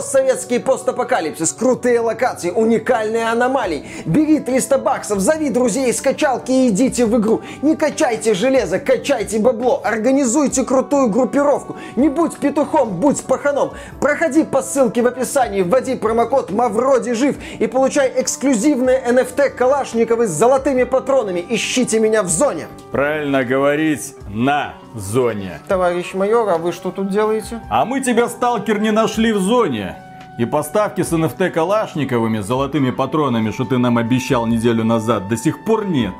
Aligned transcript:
постсоветский 0.00 0.60
постапокалипсис, 0.60 1.52
крутые 1.52 2.00
локации, 2.00 2.50
уникальные 2.50 3.28
аномалии. 3.28 3.84
Бери 4.06 4.40
300 4.40 4.78
баксов, 4.78 5.20
зови 5.20 5.50
друзей, 5.50 5.92
скачалки 5.92 6.50
и 6.50 6.68
идите 6.68 7.04
в 7.04 7.20
игру. 7.20 7.42
Не 7.60 7.76
качайте 7.76 8.32
железо, 8.32 8.78
качайте 8.78 9.38
бабло, 9.38 9.82
организуйте 9.84 10.64
крутую 10.64 11.10
группировку. 11.10 11.76
Не 11.96 12.08
будь 12.08 12.38
петухом, 12.38 12.98
будь 12.98 13.22
паханом. 13.22 13.72
Проходи 14.00 14.44
по 14.44 14.62
ссылке 14.62 15.02
в 15.02 15.06
описании, 15.06 15.60
вводи 15.60 15.96
промокод 15.96 16.50
Мавроди 16.50 17.12
жив 17.12 17.36
и 17.58 17.66
получай 17.66 18.10
эксклюзивные 18.16 19.02
NFT 19.06 19.50
Калашниковы 19.50 20.28
с 20.28 20.30
золотыми 20.30 20.84
патронами. 20.84 21.44
Ищите 21.46 22.00
меня 22.00 22.22
в 22.22 22.28
зоне. 22.28 22.68
Правильно 22.90 23.44
говорить 23.44 24.14
на 24.30 24.76
зоне. 24.94 25.60
Товарищ 25.68 26.14
майор, 26.14 26.48
а 26.48 26.58
вы 26.58 26.72
что 26.72 26.90
тут 26.90 27.10
делаете? 27.10 27.60
А 27.68 27.84
мы 27.84 28.00
тебя, 28.00 28.28
сталкер, 28.28 28.80
не 28.80 28.90
нашли 28.90 29.32
в 29.32 29.38
зоне. 29.38 29.96
И 30.38 30.46
поставки 30.46 31.02
с 31.02 31.12
NFT 31.12 31.50
Калашниковыми 31.50 32.38
золотыми 32.38 32.90
патронами, 32.90 33.50
что 33.50 33.64
ты 33.64 33.78
нам 33.78 33.98
обещал 33.98 34.46
неделю 34.46 34.84
назад, 34.84 35.28
до 35.28 35.36
сих 35.36 35.64
пор 35.64 35.86
нет. 35.86 36.14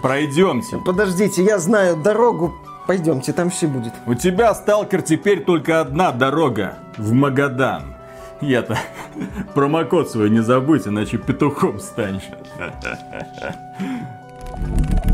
Пройдемте. 0.00 0.78
Подождите, 0.78 1.42
я 1.42 1.58
знаю 1.58 1.96
дорогу. 1.96 2.54
Пойдемте, 2.86 3.32
там 3.32 3.50
все 3.50 3.66
будет. 3.66 3.92
У 4.06 4.14
тебя, 4.14 4.54
сталкер, 4.54 5.02
теперь 5.02 5.44
только 5.44 5.80
одна 5.80 6.12
дорога. 6.12 6.78
В 6.96 7.12
Магадан. 7.12 7.94
Я-то 8.40 8.78
промокод 9.54 10.10
свой 10.10 10.30
не 10.30 10.40
забудь, 10.40 10.86
иначе 10.86 11.18
петухом 11.18 11.80
станешь. 11.80 12.28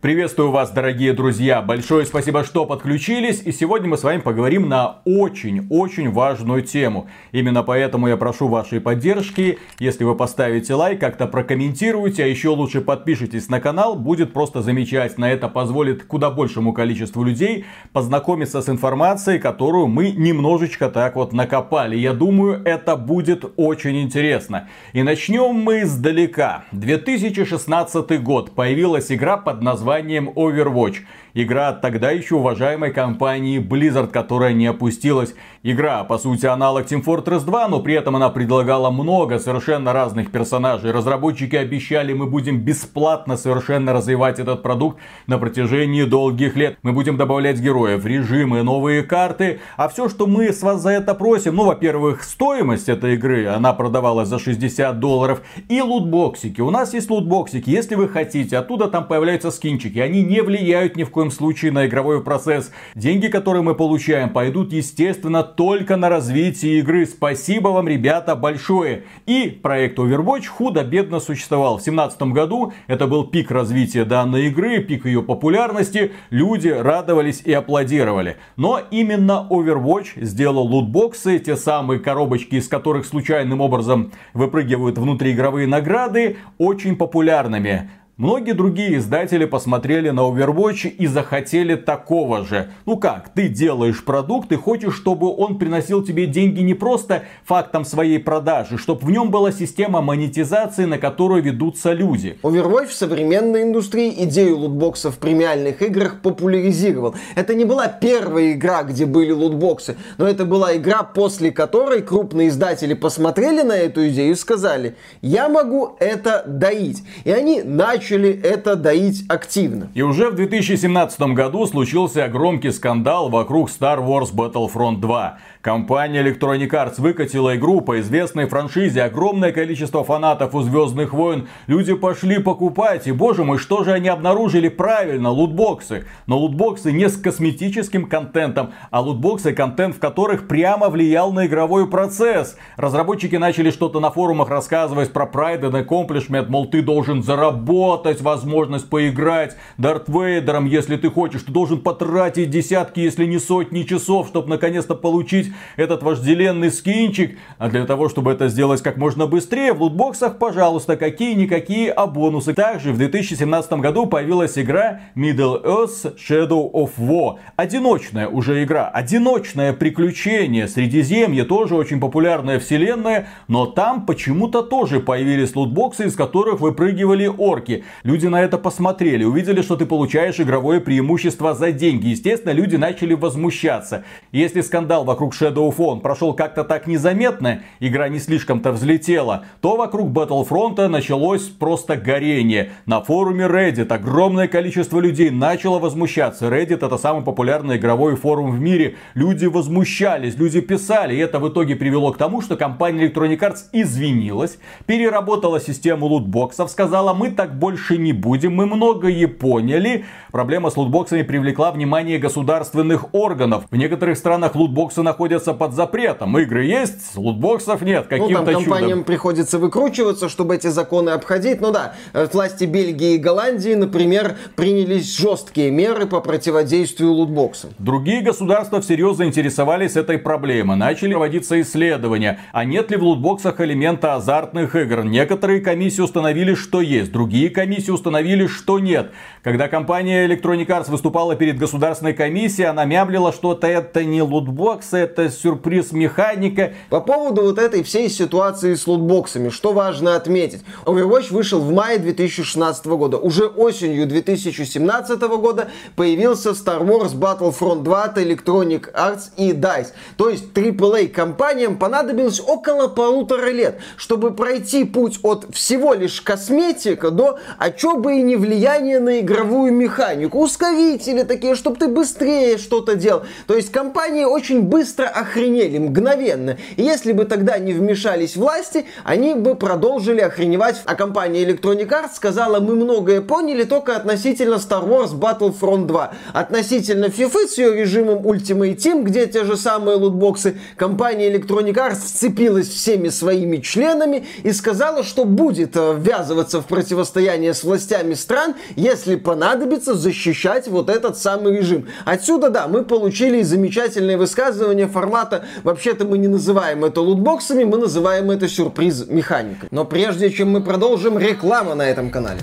Приветствую 0.00 0.50
вас, 0.50 0.70
дорогие 0.70 1.12
друзья! 1.12 1.60
Большое 1.60 2.06
спасибо, 2.06 2.42
что 2.42 2.64
подключились. 2.64 3.42
И 3.44 3.52
сегодня 3.52 3.86
мы 3.86 3.98
с 3.98 4.02
вами 4.02 4.20
поговорим 4.20 4.66
на 4.66 5.02
очень-очень 5.04 6.10
важную 6.10 6.62
тему. 6.62 7.08
Именно 7.32 7.62
поэтому 7.62 8.08
я 8.08 8.16
прошу 8.16 8.48
вашей 8.48 8.80
поддержки. 8.80 9.58
Если 9.78 10.04
вы 10.04 10.16
поставите 10.16 10.72
лайк, 10.72 11.00
как-то 11.00 11.26
прокомментируйте, 11.26 12.24
а 12.24 12.26
еще 12.26 12.48
лучше 12.48 12.80
подпишитесь 12.80 13.50
на 13.50 13.60
канал. 13.60 13.94
Будет 13.94 14.32
просто 14.32 14.62
замечательно. 14.62 15.26
Это 15.26 15.48
позволит 15.48 16.04
куда 16.04 16.30
большему 16.30 16.72
количеству 16.72 17.22
людей 17.22 17.66
познакомиться 17.92 18.62
с 18.62 18.70
информацией, 18.70 19.38
которую 19.38 19.88
мы 19.88 20.12
немножечко 20.12 20.88
так 20.88 21.14
вот 21.16 21.34
накопали. 21.34 21.98
Я 21.98 22.14
думаю, 22.14 22.62
это 22.64 22.96
будет 22.96 23.44
очень 23.58 24.00
интересно. 24.00 24.66
И 24.94 25.02
начнем 25.02 25.56
мы 25.56 25.82
издалека. 25.82 26.64
2016 26.72 28.22
год. 28.22 28.54
Появилась 28.54 29.12
игра 29.12 29.36
под 29.36 29.60
названием 29.60 29.89
названием 29.90 30.30
Overwatch. 30.30 31.02
Игра 31.34 31.68
от 31.68 31.80
тогда 31.80 32.10
еще 32.10 32.36
уважаемой 32.36 32.92
компании 32.92 33.60
Blizzard, 33.60 34.08
которая 34.08 34.52
не 34.52 34.66
опустилась. 34.66 35.34
Игра, 35.62 36.04
по 36.04 36.18
сути, 36.18 36.46
аналог 36.46 36.86
Team 36.86 37.04
Fortress 37.04 37.44
2, 37.44 37.68
но 37.68 37.80
при 37.80 37.94
этом 37.94 38.16
она 38.16 38.30
предлагала 38.30 38.90
много 38.90 39.38
совершенно 39.38 39.92
разных 39.92 40.30
персонажей. 40.30 40.90
Разработчики 40.90 41.54
обещали, 41.54 42.14
мы 42.14 42.26
будем 42.26 42.60
бесплатно 42.60 43.36
совершенно 43.36 43.92
развивать 43.92 44.38
этот 44.38 44.62
продукт 44.62 44.98
на 45.26 45.38
протяжении 45.38 46.04
долгих 46.04 46.56
лет. 46.56 46.78
Мы 46.82 46.92
будем 46.92 47.16
добавлять 47.16 47.60
героев, 47.60 48.04
режимы, 48.06 48.62
новые 48.62 49.02
карты. 49.02 49.60
А 49.76 49.88
все, 49.88 50.08
что 50.08 50.26
мы 50.26 50.52
с 50.52 50.62
вас 50.62 50.80
за 50.80 50.90
это 50.90 51.14
просим, 51.14 51.56
ну, 51.56 51.66
во-первых, 51.66 52.22
стоимость 52.22 52.88
этой 52.88 53.14
игры, 53.14 53.46
она 53.46 53.74
продавалась 53.74 54.28
за 54.28 54.38
60 54.38 54.98
долларов. 54.98 55.42
И 55.68 55.80
лутбоксики. 55.82 56.62
У 56.62 56.70
нас 56.70 56.94
есть 56.94 57.10
лутбоксики. 57.10 57.68
Если 57.68 57.96
вы 57.96 58.08
хотите, 58.08 58.56
оттуда 58.56 58.88
там 58.88 59.06
появляются 59.06 59.50
скинчики. 59.50 59.98
Они 59.98 60.22
не 60.22 60.40
влияют 60.40 60.96
ни 60.96 61.04
в 61.04 61.10
коем 61.10 61.19
коем 61.20 61.30
случае 61.30 61.70
на 61.70 61.86
игровой 61.86 62.22
процесс. 62.24 62.72
Деньги, 62.94 63.26
которые 63.26 63.62
мы 63.62 63.74
получаем, 63.74 64.30
пойдут, 64.30 64.72
естественно, 64.72 65.42
только 65.42 65.96
на 65.96 66.08
развитие 66.08 66.78
игры. 66.78 67.04
Спасибо 67.04 67.68
вам, 67.68 67.88
ребята, 67.88 68.34
большое. 68.34 69.04
И 69.26 69.50
проект 69.62 69.98
Overwatch 69.98 70.46
худо-бедно 70.46 71.20
существовал. 71.20 71.74
В 71.74 71.84
2017 71.84 72.22
году 72.32 72.72
это 72.86 73.06
был 73.06 73.24
пик 73.24 73.50
развития 73.50 74.06
данной 74.06 74.46
игры, 74.46 74.82
пик 74.82 75.04
ее 75.04 75.22
популярности. 75.22 76.12
Люди 76.30 76.68
радовались 76.68 77.42
и 77.44 77.52
аплодировали. 77.52 78.38
Но 78.56 78.80
именно 78.90 79.46
Overwatch 79.50 80.24
сделал 80.24 80.66
лутбоксы, 80.66 81.38
те 81.38 81.54
самые 81.54 82.00
коробочки, 82.00 82.54
из 82.54 82.66
которых 82.66 83.04
случайным 83.04 83.60
образом 83.60 84.12
выпрыгивают 84.32 84.96
внутриигровые 84.96 85.66
награды, 85.66 86.38
очень 86.56 86.96
популярными. 86.96 87.90
Многие 88.20 88.52
другие 88.52 88.98
издатели 88.98 89.46
посмотрели 89.46 90.10
на 90.10 90.20
Overwatch 90.20 90.88
и 90.88 91.06
захотели 91.06 91.74
такого 91.74 92.44
же. 92.44 92.68
Ну 92.84 92.98
как, 92.98 93.30
ты 93.30 93.48
делаешь 93.48 94.04
продукт 94.04 94.52
и 94.52 94.56
хочешь, 94.56 94.94
чтобы 94.94 95.34
он 95.34 95.58
приносил 95.58 96.04
тебе 96.04 96.26
деньги 96.26 96.60
не 96.60 96.74
просто 96.74 97.22
фактом 97.46 97.86
своей 97.86 98.18
продажи, 98.18 98.76
чтобы 98.76 99.06
в 99.06 99.10
нем 99.10 99.30
была 99.30 99.52
система 99.52 100.02
монетизации, 100.02 100.84
на 100.84 100.98
которую 100.98 101.42
ведутся 101.42 101.94
люди. 101.94 102.38
Overwatch 102.42 102.88
в 102.88 102.92
современной 102.92 103.62
индустрии 103.62 104.12
идею 104.24 104.58
лутбоксов 104.58 105.14
в 105.14 105.18
премиальных 105.18 105.80
играх 105.80 106.20
популяризировал. 106.20 107.14
Это 107.36 107.54
не 107.54 107.64
была 107.64 107.88
первая 107.88 108.52
игра, 108.52 108.82
где 108.82 109.06
были 109.06 109.32
лутбоксы, 109.32 109.96
но 110.18 110.28
это 110.28 110.44
была 110.44 110.76
игра, 110.76 111.04
после 111.04 111.52
которой 111.52 112.02
крупные 112.02 112.48
издатели 112.48 112.92
посмотрели 112.92 113.62
на 113.62 113.78
эту 113.78 114.06
идею 114.10 114.32
и 114.32 114.34
сказали, 114.34 114.96
я 115.22 115.48
могу 115.48 115.96
это 116.00 116.44
доить. 116.46 117.02
И 117.24 117.30
они 117.30 117.62
начали 117.62 118.09
начали 118.10 118.30
это 118.42 118.74
доить 118.76 119.24
активно. 119.28 119.88
И 119.94 120.02
уже 120.02 120.30
в 120.30 120.34
2017 120.34 121.20
году 121.34 121.66
случился 121.66 122.26
громкий 122.28 122.72
скандал 122.72 123.28
вокруг 123.28 123.70
Star 123.70 124.04
Wars 124.04 124.34
Battlefront 124.34 125.00
2. 125.00 125.38
Компания 125.60 126.22
Electronic 126.22 126.70
Arts 126.70 127.00
выкатила 127.00 127.54
игру 127.56 127.82
по 127.82 128.00
известной 128.00 128.46
франшизе. 128.46 129.02
Огромное 129.02 129.52
количество 129.52 130.02
фанатов 130.02 130.54
у 130.54 130.62
Звездных 130.62 131.12
войн. 131.12 131.48
Люди 131.66 131.94
пошли 131.94 132.38
покупать. 132.38 133.06
И 133.06 133.12
боже 133.12 133.44
мой, 133.44 133.58
что 133.58 133.84
же 133.84 133.92
они 133.92 134.08
обнаружили? 134.08 134.68
Правильно, 134.68 135.30
лутбоксы. 135.30 136.06
Но 136.26 136.38
лутбоксы 136.38 136.92
не 136.92 137.08
с 137.08 137.16
косметическим 137.16 138.06
контентом, 138.08 138.72
а 138.90 139.00
лутбоксы, 139.00 139.52
контент 139.52 139.96
в 139.96 139.98
которых 140.00 140.48
прямо 140.48 140.88
влиял 140.88 141.32
на 141.32 141.46
игровой 141.46 141.88
процесс. 141.88 142.56
Разработчики 142.76 143.36
начали 143.36 143.70
что-то 143.70 144.00
на 144.00 144.10
форумах 144.10 144.48
рассказывать 144.48 145.12
про 145.12 145.26
Pride 145.26 145.60
and 145.60 145.86
Accomplishment, 145.86 146.46
мол, 146.48 146.66
ты 146.66 146.82
должен 146.82 147.22
заработать 147.22 147.99
возможность 148.20 148.88
поиграть 148.88 149.56
Дарт 149.78 150.08
Вейдером, 150.08 150.66
если 150.66 150.96
ты 150.96 151.10
хочешь. 151.10 151.42
Ты 151.42 151.52
должен 151.52 151.80
потратить 151.80 152.50
десятки, 152.50 153.00
если 153.00 153.26
не 153.26 153.38
сотни 153.38 153.82
часов, 153.82 154.28
чтобы 154.28 154.48
наконец-то 154.48 154.94
получить 154.94 155.52
этот 155.76 156.02
вожделенный 156.02 156.70
скинчик. 156.70 157.38
А 157.58 157.68
для 157.68 157.86
того, 157.86 158.08
чтобы 158.08 158.32
это 158.32 158.48
сделать 158.48 158.82
как 158.82 158.96
можно 158.96 159.26
быстрее, 159.26 159.72
в 159.72 159.82
лутбоксах, 159.82 160.38
пожалуйста, 160.38 160.96
какие-никакие 160.96 161.92
а 161.92 162.06
бонусы. 162.06 162.54
Также 162.54 162.92
в 162.92 162.98
2017 162.98 163.72
году 163.74 164.06
появилась 164.06 164.58
игра 164.58 165.00
Middle 165.14 165.64
Earth 165.64 166.16
Shadow 166.16 166.70
of 166.72 166.90
War. 166.98 167.36
Одиночная 167.56 168.28
уже 168.28 168.64
игра, 168.64 168.88
одиночное 168.88 169.72
приключение. 169.72 170.68
Средиземье 170.68 171.44
тоже 171.44 171.74
очень 171.74 172.00
популярная 172.00 172.58
вселенная, 172.58 173.28
но 173.48 173.66
там 173.66 174.06
почему-то 174.06 174.62
тоже 174.62 175.00
появились 175.00 175.54
лутбоксы, 175.54 176.06
из 176.06 176.14
которых 176.14 176.60
выпрыгивали 176.60 177.26
орки. 177.26 177.79
Люди 178.02 178.26
на 178.26 178.42
это 178.42 178.58
посмотрели, 178.58 179.24
увидели, 179.24 179.62
что 179.62 179.76
ты 179.76 179.86
получаешь 179.86 180.40
игровое 180.40 180.80
преимущество 180.80 181.54
за 181.54 181.72
деньги. 181.72 182.08
Естественно, 182.08 182.52
люди 182.52 182.76
начали 182.76 183.14
возмущаться. 183.14 184.04
Если 184.32 184.60
скандал 184.60 185.04
вокруг 185.04 185.34
Shadow 185.34 185.70
of 185.70 185.76
War 185.76 186.00
прошел 186.00 186.34
как-то 186.34 186.64
так 186.64 186.86
незаметно, 186.86 187.62
игра 187.80 188.08
не 188.08 188.18
слишком-то 188.18 188.72
взлетела, 188.72 189.44
то 189.60 189.76
вокруг 189.76 190.10
Battlefront 190.10 190.86
началось 190.88 191.42
просто 191.42 191.96
горение. 191.96 192.72
На 192.86 193.00
форуме 193.00 193.44
Reddit 193.44 193.92
огромное 193.92 194.48
количество 194.48 195.00
людей 195.00 195.30
начало 195.30 195.78
возмущаться. 195.78 196.46
Reddit 196.46 196.84
это 196.84 196.98
самый 196.98 197.22
популярный 197.22 197.76
игровой 197.76 198.16
форум 198.16 198.50
в 198.52 198.60
мире. 198.60 198.96
Люди 199.14 199.46
возмущались, 199.46 200.36
люди 200.36 200.60
писали. 200.60 201.14
И 201.14 201.18
это 201.18 201.38
в 201.38 201.48
итоге 201.48 201.76
привело 201.76 202.12
к 202.12 202.18
тому, 202.18 202.42
что 202.42 202.56
компания 202.56 203.08
Electronic 203.08 203.38
Arts 203.38 203.64
извинилась, 203.72 204.58
переработала 204.86 205.60
систему 205.60 206.06
лутбоксов, 206.06 206.70
сказала, 206.70 207.14
мы 207.14 207.30
так 207.30 207.58
больше 207.58 207.69
не 207.96 208.12
будем, 208.12 208.54
мы 208.54 208.66
многое 208.66 209.26
поняли. 209.28 210.04
Проблема 210.32 210.70
с 210.70 210.76
лутбоксами 210.76 211.22
привлекла 211.22 211.72
внимание 211.72 212.18
государственных 212.18 213.14
органов. 213.14 213.64
В 213.70 213.76
некоторых 213.76 214.18
странах 214.18 214.54
лутбоксы 214.54 215.02
находятся 215.02 215.54
под 215.54 215.72
запретом. 215.72 216.36
Игры 216.38 216.64
есть, 216.64 217.16
лутбоксов 217.16 217.82
нет. 217.82 218.06
Каким-то 218.06 218.40
ну, 218.40 218.44
там 218.44 218.54
компаниям 218.54 218.90
чудом. 218.90 219.04
приходится 219.04 219.58
выкручиваться, 219.58 220.28
чтобы 220.28 220.56
эти 220.56 220.66
законы 220.66 221.10
обходить. 221.10 221.60
Ну 221.60 221.72
да, 221.72 221.94
власти 222.32 222.64
Бельгии 222.64 223.14
и 223.14 223.18
Голландии, 223.18 223.74
например, 223.74 224.36
принялись 224.56 225.16
жесткие 225.16 225.70
меры 225.70 226.06
по 226.06 226.20
противодействию 226.20 227.12
лутбоксам. 227.12 227.70
Другие 227.78 228.20
государства 228.20 228.80
всерьез 228.80 229.16
заинтересовались 229.16 229.96
этой 229.96 230.18
проблемой. 230.18 230.76
Начали 230.76 231.14
проводиться 231.20 231.60
исследования, 231.60 232.40
а 232.52 232.64
нет 232.64 232.90
ли 232.90 232.96
в 232.96 233.02
лутбоксах 233.02 233.60
элемента 233.60 234.14
азартных 234.14 234.74
игр. 234.74 235.04
Некоторые 235.04 235.60
комиссии 235.60 236.00
установили, 236.00 236.54
что 236.54 236.80
есть. 236.80 237.12
Другие 237.12 237.50
комиссии 237.60 237.90
установили, 237.90 238.46
что 238.46 238.78
нет. 238.78 239.12
Когда 239.42 239.68
компания 239.68 240.26
Electronic 240.26 240.66
Arts 240.66 240.90
выступала 240.90 241.36
перед 241.36 241.58
государственной 241.58 242.14
комиссией, 242.14 242.68
она 242.68 242.86
мямлила, 242.86 243.32
что 243.32 243.58
это 243.60 244.02
не 244.02 244.22
лутбокс, 244.22 244.94
это 244.94 245.28
сюрприз 245.28 245.92
механика. 245.92 246.72
По 246.88 247.00
поводу 247.00 247.42
вот 247.42 247.58
этой 247.58 247.82
всей 247.82 248.08
ситуации 248.08 248.74
с 248.74 248.86
лутбоксами, 248.86 249.50
что 249.50 249.74
важно 249.74 250.16
отметить. 250.16 250.62
Overwatch 250.86 251.32
вышел 251.32 251.60
в 251.60 251.70
мае 251.70 251.98
2016 251.98 252.86
года. 252.86 253.18
Уже 253.18 253.46
осенью 253.46 254.06
2017 254.06 255.20
года 255.20 255.68
появился 255.96 256.50
Star 256.50 256.82
Wars 256.82 257.14
Battlefront 257.14 257.82
2 257.82 258.04
от 258.04 258.16
Electronic 258.16 258.90
Arts 258.94 259.30
и 259.36 259.52
DICE. 259.52 259.88
То 260.16 260.30
есть 260.30 260.52
AAA 260.54 261.08
компаниям 261.08 261.76
понадобилось 261.76 262.40
около 262.40 262.88
полутора 262.88 263.50
лет, 263.50 263.80
чтобы 263.96 264.30
пройти 264.30 264.84
путь 264.84 265.20
от 265.22 265.54
всего 265.54 265.92
лишь 265.92 266.22
косметика 266.22 267.10
до, 267.10 267.38
а 267.58 267.70
чё 267.70 267.96
бы 267.96 268.18
и 268.18 268.22
не 268.22 268.36
влияние 268.36 269.00
на 269.00 269.20
игровую 269.20 269.72
механику. 269.72 270.38
Ускорители 270.38 271.22
такие, 271.22 271.54
чтобы 271.54 271.76
ты 271.76 271.88
быстрее 271.88 272.58
что-то 272.58 272.94
делал. 272.94 273.22
То 273.46 273.54
есть 273.54 273.70
компании 273.72 274.24
очень 274.24 274.62
быстро 274.62 275.06
охренели, 275.06 275.78
мгновенно. 275.78 276.56
И 276.76 276.82
если 276.82 277.12
бы 277.12 277.24
тогда 277.24 277.58
не 277.58 277.72
вмешались 277.72 278.36
власти, 278.36 278.86
они 279.04 279.34
бы 279.34 279.54
продолжили 279.54 280.20
охреневать. 280.20 280.82
А 280.84 280.94
компания 280.94 281.44
Electronic 281.44 281.88
Arts 281.88 282.14
сказала, 282.14 282.60
мы 282.60 282.74
многое 282.74 283.20
поняли 283.20 283.64
только 283.64 283.96
относительно 283.96 284.54
Star 284.54 284.86
Wars 284.86 285.14
Battlefront 285.14 285.86
2. 285.86 286.12
Относительно 286.32 287.06
FIFA 287.06 287.46
с 287.46 287.58
ее 287.58 287.74
режимом 287.74 288.26
Ultimate 288.26 288.76
Team, 288.76 289.02
где 289.02 289.26
те 289.26 289.44
же 289.44 289.56
самые 289.56 289.96
лутбоксы, 289.96 290.58
компания 290.76 291.32
Electronic 291.32 291.74
Arts 291.74 292.00
вцепилась 292.06 292.68
всеми 292.68 293.08
своими 293.08 293.58
членами 293.58 294.26
и 294.42 294.52
сказала, 294.52 295.02
что 295.02 295.24
будет 295.24 295.76
э, 295.76 295.94
ввязываться 295.98 296.60
в 296.60 296.66
противостояние 296.66 297.39
с 297.48 297.64
властями 297.64 298.14
стран, 298.14 298.54
если 298.76 299.16
понадобится 299.16 299.94
защищать 299.94 300.68
вот 300.68 300.88
этот 300.88 301.18
самый 301.18 301.56
режим. 301.56 301.88
Отсюда, 302.04 302.50
да, 302.50 302.68
мы 302.68 302.84
получили 302.84 303.42
замечательное 303.42 304.16
высказывание 304.16 304.86
формата 304.86 305.44
«Вообще-то 305.62 306.04
мы 306.04 306.18
не 306.18 306.28
называем 306.28 306.84
это 306.84 307.00
лутбоксами, 307.00 307.64
мы 307.64 307.78
называем 307.78 308.30
это 308.30 308.48
сюрприз 308.48 309.06
механикой». 309.08 309.68
Но 309.70 309.84
прежде 309.84 310.30
чем 310.30 310.50
мы 310.50 310.62
продолжим, 310.62 311.18
реклама 311.18 311.74
на 311.74 311.88
этом 311.88 312.10
канале. 312.10 312.40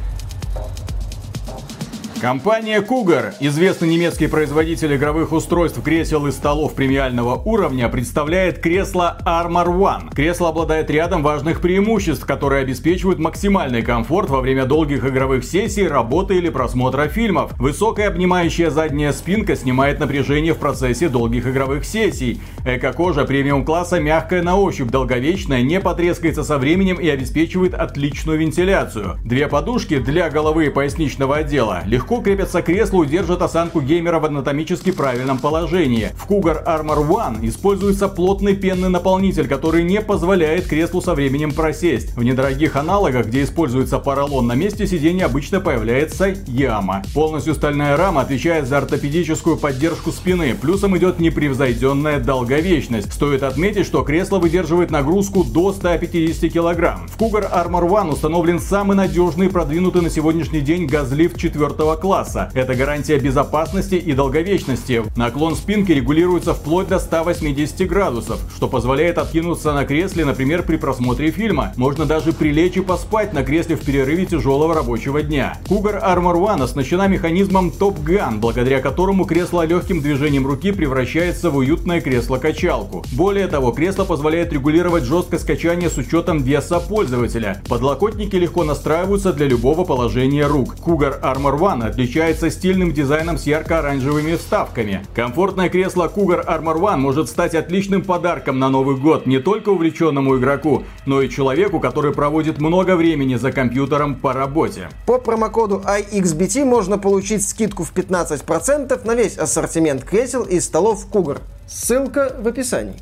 Компания 2.21 2.81
Cougar, 2.81 3.35
известный 3.39 3.89
немецкий 3.89 4.25
производитель 4.25 4.95
игровых 4.95 5.33
устройств, 5.33 5.79
кресел 5.83 6.25
и 6.25 6.31
столов 6.31 6.73
премиального 6.73 7.35
уровня, 7.35 7.89
представляет 7.89 8.57
кресло 8.57 9.19
Armor 9.23 9.67
One. 9.67 10.15
Кресло 10.15 10.49
обладает 10.49 10.89
рядом 10.89 11.21
важных 11.21 11.61
преимуществ, 11.61 12.25
которые 12.25 12.63
обеспечивают 12.63 13.19
максимальный 13.19 13.83
комфорт 13.83 14.31
во 14.31 14.41
время 14.41 14.65
долгих 14.65 15.05
игровых 15.05 15.43
сессий, 15.43 15.87
работы 15.87 16.37
или 16.37 16.49
просмотра 16.49 17.07
фильмов. 17.07 17.51
Высокая 17.59 18.07
обнимающая 18.07 18.71
задняя 18.71 19.11
спинка 19.11 19.55
снимает 19.55 19.99
напряжение 19.99 20.55
в 20.55 20.57
процессе 20.57 21.09
долгих 21.09 21.45
игровых 21.45 21.85
сессий. 21.85 22.41
Эко-кожа 22.65 23.25
премиум 23.25 23.63
класса 23.63 23.99
мягкая 23.99 24.41
на 24.41 24.57
ощупь, 24.57 24.89
долговечная, 24.89 25.61
не 25.61 25.79
потрескается 25.79 26.43
со 26.43 26.57
временем 26.57 26.95
и 26.95 27.07
обеспечивает 27.09 27.75
отличную 27.75 28.39
вентиляцию. 28.39 29.17
Две 29.23 29.47
подушки 29.47 29.99
для 29.99 30.31
головы 30.31 30.65
и 30.65 30.69
поясничного 30.69 31.37
отдела 31.37 31.83
легко 31.85 32.06
легко 32.07 32.21
крепятся 32.21 32.61
к 32.61 32.65
креслу 32.67 33.03
и 33.03 33.07
держат 33.07 33.41
осанку 33.41 33.81
геймера 33.81 34.19
в 34.19 34.25
анатомически 34.25 34.91
правильном 34.91 35.39
положении. 35.39 36.11
В 36.15 36.31
Cougar 36.31 36.63
Armor 36.65 37.05
One 37.05 37.45
используется 37.45 38.07
плотный 38.07 38.55
пенный 38.55 38.87
наполнитель, 38.87 39.45
который 39.49 39.83
не 39.83 39.99
позволяет 39.99 40.67
креслу 40.67 41.01
со 41.01 41.13
временем 41.13 41.51
просесть. 41.51 42.15
В 42.15 42.23
недорогих 42.23 42.77
аналогах, 42.77 43.25
где 43.25 43.43
используется 43.43 43.99
поролон, 43.99 44.47
на 44.47 44.53
месте 44.53 44.87
сидения 44.87 45.25
обычно 45.25 45.59
появляется 45.59 46.33
яма. 46.47 47.03
Полностью 47.13 47.53
стальная 47.55 47.97
рама 47.97 48.21
отвечает 48.21 48.69
за 48.69 48.77
ортопедическую 48.77 49.57
поддержку 49.57 50.13
спины, 50.13 50.55
плюсом 50.55 50.97
идет 50.97 51.19
непревзойденная 51.19 52.21
долговечность. 52.21 53.11
Стоит 53.11 53.43
отметить, 53.43 53.85
что 53.85 54.03
кресло 54.03 54.39
выдерживает 54.39 54.91
нагрузку 54.91 55.43
до 55.43 55.73
150 55.73 56.53
кг. 56.53 56.99
В 57.09 57.21
Cougar 57.21 57.51
Armor 57.51 57.85
One 57.85 58.13
установлен 58.13 58.61
самый 58.61 58.95
надежный 58.95 59.47
и 59.47 59.49
продвинутый 59.49 60.01
на 60.01 60.09
сегодняшний 60.09 60.61
день 60.61 60.85
газлифт 60.85 61.37
4 61.37 61.96
класса. 61.99 62.51
Это 62.53 62.75
гарантия 62.75 63.17
безопасности 63.17 63.95
и 63.95 64.13
долговечности. 64.13 65.03
Наклон 65.15 65.55
спинки 65.55 65.91
регулируется 65.91 66.53
вплоть 66.53 66.87
до 66.87 66.99
180 66.99 67.87
градусов, 67.87 68.39
что 68.55 68.67
позволяет 68.67 69.17
откинуться 69.17 69.73
на 69.73 69.85
кресле, 69.85 70.25
например, 70.25 70.63
при 70.63 70.77
просмотре 70.77 71.31
фильма. 71.31 71.73
Можно 71.75 72.05
даже 72.05 72.33
прилечь 72.33 72.77
и 72.77 72.81
поспать 72.81 73.33
на 73.33 73.43
кресле 73.43 73.75
в 73.75 73.85
перерыве 73.85 74.25
тяжелого 74.25 74.73
рабочего 74.73 75.21
дня. 75.21 75.57
Cougar 75.67 76.03
Armor 76.03 76.35
One 76.35 76.63
оснащена 76.63 77.07
механизмом 77.07 77.69
Top 77.69 78.03
Gun, 78.03 78.39
благодаря 78.39 78.79
которому 78.79 79.25
кресло 79.25 79.65
легким 79.65 80.01
движением 80.01 80.45
руки 80.47 80.71
превращается 80.71 81.49
в 81.49 81.57
уютное 81.57 82.01
кресло-качалку. 82.01 83.05
Более 83.13 83.47
того, 83.47 83.71
кресло 83.71 84.05
позволяет 84.05 84.53
регулировать 84.53 85.03
жесткость 85.03 85.45
качания 85.45 85.89
с 85.89 85.97
учетом 85.97 86.43
веса 86.43 86.79
пользователя. 86.79 87.61
Подлокотники 87.67 88.35
легко 88.35 88.63
настраиваются 88.63 89.33
для 89.33 89.47
любого 89.47 89.83
положения 89.83 90.45
рук. 90.47 90.75
Cougar 90.75 91.21
Armor 91.21 91.57
One 91.57 91.86
отличается 91.87 92.49
стильным 92.49 92.93
дизайном 92.93 93.37
с 93.37 93.47
ярко-оранжевыми 93.47 94.35
вставками. 94.35 95.05
Комфортное 95.15 95.69
кресло 95.69 96.11
Cougar 96.13 96.45
Armor 96.45 96.79
One 96.79 96.97
может 96.97 97.29
стать 97.29 97.55
отличным 97.55 98.03
подарком 98.03 98.59
на 98.59 98.69
Новый 98.69 98.95
год 98.95 99.25
не 99.25 99.39
только 99.39 99.69
увлеченному 99.69 100.37
игроку, 100.37 100.83
но 101.05 101.21
и 101.21 101.29
человеку, 101.29 101.79
который 101.79 102.13
проводит 102.13 102.59
много 102.59 102.95
времени 102.95 103.35
за 103.35 103.51
компьютером 103.51 104.15
по 104.15 104.33
работе. 104.33 104.89
По 105.05 105.17
промокоду 105.17 105.81
iXBT 105.85 106.65
можно 106.65 106.97
получить 106.97 107.47
скидку 107.47 107.83
в 107.83 107.93
15% 107.93 109.05
на 109.05 109.15
весь 109.15 109.37
ассортимент 109.37 110.03
кресел 110.03 110.43
и 110.43 110.59
столов 110.59 111.07
Cougar. 111.11 111.39
Ссылка 111.67 112.35
в 112.39 112.47
описании. 112.47 112.95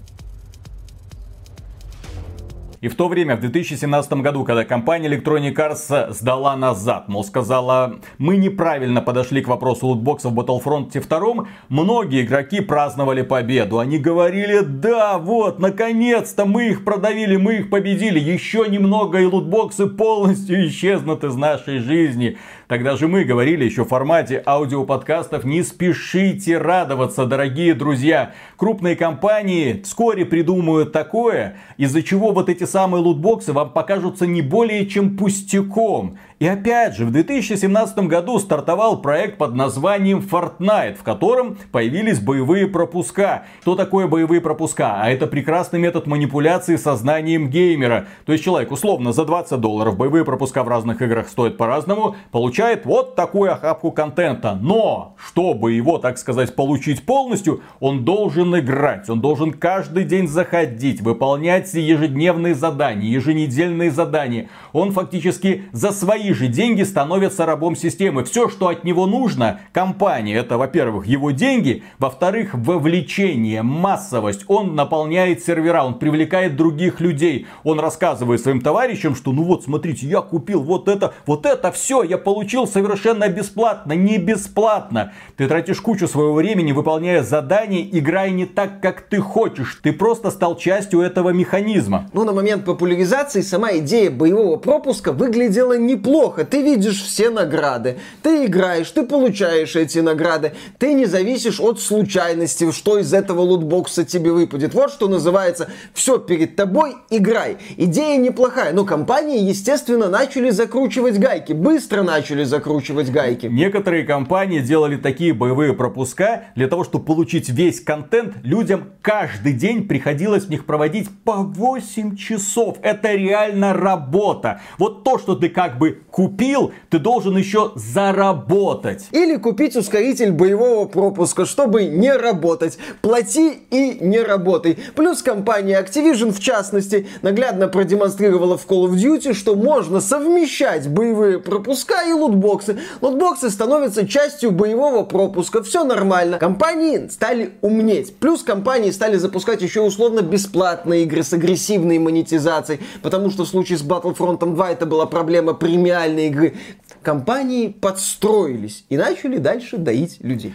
И 2.85 2.87
в 2.87 2.93
то 2.93 3.07
время, 3.07 3.35
в 3.35 3.39
2017 3.39 4.13
году, 4.21 4.43
когда 4.43 4.63
компания 4.63 5.09
Electronic 5.09 5.55
Arts 5.55 6.13
сдала 6.13 6.55
назад, 6.55 7.07
мол, 7.07 7.23
сказала, 7.23 7.95
мы 8.19 8.37
неправильно 8.37 9.01
подошли 9.01 9.41
к 9.41 9.47
вопросу 9.47 9.87
лутбоксов 9.87 10.33
в 10.33 10.39
Battlefront 10.39 10.91
2, 10.91 11.47
многие 11.69 12.21
игроки 12.21 12.61
праздновали 12.61 13.23
победу. 13.23 13.79
Они 13.79 13.97
говорили, 13.97 14.59
да, 14.59 15.17
вот, 15.17 15.57
наконец-то 15.57 16.45
мы 16.45 16.67
их 16.67 16.85
продавили, 16.85 17.37
мы 17.37 17.55
их 17.55 17.71
победили, 17.71 18.19
еще 18.19 18.67
немного 18.69 19.19
и 19.19 19.25
лутбоксы 19.25 19.87
полностью 19.87 20.67
исчезнут 20.67 21.23
из 21.23 21.35
нашей 21.35 21.79
жизни. 21.79 22.37
Тогда 22.67 22.95
же 22.95 23.07
мы 23.07 23.25
говорили 23.25 23.63
еще 23.63 23.85
в 23.85 23.89
формате 23.89 24.41
аудиоподкастов, 24.43 25.43
не 25.43 25.61
спешите 25.61 26.57
радоваться, 26.57 27.27
дорогие 27.27 27.75
друзья. 27.75 28.33
Крупные 28.57 28.95
компании 28.95 29.81
вскоре 29.83 30.25
придумают 30.25 30.91
такое, 30.91 31.57
из-за 31.77 32.01
чего 32.01 32.31
вот 32.31 32.49
эти 32.49 32.63
самые 32.63 33.03
лутбоксы 33.03 33.53
вам 33.53 33.71
покажутся 33.71 34.25
не 34.25 34.41
более 34.41 34.87
чем 34.87 35.15
пустяком. 35.15 36.17
И 36.37 36.47
опять 36.47 36.97
же, 36.97 37.05
в 37.05 37.11
2017 37.11 37.97
году 37.99 38.39
стартовал 38.39 39.01
проект 39.01 39.37
под 39.37 39.55
названием 39.55 40.19
Fortnite, 40.19 40.95
в 40.95 41.03
котором 41.03 41.57
появились 41.71 42.19
боевые 42.19 42.67
пропуска. 42.67 43.45
Что 43.61 43.75
такое 43.75 44.07
боевые 44.07 44.41
пропуска? 44.41 45.01
А 45.01 45.09
это 45.09 45.27
прекрасный 45.27 45.79
метод 45.79 46.07
манипуляции 46.07 46.75
сознанием 46.75 47.49
геймера. 47.49 48.07
То 48.25 48.33
есть 48.33 48.43
человек 48.43 48.73
условно 48.73 49.13
за 49.13 49.23
20 49.23 49.61
долларов, 49.61 49.95
боевые 49.95 50.25
пропуска 50.25 50.65
в 50.65 50.67
разных 50.67 51.01
играх 51.01 51.29
стоят 51.29 51.55
по-разному, 51.55 52.17
получает 52.31 52.85
вот 52.85 53.15
такую 53.15 53.53
охапку 53.53 53.93
контента. 53.93 54.59
Но, 54.61 55.15
чтобы 55.17 55.71
его, 55.71 55.99
так 55.99 56.17
сказать, 56.17 56.53
получить 56.53 57.05
полностью, 57.05 57.61
он 57.79 58.03
должен 58.03 58.59
играть. 58.59 59.09
Он 59.09 59.21
должен 59.21 59.53
каждый 59.53 60.03
день 60.03 60.27
заходить, 60.27 60.99
выполнять 60.99 61.73
ежедневные 61.73 62.55
задания, 62.55 63.09
еженедельные 63.09 63.89
задания. 63.89 64.49
Он 64.73 64.91
фактически 64.91 65.63
за 65.71 65.91
свои 65.91 66.24
свои 66.25 66.33
же 66.33 66.47
деньги 66.47 66.83
становится 66.83 67.45
рабом 67.45 67.75
системы. 67.75 68.23
Все, 68.23 68.49
что 68.49 68.67
от 68.67 68.83
него 68.83 69.05
нужно, 69.05 69.61
компания, 69.71 70.35
это, 70.35 70.57
во-первых, 70.57 71.05
его 71.05 71.31
деньги, 71.31 71.83
во-вторых, 71.99 72.53
вовлечение, 72.53 73.61
массовость. 73.61 74.45
Он 74.47 74.75
наполняет 74.75 75.43
сервера, 75.43 75.83
он 75.83 75.99
привлекает 75.99 76.55
других 76.55 76.99
людей. 76.99 77.45
Он 77.63 77.79
рассказывает 77.79 78.41
своим 78.41 78.61
товарищам, 78.61 79.15
что 79.15 79.31
ну 79.31 79.43
вот, 79.43 79.63
смотрите, 79.63 80.07
я 80.07 80.21
купил 80.21 80.63
вот 80.63 80.87
это, 80.87 81.13
вот 81.27 81.45
это 81.45 81.71
все, 81.71 82.01
я 82.03 82.17
получил 82.17 82.65
совершенно 82.65 83.27
бесплатно, 83.29 83.93
не 83.93 84.17
бесплатно. 84.17 85.13
Ты 85.37 85.47
тратишь 85.47 85.81
кучу 85.81 86.07
своего 86.07 86.33
времени, 86.33 86.71
выполняя 86.71 87.21
задания, 87.21 87.87
играя 87.91 88.31
не 88.31 88.45
так, 88.45 88.81
как 88.81 89.01
ты 89.01 89.19
хочешь. 89.19 89.79
Ты 89.83 89.93
просто 89.93 90.31
стал 90.31 90.57
частью 90.57 91.01
этого 91.01 91.29
механизма. 91.29 92.09
Ну, 92.13 92.23
на 92.23 92.31
момент 92.31 92.65
популяризации 92.65 93.41
сама 93.41 93.77
идея 93.77 94.09
боевого 94.09 94.55
пропуска 94.57 95.11
выглядела 95.11 95.77
неплохо 95.77 96.14
неплохо. 96.15 96.45
Ты 96.45 96.61
видишь 96.61 97.01
все 97.01 97.29
награды. 97.29 97.97
Ты 98.21 98.45
играешь, 98.45 98.89
ты 98.91 99.05
получаешь 99.05 99.75
эти 99.75 99.99
награды. 99.99 100.53
Ты 100.77 100.93
не 100.93 101.05
зависишь 101.05 101.59
от 101.59 101.79
случайности, 101.79 102.71
что 102.71 102.97
из 102.99 103.13
этого 103.13 103.41
лутбокса 103.41 104.05
тебе 104.05 104.31
выпадет. 104.31 104.73
Вот 104.73 104.91
что 104.91 105.07
называется 105.07 105.69
«все 105.93 106.17
перед 106.17 106.55
тобой, 106.55 106.95
играй». 107.09 107.57
Идея 107.77 108.17
неплохая, 108.17 108.73
но 108.73 108.85
компании, 108.85 109.39
естественно, 109.39 110.09
начали 110.09 110.49
закручивать 110.51 111.19
гайки. 111.19 111.53
Быстро 111.53 112.03
начали 112.03 112.43
закручивать 112.43 113.11
гайки. 113.11 113.47
Некоторые 113.47 114.03
компании 114.05 114.59
делали 114.59 114.95
такие 114.97 115.33
боевые 115.33 115.73
пропуска 115.73 116.45
для 116.55 116.67
того, 116.67 116.83
чтобы 116.83 117.05
получить 117.05 117.49
весь 117.49 117.81
контент. 117.81 118.35
Людям 118.43 118.91
каждый 119.01 119.53
день 119.53 119.87
приходилось 119.87 120.45
в 120.45 120.49
них 120.49 120.65
проводить 120.65 121.09
по 121.23 121.33
8 121.33 122.15
часов. 122.15 122.77
Это 122.81 123.13
реально 123.13 123.73
работа. 123.73 124.61
Вот 124.77 125.03
то, 125.03 125.19
что 125.19 125.35
ты 125.35 125.49
как 125.49 125.77
бы 125.77 126.04
купил, 126.15 126.71
ты 126.89 126.97
должен 126.97 127.35
еще 127.35 127.73
заработать. 127.75 129.07
Или 129.11 129.35
купить 129.35 129.75
ускоритель 129.75 130.31
боевого 130.31 130.87
пропуска, 130.87 131.45
чтобы 131.45 131.83
не 131.83 132.13
работать. 132.13 132.77
Плати 133.01 133.51
и 133.69 133.97
не 133.99 134.21
работай. 134.21 134.79
Плюс 134.95 135.21
компания 135.21 135.77
Activision, 135.77 136.31
в 136.31 136.39
частности, 136.39 137.05
наглядно 137.21 137.67
продемонстрировала 137.67 138.57
в 138.57 138.65
Call 138.65 138.85
of 138.85 138.93
Duty, 138.93 139.33
что 139.33 139.55
можно 139.55 139.99
совмещать 139.99 140.87
боевые 140.87 141.39
пропуска 141.39 142.03
и 142.07 142.13
лутбоксы. 142.13 142.79
Лутбоксы 143.01 143.49
становятся 143.49 144.07
частью 144.07 144.51
боевого 144.51 145.03
пропуска. 145.03 145.63
Все 145.63 145.83
нормально. 145.83 146.37
Компании 146.37 147.09
стали 147.09 147.55
умнеть. 147.61 148.15
Плюс 148.19 148.41
компании 148.41 148.91
стали 148.91 149.17
запускать 149.17 149.61
еще 149.61 149.81
условно 149.81 150.21
бесплатные 150.21 151.03
игры 151.03 151.23
с 151.23 151.33
агрессивной 151.33 151.99
монетизацией. 151.99 152.79
Потому 153.01 153.31
что 153.31 153.43
в 153.43 153.49
случае 153.49 153.77
с 153.77 153.83
Battlefront 153.83 154.39
2 154.55 154.71
это 154.71 154.85
была 154.85 155.07
проблема 155.07 155.53
премиальной 155.53 156.04
игры. 156.07 156.53
Компании 157.01 157.67
подстроились 157.67 158.85
и 158.89 158.97
начали 158.97 159.37
дальше 159.37 159.77
доить 159.77 160.17
людей. 160.21 160.53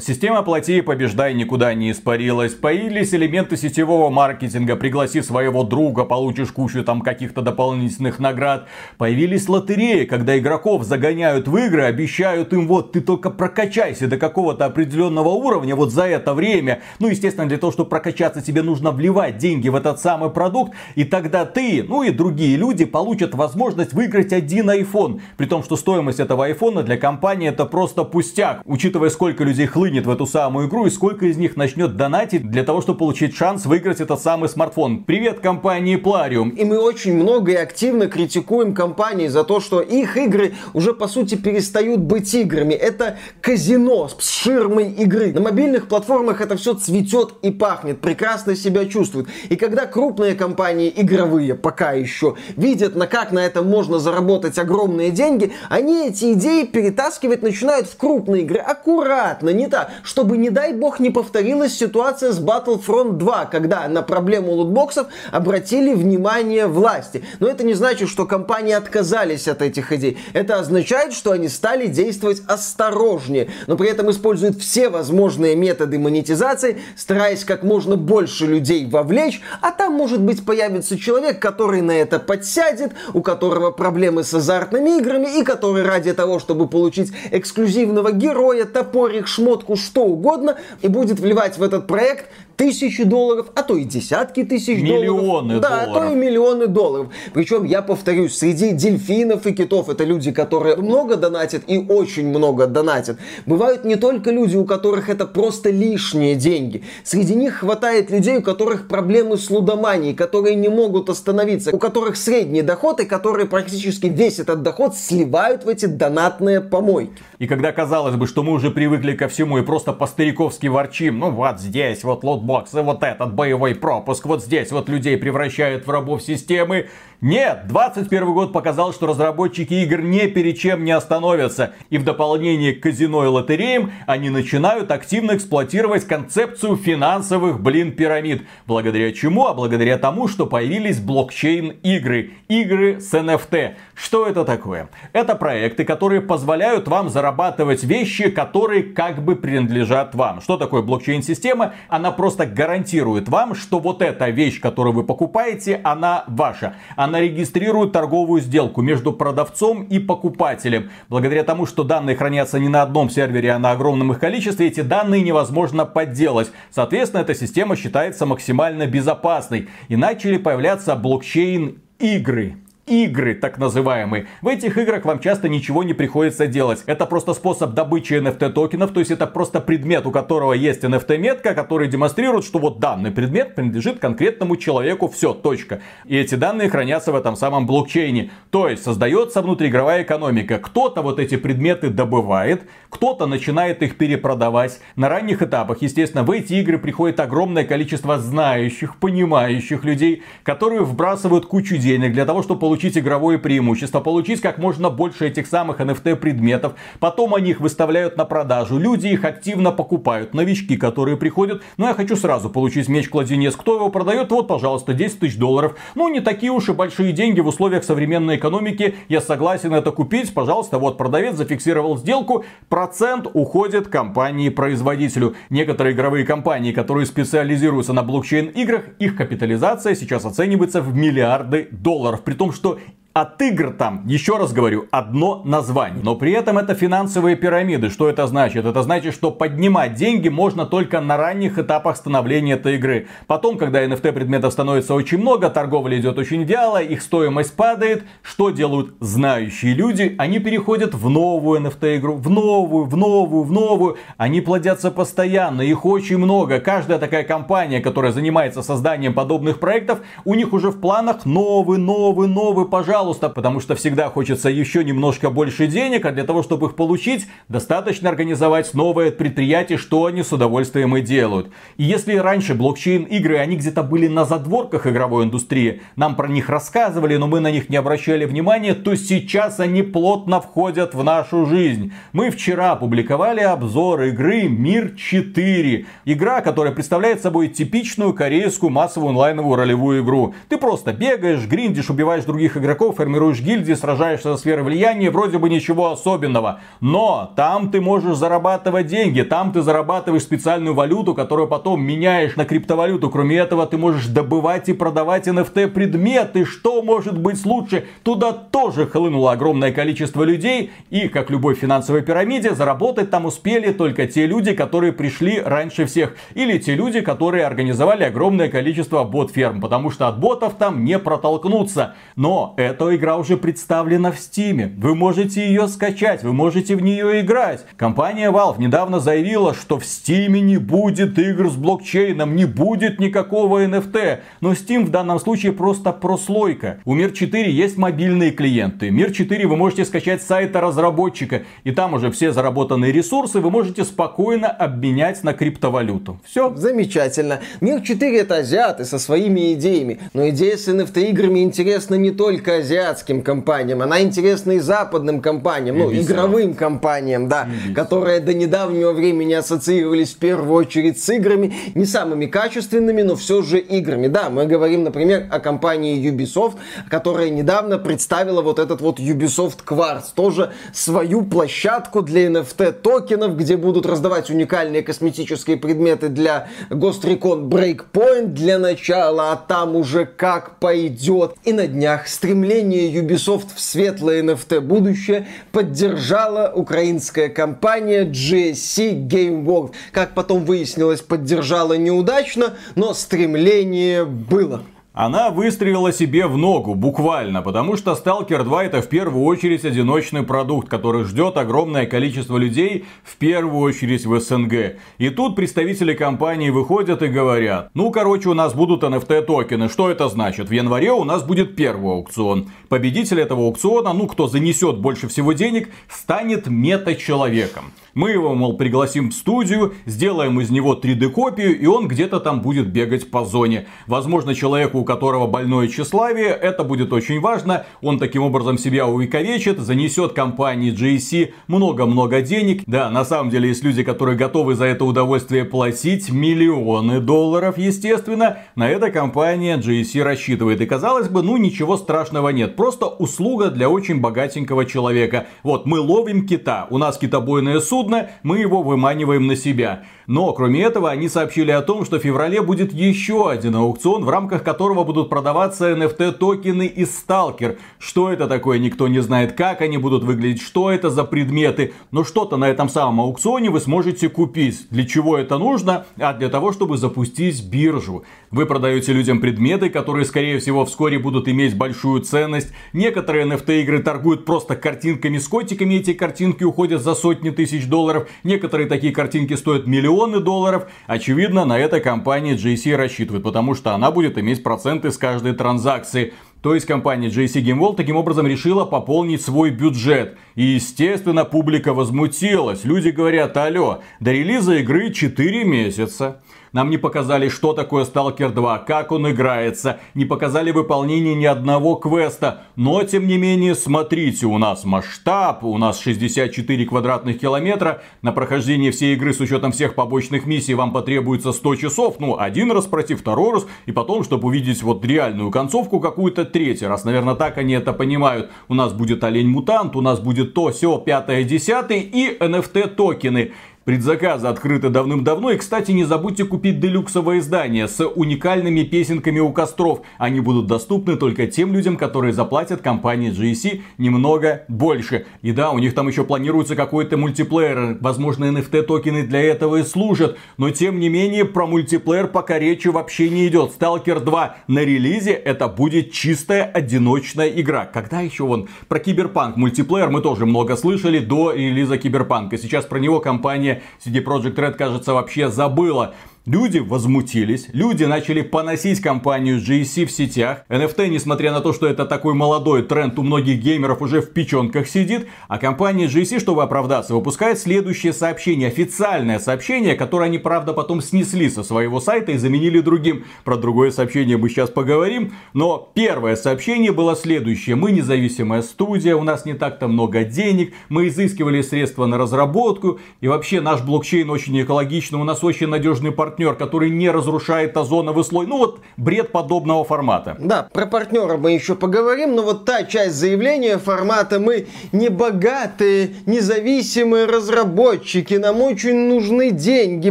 Система 0.00 0.42
«Плати 0.42 0.78
и 0.78 0.80
побеждай» 0.80 1.34
никуда 1.34 1.74
не 1.74 1.90
испарилась. 1.90 2.54
Появились 2.54 3.12
элементы 3.12 3.58
сетевого 3.58 4.08
маркетинга. 4.08 4.74
Пригласи 4.74 5.20
своего 5.20 5.64
друга, 5.64 6.06
получишь 6.06 6.50
кучу 6.50 6.82
там 6.82 7.02
каких-то 7.02 7.42
дополнительных 7.42 8.18
наград. 8.18 8.68
Появились 8.96 9.50
лотереи, 9.50 10.06
когда 10.06 10.38
игроков 10.38 10.84
загоняют 10.84 11.46
в 11.46 11.54
игры, 11.58 11.82
обещают 11.82 12.54
им, 12.54 12.68
вот, 12.68 12.92
ты 12.92 13.02
только 13.02 13.28
прокачайся 13.28 14.08
до 14.08 14.16
какого-то 14.16 14.64
определенного 14.64 15.28
уровня 15.28 15.76
вот 15.76 15.92
за 15.92 16.04
это 16.04 16.32
время. 16.32 16.80
Ну, 16.98 17.08
естественно, 17.08 17.46
для 17.46 17.58
того, 17.58 17.70
чтобы 17.70 17.90
прокачаться, 17.90 18.40
тебе 18.40 18.62
нужно 18.62 18.92
вливать 18.92 19.36
деньги 19.36 19.68
в 19.68 19.74
этот 19.74 20.00
самый 20.00 20.30
продукт. 20.30 20.72
И 20.94 21.04
тогда 21.04 21.44
ты, 21.44 21.84
ну 21.86 22.02
и 22.02 22.12
другие 22.12 22.56
люди 22.56 22.86
получат 22.86 23.34
возможность 23.34 23.92
выиграть 23.92 24.32
один 24.32 24.70
iPhone. 24.70 25.20
При 25.36 25.44
том, 25.44 25.62
что 25.62 25.76
стоимость 25.76 26.18
этого 26.18 26.50
iPhone 26.50 26.82
для 26.82 26.96
компании 26.96 27.50
это 27.50 27.66
просто 27.66 28.04
пустяк. 28.04 28.62
Учитывая, 28.64 29.10
сколько 29.10 29.44
людей 29.44 29.66
хлынет 29.82 30.06
в 30.06 30.10
эту 30.10 30.28
самую 30.28 30.68
игру 30.68 30.86
и 30.86 30.90
сколько 30.90 31.26
из 31.26 31.36
них 31.36 31.56
начнет 31.56 31.96
донатить 31.96 32.48
для 32.48 32.62
того, 32.62 32.82
чтобы 32.82 33.00
получить 33.00 33.34
шанс 33.34 33.66
выиграть 33.66 34.00
этот 34.00 34.22
самый 34.22 34.48
смартфон. 34.48 35.02
Привет 35.02 35.40
компании 35.40 36.00
Plarium. 36.00 36.50
И 36.50 36.64
мы 36.64 36.78
очень 36.78 37.16
много 37.16 37.50
и 37.50 37.56
активно 37.56 38.06
критикуем 38.06 38.76
компании 38.76 39.26
за 39.26 39.42
то, 39.42 39.58
что 39.58 39.80
их 39.80 40.16
игры 40.16 40.54
уже 40.72 40.94
по 40.94 41.08
сути 41.08 41.34
перестают 41.34 41.98
быть 41.98 42.32
играми. 42.32 42.74
Это 42.74 43.18
казино 43.40 44.08
с 44.08 44.30
ширмой 44.30 44.88
игры. 44.88 45.32
На 45.32 45.40
мобильных 45.40 45.88
платформах 45.88 46.40
это 46.40 46.56
все 46.56 46.74
цветет 46.74 47.34
и 47.42 47.50
пахнет, 47.50 48.00
прекрасно 48.00 48.54
себя 48.54 48.84
чувствует. 48.84 49.26
И 49.48 49.56
когда 49.56 49.86
крупные 49.86 50.36
компании 50.36 50.92
игровые 50.94 51.56
пока 51.56 51.90
еще 51.90 52.36
видят, 52.54 52.94
на 52.94 53.08
как 53.08 53.32
на 53.32 53.40
этом 53.40 53.68
можно 53.68 53.98
заработать 53.98 54.60
огромные 54.60 55.10
деньги, 55.10 55.52
они 55.68 56.06
эти 56.06 56.34
идеи 56.34 56.66
перетаскивать 56.66 57.42
начинают 57.42 57.88
в 57.88 57.96
крупные 57.96 58.42
игры 58.42 58.58
аккуратно, 58.60 59.48
не 59.48 59.71
так, 59.72 59.90
чтобы, 60.02 60.36
не 60.36 60.50
дай 60.50 60.74
бог, 60.74 61.00
не 61.00 61.08
повторилась 61.08 61.74
ситуация 61.74 62.32
с 62.32 62.38
Battlefront 62.38 63.12
2, 63.12 63.46
когда 63.46 63.88
на 63.88 64.02
проблему 64.02 64.52
лутбоксов 64.52 65.06
обратили 65.30 65.94
внимание 65.94 66.66
власти. 66.66 67.24
Но 67.40 67.48
это 67.48 67.64
не 67.64 67.72
значит, 67.72 68.10
что 68.10 68.26
компании 68.26 68.74
отказались 68.74 69.48
от 69.48 69.62
этих 69.62 69.90
идей. 69.90 70.18
Это 70.34 70.58
означает, 70.58 71.14
что 71.14 71.32
они 71.32 71.48
стали 71.48 71.86
действовать 71.86 72.42
осторожнее, 72.46 73.48
но 73.66 73.78
при 73.78 73.88
этом 73.88 74.10
используют 74.10 74.58
все 74.58 74.90
возможные 74.90 75.56
методы 75.56 75.98
монетизации, 75.98 76.78
стараясь 76.94 77.42
как 77.42 77.62
можно 77.62 77.96
больше 77.96 78.44
людей 78.44 78.84
вовлечь, 78.86 79.40
а 79.62 79.70
там, 79.70 79.94
может 79.94 80.20
быть, 80.20 80.44
появится 80.44 80.98
человек, 80.98 81.40
который 81.40 81.80
на 81.80 81.92
это 81.92 82.18
подсядет, 82.18 82.92
у 83.14 83.22
которого 83.22 83.70
проблемы 83.70 84.22
с 84.22 84.34
азартными 84.34 84.98
играми 84.98 85.40
и 85.40 85.42
который 85.42 85.82
ради 85.82 86.12
того, 86.12 86.40
чтобы 86.40 86.68
получить 86.68 87.10
эксклюзивного 87.30 88.12
героя, 88.12 88.66
топорик, 88.66 89.26
шмот, 89.26 89.61
разработку 89.62 89.76
что 89.76 90.04
угодно 90.04 90.56
и 90.82 90.88
будет 90.88 91.20
вливать 91.20 91.58
в 91.58 91.62
этот 91.62 91.86
проект 91.86 92.26
тысячи 92.56 93.04
долларов, 93.04 93.46
а 93.54 93.62
то 93.62 93.76
и 93.76 93.84
десятки 93.84 94.44
тысяч 94.44 94.80
миллионы 94.80 95.22
долларов. 95.22 95.60
Да, 95.60 95.68
долларов. 95.68 95.88
а 95.88 96.00
то 96.00 96.12
и 96.12 96.14
миллионы 96.14 96.66
долларов. 96.66 97.08
Причем, 97.32 97.64
я 97.64 97.82
повторюсь, 97.82 98.36
среди 98.36 98.72
дельфинов 98.72 99.46
и 99.46 99.52
китов 99.52 99.88
это 99.88 100.04
люди, 100.04 100.32
которые 100.32 100.76
много 100.76 101.16
донатят 101.16 101.62
и 101.66 101.78
очень 101.78 102.28
много 102.28 102.66
донатят. 102.66 103.18
Бывают 103.46 103.84
не 103.84 103.96
только 103.96 104.30
люди, 104.30 104.56
у 104.56 104.64
которых 104.64 105.08
это 105.08 105.26
просто 105.26 105.70
лишние 105.70 106.34
деньги. 106.34 106.84
Среди 107.04 107.34
них 107.34 107.56
хватает 107.60 108.10
людей, 108.10 108.38
у 108.38 108.42
которых 108.42 108.88
проблемы 108.88 109.36
с 109.36 109.50
лудоманией, 109.50 110.14
которые 110.14 110.54
не 110.56 110.68
могут 110.68 111.08
остановиться, 111.10 111.74
у 111.74 111.78
которых 111.78 112.16
средний 112.16 112.62
доход 112.62 113.00
и 113.00 113.04
которые 113.04 113.46
практически 113.46 114.06
весь 114.06 114.38
этот 114.38 114.62
доход 114.62 114.94
сливают 114.94 115.64
в 115.64 115.68
эти 115.68 115.86
донатные 115.86 116.60
помойки. 116.60 117.12
И 117.38 117.46
когда 117.46 117.72
казалось 117.72 118.14
бы, 118.14 118.26
что 118.26 118.42
мы 118.42 118.52
уже 118.52 118.70
привыкли 118.70 119.14
ко 119.14 119.28
всему 119.28 119.58
и 119.58 119.62
просто 119.62 119.92
по-стариковски 119.92 120.68
ворчим, 120.68 121.18
ну 121.18 121.30
вот 121.30 121.60
здесь 121.60 122.04
вот 122.04 122.22
лотбоксы, 122.42 122.82
вот 122.82 123.02
этот 123.02 123.34
боевой 123.34 123.74
пропуск, 123.74 124.26
вот 124.26 124.42
здесь 124.42 124.70
вот 124.72 124.88
людей 124.88 125.16
превращают 125.16 125.86
в 125.86 125.90
рабов 125.90 126.22
системы, 126.22 126.88
нет, 127.22 127.68
21 127.68 128.34
год 128.34 128.52
показал, 128.52 128.92
что 128.92 129.06
разработчики 129.06 129.74
игр 129.74 130.00
не 130.00 130.26
перед 130.26 130.58
чем 130.58 130.84
не 130.84 130.90
остановятся. 130.90 131.72
И 131.88 131.96
в 131.96 132.02
дополнение 132.02 132.72
к 132.72 132.82
казино 132.82 133.24
и 133.24 133.28
лотереям 133.28 133.92
они 134.08 134.28
начинают 134.28 134.90
активно 134.90 135.36
эксплуатировать 135.36 136.04
концепцию 136.04 136.76
финансовых, 136.76 137.60
блин, 137.60 137.92
пирамид. 137.92 138.42
Благодаря 138.66 139.12
чему? 139.12 139.46
А 139.46 139.54
благодаря 139.54 139.98
тому, 139.98 140.26
что 140.26 140.46
появились 140.46 140.98
блокчейн-игры. 140.98 142.32
Игры 142.48 143.00
с 143.00 143.14
NFT. 143.14 143.76
Что 143.94 144.26
это 144.26 144.44
такое? 144.44 144.88
Это 145.12 145.36
проекты, 145.36 145.84
которые 145.84 146.22
позволяют 146.22 146.88
вам 146.88 147.08
зарабатывать 147.08 147.84
вещи, 147.84 148.30
которые 148.30 148.82
как 148.82 149.22
бы 149.22 149.36
принадлежат 149.36 150.16
вам. 150.16 150.40
Что 150.40 150.56
такое 150.56 150.82
блокчейн-система? 150.82 151.74
Она 151.88 152.10
просто 152.10 152.46
гарантирует 152.46 153.28
вам, 153.28 153.54
что 153.54 153.78
вот 153.78 154.02
эта 154.02 154.28
вещь, 154.30 154.60
которую 154.60 154.92
вы 154.92 155.04
покупаете, 155.04 155.80
она 155.84 156.24
ваша. 156.26 156.74
Она 156.96 157.11
она 157.12 157.20
регистрирует 157.20 157.92
торговую 157.92 158.40
сделку 158.40 158.80
между 158.80 159.12
продавцом 159.12 159.82
и 159.82 159.98
покупателем. 159.98 160.90
Благодаря 161.10 161.44
тому, 161.44 161.66
что 161.66 161.84
данные 161.84 162.16
хранятся 162.16 162.58
не 162.58 162.68
на 162.68 162.80
одном 162.80 163.10
сервере, 163.10 163.52
а 163.52 163.58
на 163.58 163.72
огромном 163.72 164.12
их 164.12 164.18
количестве, 164.18 164.68
эти 164.68 164.80
данные 164.80 165.20
невозможно 165.20 165.84
подделать. 165.84 166.50
Соответственно, 166.70 167.20
эта 167.20 167.34
система 167.34 167.76
считается 167.76 168.24
максимально 168.24 168.86
безопасной. 168.86 169.68
И 169.88 169.96
начали 169.96 170.38
появляться 170.38 170.96
блокчейн 170.96 171.82
игры 171.98 172.56
игры, 172.86 173.34
так 173.34 173.58
называемые. 173.58 174.26
В 174.40 174.48
этих 174.48 174.76
играх 174.76 175.04
вам 175.04 175.20
часто 175.20 175.48
ничего 175.48 175.84
не 175.84 175.94
приходится 175.94 176.48
делать. 176.48 176.82
Это 176.86 177.06
просто 177.06 177.32
способ 177.32 177.74
добычи 177.74 178.14
NFT 178.14 178.50
токенов, 178.50 178.90
то 178.90 178.98
есть 178.98 179.12
это 179.12 179.26
просто 179.26 179.60
предмет, 179.60 180.04
у 180.06 180.10
которого 180.10 180.52
есть 180.52 180.82
NFT 180.82 181.18
метка, 181.18 181.54
который 181.54 181.88
демонстрирует, 181.88 182.44
что 182.44 182.58
вот 182.58 182.80
данный 182.80 183.12
предмет 183.12 183.54
принадлежит 183.54 184.00
конкретному 184.00 184.56
человеку, 184.56 185.08
все, 185.08 185.32
точка. 185.32 185.80
И 186.06 186.16
эти 186.16 186.34
данные 186.34 186.70
хранятся 186.70 187.12
в 187.12 187.16
этом 187.16 187.36
самом 187.36 187.66
блокчейне. 187.66 188.30
То 188.50 188.68
есть 188.68 188.82
создается 188.82 189.42
внутриигровая 189.42 190.02
экономика. 190.02 190.58
Кто-то 190.58 191.02
вот 191.02 191.20
эти 191.20 191.36
предметы 191.36 191.88
добывает, 191.88 192.62
кто-то 192.90 193.26
начинает 193.26 193.82
их 193.82 193.96
перепродавать. 193.96 194.80
На 194.96 195.08
ранних 195.08 195.40
этапах, 195.40 195.82
естественно, 195.82 196.24
в 196.24 196.30
эти 196.30 196.54
игры 196.54 196.78
приходит 196.78 197.20
огромное 197.20 197.64
количество 197.64 198.18
знающих, 198.18 198.96
понимающих 198.96 199.84
людей, 199.84 200.24
которые 200.42 200.82
вбрасывают 200.82 201.46
кучу 201.46 201.76
денег 201.76 202.12
для 202.12 202.26
того, 202.26 202.42
чтобы 202.42 202.71
получить 202.72 202.96
игровое 202.96 203.38
преимущество, 203.38 204.00
получить 204.00 204.40
как 204.40 204.56
можно 204.56 204.88
больше 204.88 205.26
этих 205.26 205.46
самых 205.46 205.78
NFT 205.78 206.16
предметов. 206.16 206.72
Потом 207.00 207.34
они 207.34 207.50
их 207.50 207.60
выставляют 207.60 208.16
на 208.16 208.24
продажу. 208.24 208.78
Люди 208.78 209.08
их 209.08 209.26
активно 209.26 209.72
покупают. 209.72 210.32
Новички, 210.32 210.78
которые 210.78 211.18
приходят. 211.18 211.62
Ну, 211.76 211.86
я 211.86 211.92
хочу 211.92 212.16
сразу 212.16 212.48
получить 212.48 212.88
меч-кладенец. 212.88 213.56
Кто 213.56 213.74
его 213.74 213.90
продает? 213.90 214.30
Вот, 214.30 214.48
пожалуйста, 214.48 214.94
10 214.94 215.18
тысяч 215.18 215.36
долларов. 215.36 215.76
Ну, 215.94 216.08
не 216.08 216.20
такие 216.20 216.50
уж 216.50 216.70
и 216.70 216.72
большие 216.72 217.12
деньги 217.12 217.40
в 217.40 217.48
условиях 217.48 217.84
современной 217.84 218.36
экономики. 218.36 218.94
Я 219.10 219.20
согласен 219.20 219.74
это 219.74 219.90
купить. 219.90 220.32
Пожалуйста, 220.32 220.78
вот 220.78 220.96
продавец 220.96 221.34
зафиксировал 221.34 221.98
сделку. 221.98 222.46
Процент 222.70 223.26
уходит 223.34 223.88
компании-производителю. 223.88 225.34
Некоторые 225.50 225.94
игровые 225.94 226.24
компании, 226.24 226.72
которые 226.72 227.04
специализируются 227.04 227.92
на 227.92 228.02
блокчейн-играх, 228.02 228.84
их 228.98 229.14
капитализация 229.14 229.94
сейчас 229.94 230.24
оценивается 230.24 230.80
в 230.80 230.96
миллиарды 230.96 231.68
долларов. 231.70 232.22
При 232.22 232.32
том, 232.32 232.50
что 232.52 232.61
что 232.62 232.78
от 233.14 233.42
игр 233.42 233.72
там, 233.72 234.06
еще 234.06 234.38
раз 234.38 234.52
говорю, 234.52 234.86
одно 234.90 235.42
название. 235.44 236.02
Но 236.02 236.14
при 236.14 236.32
этом 236.32 236.56
это 236.56 236.74
финансовые 236.74 237.36
пирамиды. 237.36 237.90
Что 237.90 238.08
это 238.08 238.26
значит? 238.26 238.64
Это 238.64 238.82
значит, 238.82 239.12
что 239.12 239.30
поднимать 239.30 239.94
деньги 239.94 240.30
можно 240.30 240.64
только 240.64 241.00
на 241.00 241.18
ранних 241.18 241.58
этапах 241.58 241.96
становления 241.96 242.54
этой 242.54 242.76
игры. 242.76 243.08
Потом, 243.26 243.58
когда 243.58 243.84
NFT 243.84 244.12
предметов 244.12 244.52
становится 244.52 244.94
очень 244.94 245.18
много, 245.18 245.50
торговля 245.50 245.98
идет 245.98 246.18
очень 246.18 246.44
вяло, 246.44 246.82
их 246.82 247.02
стоимость 247.02 247.54
падает. 247.54 248.04
Что 248.22 248.50
делают 248.50 248.94
знающие 249.00 249.74
люди? 249.74 250.14
Они 250.18 250.38
переходят 250.38 250.94
в 250.94 251.10
новую 251.10 251.60
NFT 251.60 251.98
игру, 251.98 252.16
в 252.16 252.30
новую, 252.30 252.86
в 252.86 252.96
новую, 252.96 253.44
в 253.44 253.52
новую. 253.52 253.98
Они 254.16 254.40
плодятся 254.40 254.90
постоянно, 254.90 255.60
их 255.60 255.84
очень 255.84 256.16
много. 256.16 256.60
Каждая 256.60 256.98
такая 256.98 257.24
компания, 257.24 257.80
которая 257.80 258.12
занимается 258.12 258.62
созданием 258.62 259.12
подобных 259.12 259.60
проектов, 259.60 260.00
у 260.24 260.34
них 260.34 260.54
уже 260.54 260.70
в 260.70 260.80
планах 260.80 261.26
новый, 261.26 261.76
новый, 261.76 262.26
новый, 262.26 262.66
пожалуйста 262.66 263.01
пожалуйста, 263.02 263.30
потому 263.30 263.58
что 263.58 263.74
всегда 263.74 264.08
хочется 264.10 264.48
еще 264.48 264.84
немножко 264.84 265.28
больше 265.28 265.66
денег, 265.66 266.06
а 266.06 266.12
для 266.12 266.22
того, 266.22 266.44
чтобы 266.44 266.68
их 266.68 266.76
получить, 266.76 267.26
достаточно 267.48 268.08
организовать 268.08 268.74
новое 268.74 269.10
предприятие, 269.10 269.76
что 269.76 270.06
они 270.06 270.22
с 270.22 270.32
удовольствием 270.32 270.96
и 270.96 271.00
делают. 271.00 271.50
И 271.78 271.82
если 271.82 272.14
раньше 272.14 272.54
блокчейн-игры, 272.54 273.38
они 273.38 273.56
где-то 273.56 273.82
были 273.82 274.06
на 274.06 274.24
задворках 274.24 274.86
игровой 274.86 275.24
индустрии, 275.24 275.82
нам 275.96 276.14
про 276.14 276.28
них 276.28 276.48
рассказывали, 276.48 277.16
но 277.16 277.26
мы 277.26 277.40
на 277.40 277.50
них 277.50 277.70
не 277.70 277.76
обращали 277.76 278.24
внимания, 278.24 278.74
то 278.74 278.94
сейчас 278.94 279.58
они 279.58 279.82
плотно 279.82 280.40
входят 280.40 280.94
в 280.94 281.02
нашу 281.02 281.44
жизнь. 281.46 281.92
Мы 282.12 282.30
вчера 282.30 282.70
опубликовали 282.70 283.40
обзор 283.40 284.02
игры 284.02 284.44
Мир 284.44 284.94
4. 284.96 285.86
Игра, 286.04 286.40
которая 286.40 286.72
представляет 286.72 287.20
собой 287.20 287.48
типичную 287.48 288.14
корейскую 288.14 288.70
массовую 288.70 289.10
онлайновую 289.10 289.56
ролевую 289.56 290.04
игру. 290.04 290.34
Ты 290.48 290.56
просто 290.56 290.92
бегаешь, 290.92 291.48
гриндишь, 291.48 291.90
убиваешь 291.90 292.24
других 292.24 292.56
игроков, 292.56 292.91
формируешь 292.92 293.40
гильдии, 293.40 293.74
сражаешься 293.74 294.32
за 294.32 294.38
сферы 294.38 294.62
влияния, 294.62 295.10
вроде 295.10 295.38
бы 295.38 295.48
ничего 295.50 295.90
особенного. 295.90 296.60
Но 296.80 297.32
там 297.36 297.70
ты 297.70 297.80
можешь 297.80 298.16
зарабатывать 298.16 298.86
деньги, 298.86 299.22
там 299.22 299.52
ты 299.52 299.62
зарабатываешь 299.62 300.22
специальную 300.22 300.74
валюту, 300.74 301.14
которую 301.14 301.48
потом 301.48 301.82
меняешь 301.82 302.36
на 302.36 302.44
криптовалюту. 302.44 303.10
Кроме 303.10 303.36
этого, 303.36 303.66
ты 303.66 303.76
можешь 303.76 304.06
добывать 304.06 304.68
и 304.68 304.72
продавать 304.72 305.26
NFT 305.28 305.68
предметы. 305.68 306.44
Что 306.44 306.82
может 306.82 307.18
быть 307.18 307.44
лучше? 307.44 307.84
Туда 308.02 308.32
тоже 308.32 308.86
хлынуло 308.86 309.32
огромное 309.32 309.72
количество 309.72 310.22
людей. 310.22 310.70
И, 310.90 311.08
как 311.08 311.30
любой 311.30 311.54
финансовой 311.54 312.02
пирамиде, 312.02 312.54
заработать 312.54 313.10
там 313.10 313.26
успели 313.26 313.72
только 313.72 314.06
те 314.06 314.26
люди, 314.26 314.54
которые 314.54 314.92
пришли 314.92 315.40
раньше 315.40 315.86
всех. 315.86 316.16
Или 316.34 316.58
те 316.58 316.74
люди, 316.74 317.00
которые 317.00 317.46
организовали 317.46 318.04
огромное 318.04 318.48
количество 318.48 319.04
бот-ферм. 319.04 319.60
Потому 319.60 319.90
что 319.90 320.08
от 320.08 320.18
ботов 320.18 320.54
там 320.58 320.84
не 320.84 320.98
протолкнуться. 320.98 321.94
Но 322.16 322.54
это 322.56 322.81
эта 322.82 322.96
игра 322.96 323.16
уже 323.16 323.36
представлена 323.36 324.10
в 324.10 324.16
Steam. 324.16 324.72
Вы 324.78 324.94
можете 324.94 325.46
ее 325.46 325.68
скачать, 325.68 326.22
вы 326.22 326.32
можете 326.32 326.74
в 326.74 326.82
нее 326.82 327.20
играть. 327.20 327.64
Компания 327.76 328.30
Valve 328.30 328.58
недавно 328.58 328.98
заявила, 328.98 329.54
что 329.54 329.78
в 329.78 329.82
Steam 329.82 330.40
не 330.40 330.56
будет 330.56 331.18
игр 331.18 331.48
с 331.48 331.54
блокчейном, 331.54 332.34
не 332.34 332.44
будет 332.44 332.98
никакого 332.98 333.64
NFT. 333.64 334.18
Но 334.40 334.52
Steam 334.52 334.84
в 334.84 334.90
данном 334.90 335.20
случае 335.20 335.52
просто 335.52 335.92
прослойка. 335.92 336.78
У 336.84 336.94
Мир 336.94 337.12
4 337.12 337.50
есть 337.50 337.76
мобильные 337.76 338.32
клиенты. 338.32 338.90
Мир 338.90 339.12
4 339.12 339.46
вы 339.46 339.56
можете 339.56 339.84
скачать 339.84 340.22
с 340.22 340.26
сайта 340.26 340.60
разработчика. 340.60 341.42
И 341.64 341.70
там 341.70 341.94
уже 341.94 342.10
все 342.10 342.32
заработанные 342.32 342.92
ресурсы 342.92 343.40
вы 343.40 343.50
можете 343.50 343.84
спокойно 343.84 344.48
обменять 344.48 345.22
на 345.22 345.34
криптовалюту. 345.34 346.20
Все. 346.24 346.54
Замечательно. 346.56 347.40
Мир 347.60 347.80
4 347.80 348.18
это 348.18 348.36
азиаты 348.36 348.84
со 348.84 348.98
своими 348.98 349.52
идеями. 349.54 350.00
Но 350.14 350.28
идея 350.30 350.56
с 350.56 350.68
NFT 350.68 351.10
играми 351.10 351.40
интересна 351.40 351.94
не 351.94 352.10
только 352.10 352.56
азиатам 352.56 352.71
азиатским 352.72 353.22
компаниям, 353.22 353.82
она 353.82 354.00
интересна 354.00 354.52
и 354.52 354.58
западным 354.58 355.20
компаниям, 355.20 355.78
ну, 355.78 355.92
игровым 355.92 356.54
компаниям, 356.54 357.28
да, 357.28 357.48
которые 357.74 358.20
до 358.20 358.32
недавнего 358.32 358.92
времени 358.92 359.34
ассоциировались 359.34 360.14
в 360.14 360.18
первую 360.18 360.54
очередь 360.54 361.02
с 361.02 361.08
играми, 361.10 361.54
не 361.74 361.84
самыми 361.84 362.26
качественными, 362.26 363.02
но 363.02 363.16
все 363.16 363.42
же 363.42 363.58
играми. 363.58 364.08
Да, 364.08 364.30
мы 364.30 364.46
говорим, 364.46 364.84
например, 364.84 365.26
о 365.30 365.40
компании 365.40 366.10
Ubisoft, 366.10 366.54
которая 366.88 367.30
недавно 367.30 367.78
представила 367.78 368.42
вот 368.42 368.58
этот 368.58 368.80
вот 368.80 368.98
Ubisoft 368.98 369.58
Quartz, 369.66 370.06
тоже 370.14 370.52
свою 370.72 371.22
площадку 371.22 372.02
для 372.02 372.26
NFT 372.28 372.72
токенов, 372.72 373.36
где 373.36 373.56
будут 373.56 373.86
раздавать 373.86 374.30
уникальные 374.30 374.82
косметические 374.82 375.56
предметы 375.56 376.08
для 376.08 376.48
Ghost 376.70 377.02
Recon 377.02 377.48
Breakpoint 377.48 378.26
для 378.28 378.58
начала, 378.58 379.32
а 379.32 379.36
там 379.36 379.76
уже 379.76 380.06
как 380.06 380.58
пойдет. 380.58 381.34
И 381.44 381.52
на 381.52 381.66
днях 381.66 382.08
стремление 382.08 382.61
вторжение 382.62 382.92
Ubisoft 382.92 383.48
в 383.54 383.60
светлое 383.60 384.22
NFT 384.22 384.60
будущее 384.60 385.26
поддержала 385.50 386.52
украинская 386.54 387.28
компания 387.28 388.04
GSC 388.04 389.06
Game 389.08 389.44
World. 389.44 389.72
Как 389.90 390.14
потом 390.14 390.44
выяснилось, 390.44 391.00
поддержала 391.00 391.74
неудачно, 391.74 392.54
но 392.76 392.94
стремление 392.94 394.04
было. 394.04 394.62
Она 394.94 395.30
выстрелила 395.30 395.90
себе 395.90 396.26
в 396.26 396.36
ногу, 396.36 396.74
буквально, 396.74 397.40
потому 397.40 397.78
что 397.78 397.92
Stalker 397.92 398.44
2 398.44 398.64
это 398.64 398.82
в 398.82 398.90
первую 398.90 399.24
очередь 399.24 399.64
одиночный 399.64 400.22
продукт, 400.22 400.68
который 400.68 401.04
ждет 401.04 401.38
огромное 401.38 401.86
количество 401.86 402.36
людей, 402.36 402.84
в 403.02 403.16
первую 403.16 403.60
очередь 403.60 404.04
в 404.04 404.20
СНГ. 404.20 404.76
И 404.98 405.08
тут 405.08 405.34
представители 405.34 405.94
компании 405.94 406.50
выходят 406.50 407.00
и 407.02 407.06
говорят, 407.06 407.70
ну 407.72 407.90
короче 407.90 408.28
у 408.28 408.34
нас 408.34 408.52
будут 408.52 408.82
NFT 408.82 409.22
токены, 409.22 409.70
что 409.70 409.88
это 409.88 410.10
значит? 410.10 410.50
В 410.50 410.52
январе 410.52 410.92
у 410.92 411.04
нас 411.04 411.22
будет 411.22 411.56
первый 411.56 411.94
аукцион. 411.94 412.50
Победитель 412.68 413.20
этого 413.20 413.46
аукциона, 413.46 413.94
ну 413.94 414.06
кто 414.06 414.28
занесет 414.28 414.76
больше 414.76 415.08
всего 415.08 415.32
денег, 415.32 415.70
станет 415.88 416.48
мета-человеком. 416.48 417.72
Мы 417.94 418.10
его, 418.10 418.34
мол, 418.34 418.56
пригласим 418.56 419.10
в 419.10 419.14
студию, 419.14 419.74
сделаем 419.84 420.40
из 420.40 420.50
него 420.50 420.74
3D-копию, 420.74 421.58
и 421.58 421.66
он 421.66 421.88
где-то 421.88 422.20
там 422.20 422.40
будет 422.40 422.68
бегать 422.68 423.10
по 423.10 423.24
зоне. 423.24 423.66
Возможно, 423.86 424.34
человеку, 424.34 424.81
у 424.82 424.84
которого 424.84 425.28
больное 425.28 425.68
тщеславие, 425.68 426.30
это 426.30 426.64
будет 426.64 426.92
очень 426.92 427.20
важно. 427.20 427.66
Он 427.82 428.00
таким 428.00 428.22
образом 428.22 428.58
себя 428.58 428.88
увековечит, 428.88 429.60
занесет 429.60 430.12
компании 430.12 430.74
GSC 430.74 431.34
много-много 431.46 432.20
денег. 432.20 432.64
Да, 432.66 432.90
на 432.90 433.04
самом 433.04 433.30
деле 433.30 433.50
есть 433.50 433.62
люди, 433.62 433.84
которые 433.84 434.18
готовы 434.18 434.56
за 434.56 434.64
это 434.64 434.84
удовольствие 434.84 435.44
платить 435.44 436.10
миллионы 436.10 436.98
долларов, 436.98 437.58
естественно. 437.58 438.38
На 438.56 438.68
это 438.68 438.90
компания 438.90 439.56
GSC 439.56 440.02
рассчитывает. 440.02 440.60
И 440.60 440.66
казалось 440.66 441.08
бы, 441.08 441.22
ну 441.22 441.36
ничего 441.36 441.76
страшного 441.76 442.30
нет. 442.30 442.56
Просто 442.56 442.86
услуга 442.86 443.50
для 443.50 443.70
очень 443.70 444.00
богатенького 444.00 444.64
человека. 444.64 445.28
Вот 445.44 445.64
мы 445.64 445.78
ловим 445.78 446.26
кита, 446.26 446.66
у 446.70 446.78
нас 446.78 446.98
китобойное 446.98 447.60
судно, 447.60 448.10
мы 448.24 448.40
его 448.40 448.64
выманиваем 448.64 449.28
на 449.28 449.36
себя. 449.36 449.84
Но, 450.06 450.32
кроме 450.32 450.62
этого, 450.62 450.90
они 450.90 451.08
сообщили 451.08 451.50
о 451.50 451.62
том, 451.62 451.84
что 451.84 451.98
в 451.98 452.02
феврале 452.02 452.42
будет 452.42 452.72
еще 452.72 453.30
один 453.30 453.56
аукцион, 453.56 454.04
в 454.04 454.10
рамках 454.10 454.42
которого 454.42 454.84
будут 454.84 455.08
продаваться 455.08 455.72
NFT 455.72 456.12
токены 456.12 456.66
из 456.66 456.88
Stalker. 456.88 457.58
Что 457.78 458.10
это 458.10 458.26
такое, 458.26 458.58
никто 458.58 458.88
не 458.88 459.00
знает, 459.00 459.32
как 459.32 459.60
они 459.60 459.78
будут 459.78 460.04
выглядеть, 460.04 460.42
что 460.42 460.70
это 460.70 460.90
за 460.90 461.04
предметы. 461.04 461.72
Но 461.90 462.04
что-то 462.04 462.36
на 462.36 462.48
этом 462.48 462.68
самом 462.68 463.00
аукционе 463.00 463.50
вы 463.50 463.60
сможете 463.60 464.08
купить. 464.08 464.66
Для 464.70 464.84
чего 464.86 465.16
это 465.16 465.38
нужно? 465.38 465.86
А 465.98 466.12
для 466.12 466.28
того, 466.28 466.52
чтобы 466.52 466.76
запустить 466.76 467.44
биржу. 467.48 468.04
Вы 468.30 468.46
продаете 468.46 468.92
людям 468.92 469.20
предметы, 469.20 469.70
которые, 469.70 470.04
скорее 470.04 470.38
всего, 470.38 470.64
вскоре 470.64 470.98
будут 470.98 471.28
иметь 471.28 471.56
большую 471.56 472.02
ценность. 472.02 472.52
Некоторые 472.72 473.26
NFT 473.26 473.62
игры 473.62 473.82
торгуют 473.82 474.24
просто 474.24 474.56
картинками 474.56 475.18
с 475.18 475.28
котиками, 475.28 475.74
эти 475.74 475.92
картинки 475.92 476.44
уходят 476.44 476.82
за 476.82 476.94
сотни 476.94 477.30
тысяч 477.30 477.66
долларов. 477.66 478.08
Некоторые 478.24 478.68
такие 478.68 478.92
картинки 478.92 479.34
стоят 479.34 479.66
миллион 479.66 480.01
миллионы 480.06 480.20
долларов. 480.20 480.66
Очевидно, 480.86 481.44
на 481.44 481.58
это 481.58 481.80
компания 481.80 482.34
JC 482.34 482.76
рассчитывает, 482.76 483.22
потому 483.22 483.54
что 483.54 483.72
она 483.74 483.90
будет 483.90 484.18
иметь 484.18 484.42
проценты 484.42 484.90
с 484.90 484.98
каждой 484.98 485.34
транзакции. 485.34 486.14
То 486.42 486.54
есть 486.54 486.66
компания 486.66 487.08
JC 487.08 487.42
Game 487.42 487.60
World 487.60 487.76
таким 487.76 487.96
образом 487.96 488.26
решила 488.26 488.64
пополнить 488.64 489.22
свой 489.22 489.50
бюджет. 489.50 490.16
И 490.34 490.42
естественно 490.42 491.24
публика 491.24 491.72
возмутилась. 491.72 492.64
Люди 492.64 492.88
говорят, 492.88 493.36
алло, 493.36 493.80
до 494.00 494.12
релиза 494.12 494.56
игры 494.56 494.92
4 494.92 495.44
месяца. 495.44 496.20
Нам 496.52 496.68
не 496.68 496.76
показали, 496.76 497.30
что 497.30 497.54
такое 497.54 497.84
Stalker 497.84 498.30
2, 498.30 498.58
как 498.58 498.92
он 498.92 499.10
играется, 499.10 499.80
не 499.94 500.04
показали 500.04 500.50
выполнение 500.50 501.14
ни 501.14 501.24
одного 501.24 501.76
квеста. 501.76 502.42
Но, 502.56 502.82
тем 502.84 503.06
не 503.06 503.16
менее, 503.16 503.54
смотрите, 503.54 504.26
у 504.26 504.36
нас 504.36 504.64
масштаб, 504.64 505.44
у 505.44 505.56
нас 505.56 505.80
64 505.80 506.66
квадратных 506.66 507.18
километра. 507.18 507.80
На 508.02 508.12
прохождение 508.12 508.70
всей 508.70 508.94
игры 508.94 509.14
с 509.14 509.20
учетом 509.20 509.52
всех 509.52 509.74
побочных 509.74 510.26
миссий 510.26 510.52
вам 510.52 510.74
потребуется 510.74 511.32
100 511.32 511.56
часов. 511.56 511.96
Ну, 512.00 512.18
один 512.18 512.52
раз 512.52 512.66
пройти, 512.66 512.94
второй 512.94 513.32
раз. 513.32 513.46
И 513.64 513.72
потом, 513.72 514.04
чтобы 514.04 514.28
увидеть 514.28 514.62
вот 514.62 514.84
реальную 514.84 515.30
концовку 515.30 515.80
какую-то 515.80 516.26
третий 516.26 516.66
раз. 516.66 516.84
Наверное, 516.84 517.14
так 517.14 517.38
они 517.38 517.54
это 517.54 517.72
понимают. 517.72 518.30
У 518.48 518.54
нас 518.54 518.74
будет 518.74 519.04
олень-мутант, 519.04 519.74
у 519.74 519.80
нас 519.80 520.00
будет 520.00 520.34
то, 520.34 520.52
все, 520.52 520.76
пятое, 520.76 521.24
десятое 521.24 521.78
и 521.78 522.14
NFT 522.18 522.74
токены. 522.74 523.32
Предзаказы 523.64 524.26
открыты 524.26 524.70
давным-давно. 524.70 525.30
И, 525.30 525.36
кстати, 525.36 525.70
не 525.70 525.84
забудьте 525.84 526.24
купить 526.24 526.58
делюксовое 526.58 527.20
издание 527.20 527.68
с 527.68 527.86
уникальными 527.86 528.62
песенками 528.62 529.20
у 529.20 529.30
костров. 529.30 529.82
Они 529.98 530.18
будут 530.18 530.48
доступны 530.48 530.96
только 530.96 531.28
тем 531.28 531.52
людям, 531.52 531.76
которые 531.76 532.12
заплатят 532.12 532.60
компании 532.60 533.12
GSC 533.12 533.60
немного 533.78 534.42
больше. 534.48 535.06
И 535.22 535.30
да, 535.30 535.52
у 535.52 535.60
них 535.60 535.76
там 535.76 535.86
еще 535.86 536.02
планируется 536.02 536.56
какой-то 536.56 536.96
мультиплеер. 536.96 537.78
Возможно, 537.80 538.24
NFT 538.24 538.62
токены 538.62 539.04
для 539.04 539.20
этого 539.20 539.58
и 539.58 539.62
служат. 539.62 540.18
Но, 540.38 540.50
тем 540.50 540.80
не 540.80 540.88
менее, 540.88 541.24
про 541.24 541.46
мультиплеер 541.46 542.08
пока 542.08 542.40
речи 542.40 542.66
вообще 542.66 543.10
не 543.10 543.28
идет. 543.28 543.52
Stalker 543.56 544.00
2 544.00 544.36
на 544.48 544.58
релизе 544.58 545.12
это 545.12 545.46
будет 545.46 545.92
чистая 545.92 546.42
одиночная 546.42 547.28
игра. 547.28 547.66
Когда 547.66 548.00
еще 548.00 548.24
вон 548.24 548.48
про 548.66 548.80
Киберпанк 548.80 549.36
мультиплеер 549.36 549.88
мы 549.88 550.00
тоже 550.00 550.26
много 550.26 550.56
слышали 550.56 550.98
до 550.98 551.30
релиза 551.30 551.78
Киберпанка. 551.78 552.38
Сейчас 552.38 552.64
про 552.64 552.78
него 552.78 552.98
компания 552.98 553.51
CD 553.84 554.02
Projekt 554.02 554.36
Red, 554.36 554.52
кажется, 554.52 554.94
вообще 554.94 555.28
забыла. 555.28 555.94
Люди 556.24 556.58
возмутились, 556.58 557.48
люди 557.52 557.82
начали 557.82 558.22
поносить 558.22 558.80
компанию 558.80 559.40
GSC 559.40 559.86
в 559.86 559.90
сетях. 559.90 560.44
NFT, 560.48 560.86
несмотря 560.86 561.32
на 561.32 561.40
то, 561.40 561.52
что 561.52 561.66
это 561.66 561.84
такой 561.84 562.14
молодой 562.14 562.62
тренд, 562.62 562.96
у 563.00 563.02
многих 563.02 563.40
геймеров 563.40 563.82
уже 563.82 564.00
в 564.00 564.12
печенках 564.12 564.68
сидит. 564.68 565.08
А 565.26 565.38
компания 565.38 565.86
GSC, 565.86 566.20
чтобы 566.20 566.44
оправдаться, 566.44 566.94
выпускает 566.94 567.40
следующее 567.40 567.92
сообщение, 567.92 568.46
официальное 568.46 569.18
сообщение, 569.18 569.74
которое 569.74 570.04
они, 570.04 570.18
правда, 570.18 570.52
потом 570.52 570.80
снесли 570.80 571.28
со 571.28 571.42
своего 571.42 571.80
сайта 571.80 572.12
и 572.12 572.18
заменили 572.18 572.60
другим. 572.60 573.04
Про 573.24 573.36
другое 573.36 573.72
сообщение 573.72 574.16
мы 574.16 574.28
сейчас 574.28 574.48
поговорим. 574.48 575.14
Но 575.32 575.72
первое 575.74 576.14
сообщение 576.14 576.70
было 576.70 576.94
следующее. 576.94 577.56
Мы 577.56 577.72
независимая 577.72 578.42
студия, 578.42 578.94
у 578.94 579.02
нас 579.02 579.24
не 579.24 579.34
так-то 579.34 579.66
много 579.66 580.04
денег, 580.04 580.54
мы 580.68 580.86
изыскивали 580.86 581.42
средства 581.42 581.86
на 581.86 581.98
разработку. 581.98 582.78
И 583.00 583.08
вообще 583.08 583.40
наш 583.40 583.60
блокчейн 583.60 584.08
очень 584.08 584.40
экологичный, 584.40 585.00
у 585.00 585.04
нас 585.04 585.24
очень 585.24 585.48
надежный 585.48 585.90
партнер 585.90 586.11
партнер, 586.12 586.34
который 586.34 586.70
не 586.70 586.90
разрушает 586.90 587.56
озоновый 587.56 588.04
слой. 588.04 588.26
Ну 588.26 588.38
вот 588.38 588.60
бред 588.76 589.12
подобного 589.12 589.64
формата. 589.64 590.16
Да, 590.18 590.48
про 590.52 590.66
партнера 590.66 591.16
мы 591.16 591.32
еще 591.32 591.54
поговорим, 591.54 592.14
но 592.14 592.22
вот 592.22 592.44
та 592.44 592.64
часть 592.64 592.96
заявления 592.96 593.56
формата 593.58 594.20
мы 594.20 594.46
не 594.72 594.90
богатые, 594.90 595.94
независимые 596.06 597.06
разработчики, 597.06 598.14
нам 598.14 598.42
очень 598.42 598.88
нужны 598.88 599.30
деньги, 599.30 599.90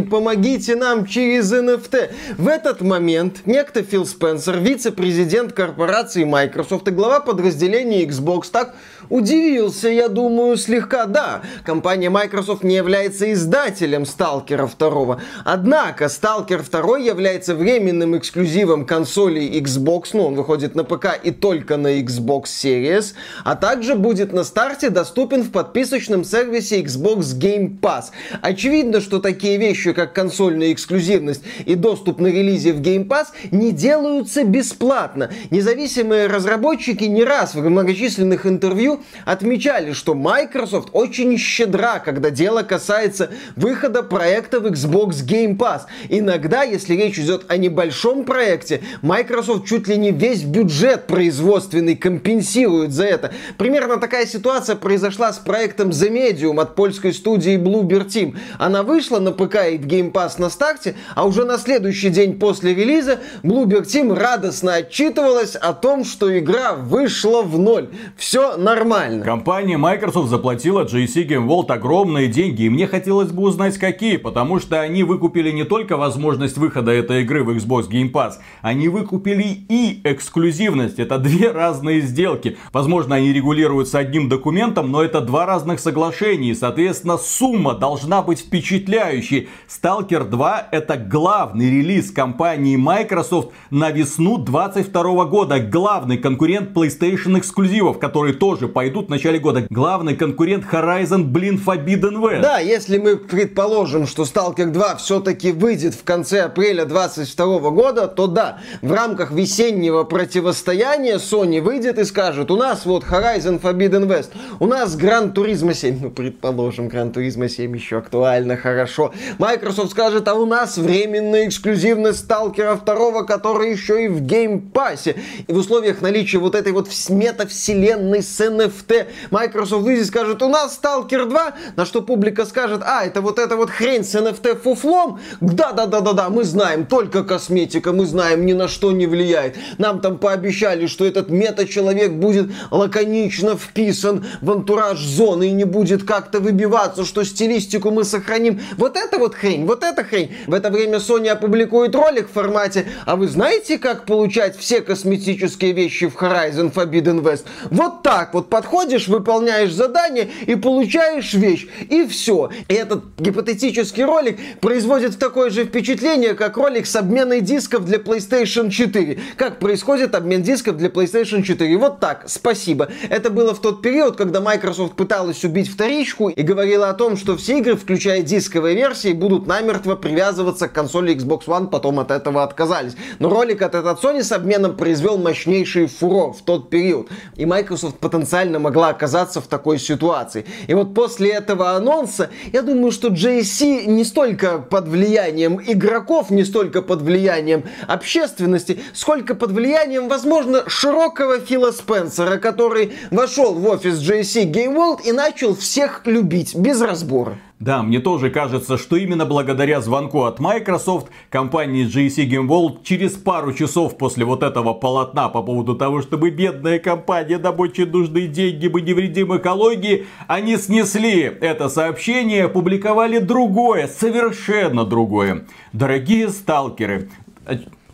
помогите 0.00 0.76
нам 0.76 1.06
через 1.06 1.52
NFT. 1.52 2.10
В 2.38 2.46
этот 2.46 2.82
момент 2.82 3.42
некто 3.46 3.82
Фил 3.82 4.06
Спенсер, 4.06 4.58
вице-президент 4.58 5.52
корпорации 5.52 6.24
Microsoft 6.24 6.86
и 6.86 6.92
глава 6.92 7.18
подразделения 7.20 8.04
Xbox, 8.04 8.44
так 8.52 8.74
удивился, 9.08 9.88
я 9.88 10.08
думаю, 10.08 10.56
слегка. 10.56 11.06
Да, 11.06 11.42
компания 11.64 12.10
Microsoft 12.10 12.62
не 12.62 12.76
является 12.76 13.32
издателем 13.32 14.06
Сталкера 14.06 14.68
2. 14.78 15.18
Однако 15.44 16.08
Сталкер 16.12 16.62
2 16.62 16.98
является 16.98 17.54
временным 17.54 18.16
эксклюзивом 18.16 18.84
консолей 18.84 19.58
Xbox, 19.58 20.10
ну 20.12 20.26
он 20.26 20.34
выходит 20.34 20.74
на 20.74 20.84
ПК 20.84 21.18
и 21.22 21.30
только 21.30 21.78
на 21.78 22.00
Xbox 22.00 22.44
Series, 22.44 23.14
а 23.44 23.56
также 23.56 23.94
будет 23.94 24.32
на 24.32 24.44
старте 24.44 24.90
доступен 24.90 25.42
в 25.42 25.50
подписочном 25.50 26.24
сервисе 26.24 26.82
Xbox 26.82 27.38
Game 27.38 27.80
Pass. 27.80 28.10
Очевидно, 28.42 29.00
что 29.00 29.20
такие 29.20 29.56
вещи, 29.56 29.92
как 29.94 30.12
консольная 30.12 30.72
эксклюзивность 30.72 31.42
и 31.64 31.74
доступ 31.74 32.20
на 32.20 32.26
релизе 32.26 32.74
в 32.74 32.80
Game 32.80 33.06
Pass 33.06 33.28
не 33.50 33.72
делаются 33.72 34.44
бесплатно. 34.44 35.30
Независимые 35.50 36.26
разработчики 36.26 37.04
не 37.04 37.24
раз 37.24 37.54
в 37.54 37.62
многочисленных 37.66 38.46
интервью 38.46 39.00
отмечали, 39.24 39.92
что 39.92 40.14
Microsoft 40.14 40.90
очень 40.92 41.38
щедра, 41.38 42.00
когда 42.00 42.28
дело 42.28 42.62
касается 42.62 43.30
выхода 43.56 44.02
проекта 44.02 44.60
в 44.60 44.66
Xbox 44.66 45.26
Game 45.26 45.56
Pass. 45.56 45.82
Иногда, 46.08 46.62
если 46.62 46.94
речь 46.94 47.18
идет 47.18 47.44
о 47.48 47.56
небольшом 47.56 48.24
проекте, 48.24 48.82
Microsoft 49.02 49.66
чуть 49.66 49.88
ли 49.88 49.96
не 49.96 50.10
весь 50.10 50.42
бюджет 50.42 51.06
производственный 51.06 51.96
компенсирует 51.96 52.92
за 52.92 53.04
это. 53.04 53.32
Примерно 53.58 53.98
такая 53.98 54.26
ситуация 54.26 54.76
произошла 54.76 55.32
с 55.32 55.38
проектом 55.38 55.90
The 55.90 56.10
Medium 56.10 56.60
от 56.60 56.74
польской 56.74 57.12
студии 57.12 57.56
Bluebird 57.56 58.08
Team. 58.08 58.36
Она 58.58 58.82
вышла 58.82 59.18
на 59.18 59.32
ПК 59.32 59.56
и 59.70 59.78
в 59.78 59.86
Game 59.86 60.12
Pass 60.12 60.34
на 60.38 60.50
старте, 60.50 60.94
а 61.14 61.26
уже 61.26 61.44
на 61.44 61.58
следующий 61.58 62.10
день 62.10 62.38
после 62.38 62.74
релиза 62.74 63.20
Bluebird 63.42 63.84
Team 63.84 64.14
радостно 64.14 64.74
отчитывалась 64.74 65.56
о 65.56 65.72
том, 65.72 66.04
что 66.04 66.36
игра 66.38 66.74
вышла 66.74 67.42
в 67.42 67.58
ноль. 67.58 67.88
Все 68.16 68.56
нормально. 68.56 69.24
Компания 69.24 69.76
Microsoft 69.76 70.30
заплатила 70.30 70.84
JC 70.84 71.26
Game 71.26 71.46
World 71.46 71.70
огромные 71.72 72.28
деньги, 72.28 72.62
и 72.64 72.70
мне 72.70 72.86
хотелось 72.86 73.30
бы 73.30 73.42
узнать 73.42 73.78
какие, 73.78 74.16
потому 74.16 74.60
что 74.60 74.80
они 74.80 75.02
выкупили 75.04 75.50
не 75.50 75.64
только 75.64 75.91
только 75.92 75.96
возможность 75.96 76.56
выхода 76.56 76.90
этой 76.90 77.22
игры 77.22 77.44
в 77.44 77.50
Xbox 77.50 77.90
Game 77.90 78.10
Pass, 78.10 78.34
они 78.62 78.88
выкупили 78.88 79.44
и 79.68 80.00
эксклюзивность. 80.04 80.98
Это 80.98 81.18
две 81.18 81.50
разные 81.50 82.00
сделки. 82.00 82.56
Возможно, 82.72 83.16
они 83.16 83.32
регулируются 83.32 83.98
одним 83.98 84.28
документом, 84.30 84.90
но 84.90 85.02
это 85.02 85.20
два 85.20 85.44
разных 85.44 85.80
соглашения. 85.80 86.54
Соответственно, 86.54 87.18
сумма 87.18 87.74
должна 87.74 88.22
быть 88.22 88.40
впечатляющей. 88.40 89.48
Stalker 89.68 90.24
2 90.24 90.68
это 90.72 90.96
главный 90.96 91.70
релиз 91.70 92.10
компании 92.10 92.76
Microsoft 92.76 93.50
на 93.70 93.90
весну 93.90 94.38
22 94.38 95.24
года. 95.26 95.60
Главный 95.60 96.16
конкурент 96.16 96.74
PlayStation 96.74 97.38
эксклюзивов, 97.38 97.98
которые 97.98 98.34
тоже 98.34 98.68
пойдут 98.68 99.08
в 99.08 99.10
начале 99.10 99.38
года. 99.38 99.66
Главный 99.68 100.16
конкурент 100.16 100.64
Horizon, 100.72 101.24
блин, 101.24 101.60
Forbidden 101.64 102.18
West. 102.20 102.40
Да, 102.40 102.60
если 102.60 102.96
мы 102.96 103.16
предположим, 103.16 104.06
что 104.06 104.22
Stalker 104.22 104.70
2 104.70 104.96
все-таки 104.96 105.52
выйдет 105.52 105.81
выйдет 105.82 105.98
в 105.98 106.04
конце 106.04 106.42
апреля 106.42 106.84
2022 106.84 107.70
года, 107.70 108.06
то 108.06 108.28
да, 108.28 108.58
в 108.82 108.92
рамках 108.92 109.32
весеннего 109.32 110.04
противостояния 110.04 111.16
Sony 111.16 111.60
выйдет 111.60 111.98
и 111.98 112.04
скажет, 112.04 112.50
у 112.50 112.56
нас 112.56 112.86
вот 112.86 113.04
Horizon 113.04 113.60
Forbidden 113.60 114.06
West, 114.06 114.30
у 114.60 114.66
нас 114.66 114.96
Gran 114.96 115.32
Turismo 115.32 115.74
7, 115.74 115.98
ну 116.00 116.10
предположим, 116.10 116.86
Gran 116.86 117.12
Turismo 117.12 117.48
7 117.48 117.74
еще 117.74 117.98
актуально, 117.98 118.56
хорошо. 118.56 119.12
Microsoft 119.38 119.90
скажет, 119.90 120.28
а 120.28 120.34
у 120.34 120.46
нас 120.46 120.78
временная 120.78 121.48
эксклюзивность 121.48 122.20
Сталкера 122.20 122.76
2, 122.76 123.24
который 123.24 123.72
еще 123.72 124.04
и 124.04 124.08
в 124.08 124.20
Game 124.20 124.58
Pass 124.58 124.97
е. 124.97 125.16
И 125.48 125.52
в 125.52 125.56
условиях 125.56 126.00
наличия 126.00 126.38
вот 126.38 126.54
этой 126.54 126.72
вот 126.72 126.88
метавселенной 127.08 128.22
с 128.22 128.40
NFT 128.40 129.06
Microsoft 129.30 129.82
выйдет 129.82 130.04
и 130.04 130.06
скажет, 130.06 130.42
у 130.42 130.48
нас 130.48 130.74
Сталкер 130.74 131.26
2, 131.26 131.54
на 131.74 131.84
что 131.84 132.02
публика 132.02 132.44
скажет, 132.44 132.82
а, 132.84 133.04
это 133.04 133.20
вот 133.20 133.40
эта 133.40 133.56
вот 133.56 133.70
хрень 133.70 134.04
с 134.04 134.14
NFT 134.14 134.60
фуфлом, 134.62 135.18
да, 135.40 135.71
да-да-да-да, 135.72 136.28
мы 136.30 136.44
знаем, 136.44 136.86
только 136.86 137.24
косметика, 137.24 137.92
мы 137.92 138.06
знаем, 138.06 138.46
ни 138.46 138.52
на 138.52 138.68
что 138.68 138.92
не 138.92 139.06
влияет. 139.06 139.56
Нам 139.78 140.00
там 140.00 140.18
пообещали, 140.18 140.86
что 140.86 141.04
этот 141.04 141.30
мета-человек 141.30 142.12
будет 142.12 142.50
лаконично 142.70 143.56
вписан 143.56 144.24
в 144.40 144.50
антураж 144.50 144.98
зоны 144.98 145.48
и 145.48 145.52
не 145.52 145.64
будет 145.64 146.04
как-то 146.04 146.40
выбиваться, 146.40 147.04
что 147.04 147.24
стилистику 147.24 147.90
мы 147.90 148.04
сохраним. 148.04 148.60
Вот 148.76 148.96
это 148.96 149.18
вот 149.18 149.34
хрень, 149.34 149.66
вот 149.66 149.82
это 149.82 150.04
хрень. 150.04 150.34
В 150.46 150.54
это 150.54 150.70
время 150.70 150.98
Sony 150.98 151.28
опубликует 151.28 151.94
ролик 151.94 152.28
в 152.28 152.32
формате, 152.32 152.86
а 153.06 153.16
вы 153.16 153.28
знаете, 153.28 153.78
как 153.78 154.06
получать 154.06 154.56
все 154.56 154.80
косметические 154.80 155.72
вещи 155.72 156.08
в 156.08 156.16
Horizon 156.16 156.72
Forbidden 156.72 157.22
West? 157.22 157.44
Вот 157.70 158.02
так 158.02 158.34
вот 158.34 158.48
подходишь, 158.48 159.08
выполняешь 159.08 159.72
задание 159.72 160.30
и 160.46 160.54
получаешь 160.54 161.34
вещь. 161.34 161.66
И 161.88 162.06
все. 162.06 162.50
И 162.68 162.74
этот 162.74 163.04
гипотетический 163.18 164.04
ролик 164.04 164.38
производит 164.60 165.18
такое 165.18 165.50
же 165.50 165.61
же 165.62 165.68
впечатление, 165.68 166.34
как 166.34 166.56
ролик 166.56 166.86
с 166.86 166.96
обменой 166.96 167.40
дисков 167.40 167.84
для 167.84 167.98
PlayStation 167.98 168.70
4. 168.70 169.18
Как 169.36 169.58
происходит 169.58 170.14
обмен 170.14 170.42
дисков 170.42 170.76
для 170.76 170.88
PlayStation 170.88 171.42
4. 171.42 171.76
Вот 171.76 172.00
так, 172.00 172.24
спасибо. 172.26 172.88
Это 173.08 173.30
было 173.30 173.54
в 173.54 173.60
тот 173.60 173.82
период, 173.82 174.16
когда 174.16 174.40
Microsoft 174.40 174.94
пыталась 174.94 175.44
убить 175.44 175.68
вторичку 175.68 176.28
и 176.28 176.42
говорила 176.42 176.88
о 176.88 176.94
том, 176.94 177.16
что 177.16 177.36
все 177.36 177.58
игры, 177.58 177.76
включая 177.76 178.22
дисковые 178.22 178.74
версии, 178.74 179.12
будут 179.12 179.46
намертво 179.46 179.94
привязываться 179.94 180.68
к 180.68 180.72
консоли 180.72 181.14
Xbox 181.14 181.46
One, 181.46 181.68
потом 181.68 182.00
от 182.00 182.10
этого 182.10 182.42
отказались. 182.42 182.94
Но 183.18 183.28
ролик 183.28 183.62
от 183.62 183.74
этот 183.74 184.02
Sony 184.02 184.22
с 184.22 184.32
обменом 184.32 184.76
произвел 184.76 185.18
мощнейший 185.18 185.86
фурор 185.86 186.32
в 186.32 186.42
тот 186.42 186.70
период. 186.70 187.08
И 187.36 187.46
Microsoft 187.46 187.98
потенциально 187.98 188.58
могла 188.58 188.88
оказаться 188.88 189.40
в 189.40 189.46
такой 189.46 189.78
ситуации. 189.78 190.44
И 190.66 190.74
вот 190.74 190.94
после 190.94 191.30
этого 191.30 191.76
анонса, 191.76 192.30
я 192.52 192.62
думаю, 192.62 192.90
что 192.90 193.08
JC 193.08 193.86
не 193.86 194.04
столько 194.04 194.58
под 194.58 194.88
влиянием 194.88 195.41
влиянием 195.48 195.60
игроков, 195.66 196.30
не 196.30 196.44
столько 196.44 196.82
под 196.82 197.02
влиянием 197.02 197.64
общественности, 197.88 198.80
сколько 198.94 199.34
под 199.34 199.52
влиянием, 199.52 200.08
возможно, 200.08 200.68
широкого 200.68 201.40
Фила 201.40 201.70
Спенсера, 201.72 202.38
который 202.38 202.92
вошел 203.10 203.54
в 203.54 203.66
офис 203.66 203.98
JC 203.98 204.50
Game 204.50 204.74
World 204.76 205.00
и 205.04 205.12
начал 205.12 205.54
всех 205.54 206.02
любить 206.04 206.54
без 206.54 206.80
разбора. 206.80 207.38
Да, 207.62 207.84
мне 207.84 208.00
тоже 208.00 208.28
кажется, 208.28 208.76
что 208.76 208.96
именно 208.96 209.24
благодаря 209.24 209.80
звонку 209.80 210.24
от 210.24 210.40
Microsoft 210.40 211.06
компании 211.30 211.86
GSC 211.86 212.28
Game 212.28 212.48
World 212.48 212.78
через 212.82 213.12
пару 213.12 213.52
часов 213.52 213.96
после 213.96 214.24
вот 214.24 214.42
этого 214.42 214.74
полотна 214.74 215.28
по 215.28 215.44
поводу 215.44 215.76
того, 215.76 216.02
чтобы 216.02 216.30
бедная 216.30 216.80
компания, 216.80 217.38
нам 217.38 217.60
очень 217.60 217.86
нужны 217.86 218.26
деньги, 218.26 218.66
мы 218.66 218.80
не 218.80 218.94
вредим 218.94 219.36
экологии, 219.36 220.06
они 220.26 220.56
снесли 220.56 221.20
это 221.20 221.68
сообщение, 221.68 222.46
опубликовали 222.46 223.20
другое, 223.20 223.86
совершенно 223.86 224.84
другое. 224.84 225.44
Дорогие 225.72 226.30
сталкеры, 226.30 227.10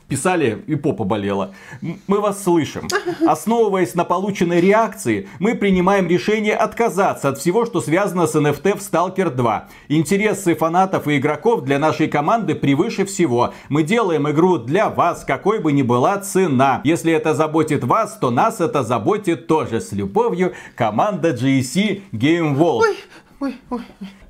писали 0.08 0.64
и 0.66 0.74
попа 0.74 1.04
болела. 1.04 1.52
Мы 1.80 2.20
вас 2.20 2.42
слышим. 2.42 2.88
Основываясь 3.26 3.94
на 3.94 4.04
полученной 4.04 4.60
реакции, 4.60 5.28
мы 5.38 5.54
принимаем 5.54 6.08
решение 6.08 6.54
отказаться 6.54 7.28
от 7.28 7.38
всего, 7.38 7.66
что 7.66 7.80
связано 7.80 8.26
с 8.26 8.34
NFT 8.34 8.78
в 8.78 8.80
Stalker 8.80 9.30
2. 9.30 9.68
Интересы 9.88 10.54
фанатов 10.54 11.06
и 11.06 11.18
игроков 11.18 11.62
для 11.62 11.78
нашей 11.78 12.08
команды 12.08 12.54
превыше 12.54 13.04
всего. 13.04 13.52
Мы 13.68 13.82
делаем 13.82 14.28
игру 14.30 14.58
для 14.58 14.88
вас, 14.88 15.24
какой 15.24 15.60
бы 15.60 15.72
ни 15.72 15.82
была 15.82 16.18
цена. 16.18 16.80
Если 16.84 17.12
это 17.12 17.34
заботит 17.34 17.84
вас, 17.84 18.16
то 18.18 18.30
нас 18.30 18.60
это 18.60 18.82
заботит 18.82 19.46
тоже. 19.46 19.80
С 19.80 19.92
любовью, 19.92 20.54
команда 20.74 21.30
GSC 21.30 22.02
Game 22.12 22.56
World. 22.56 22.80
Ой, 22.80 22.96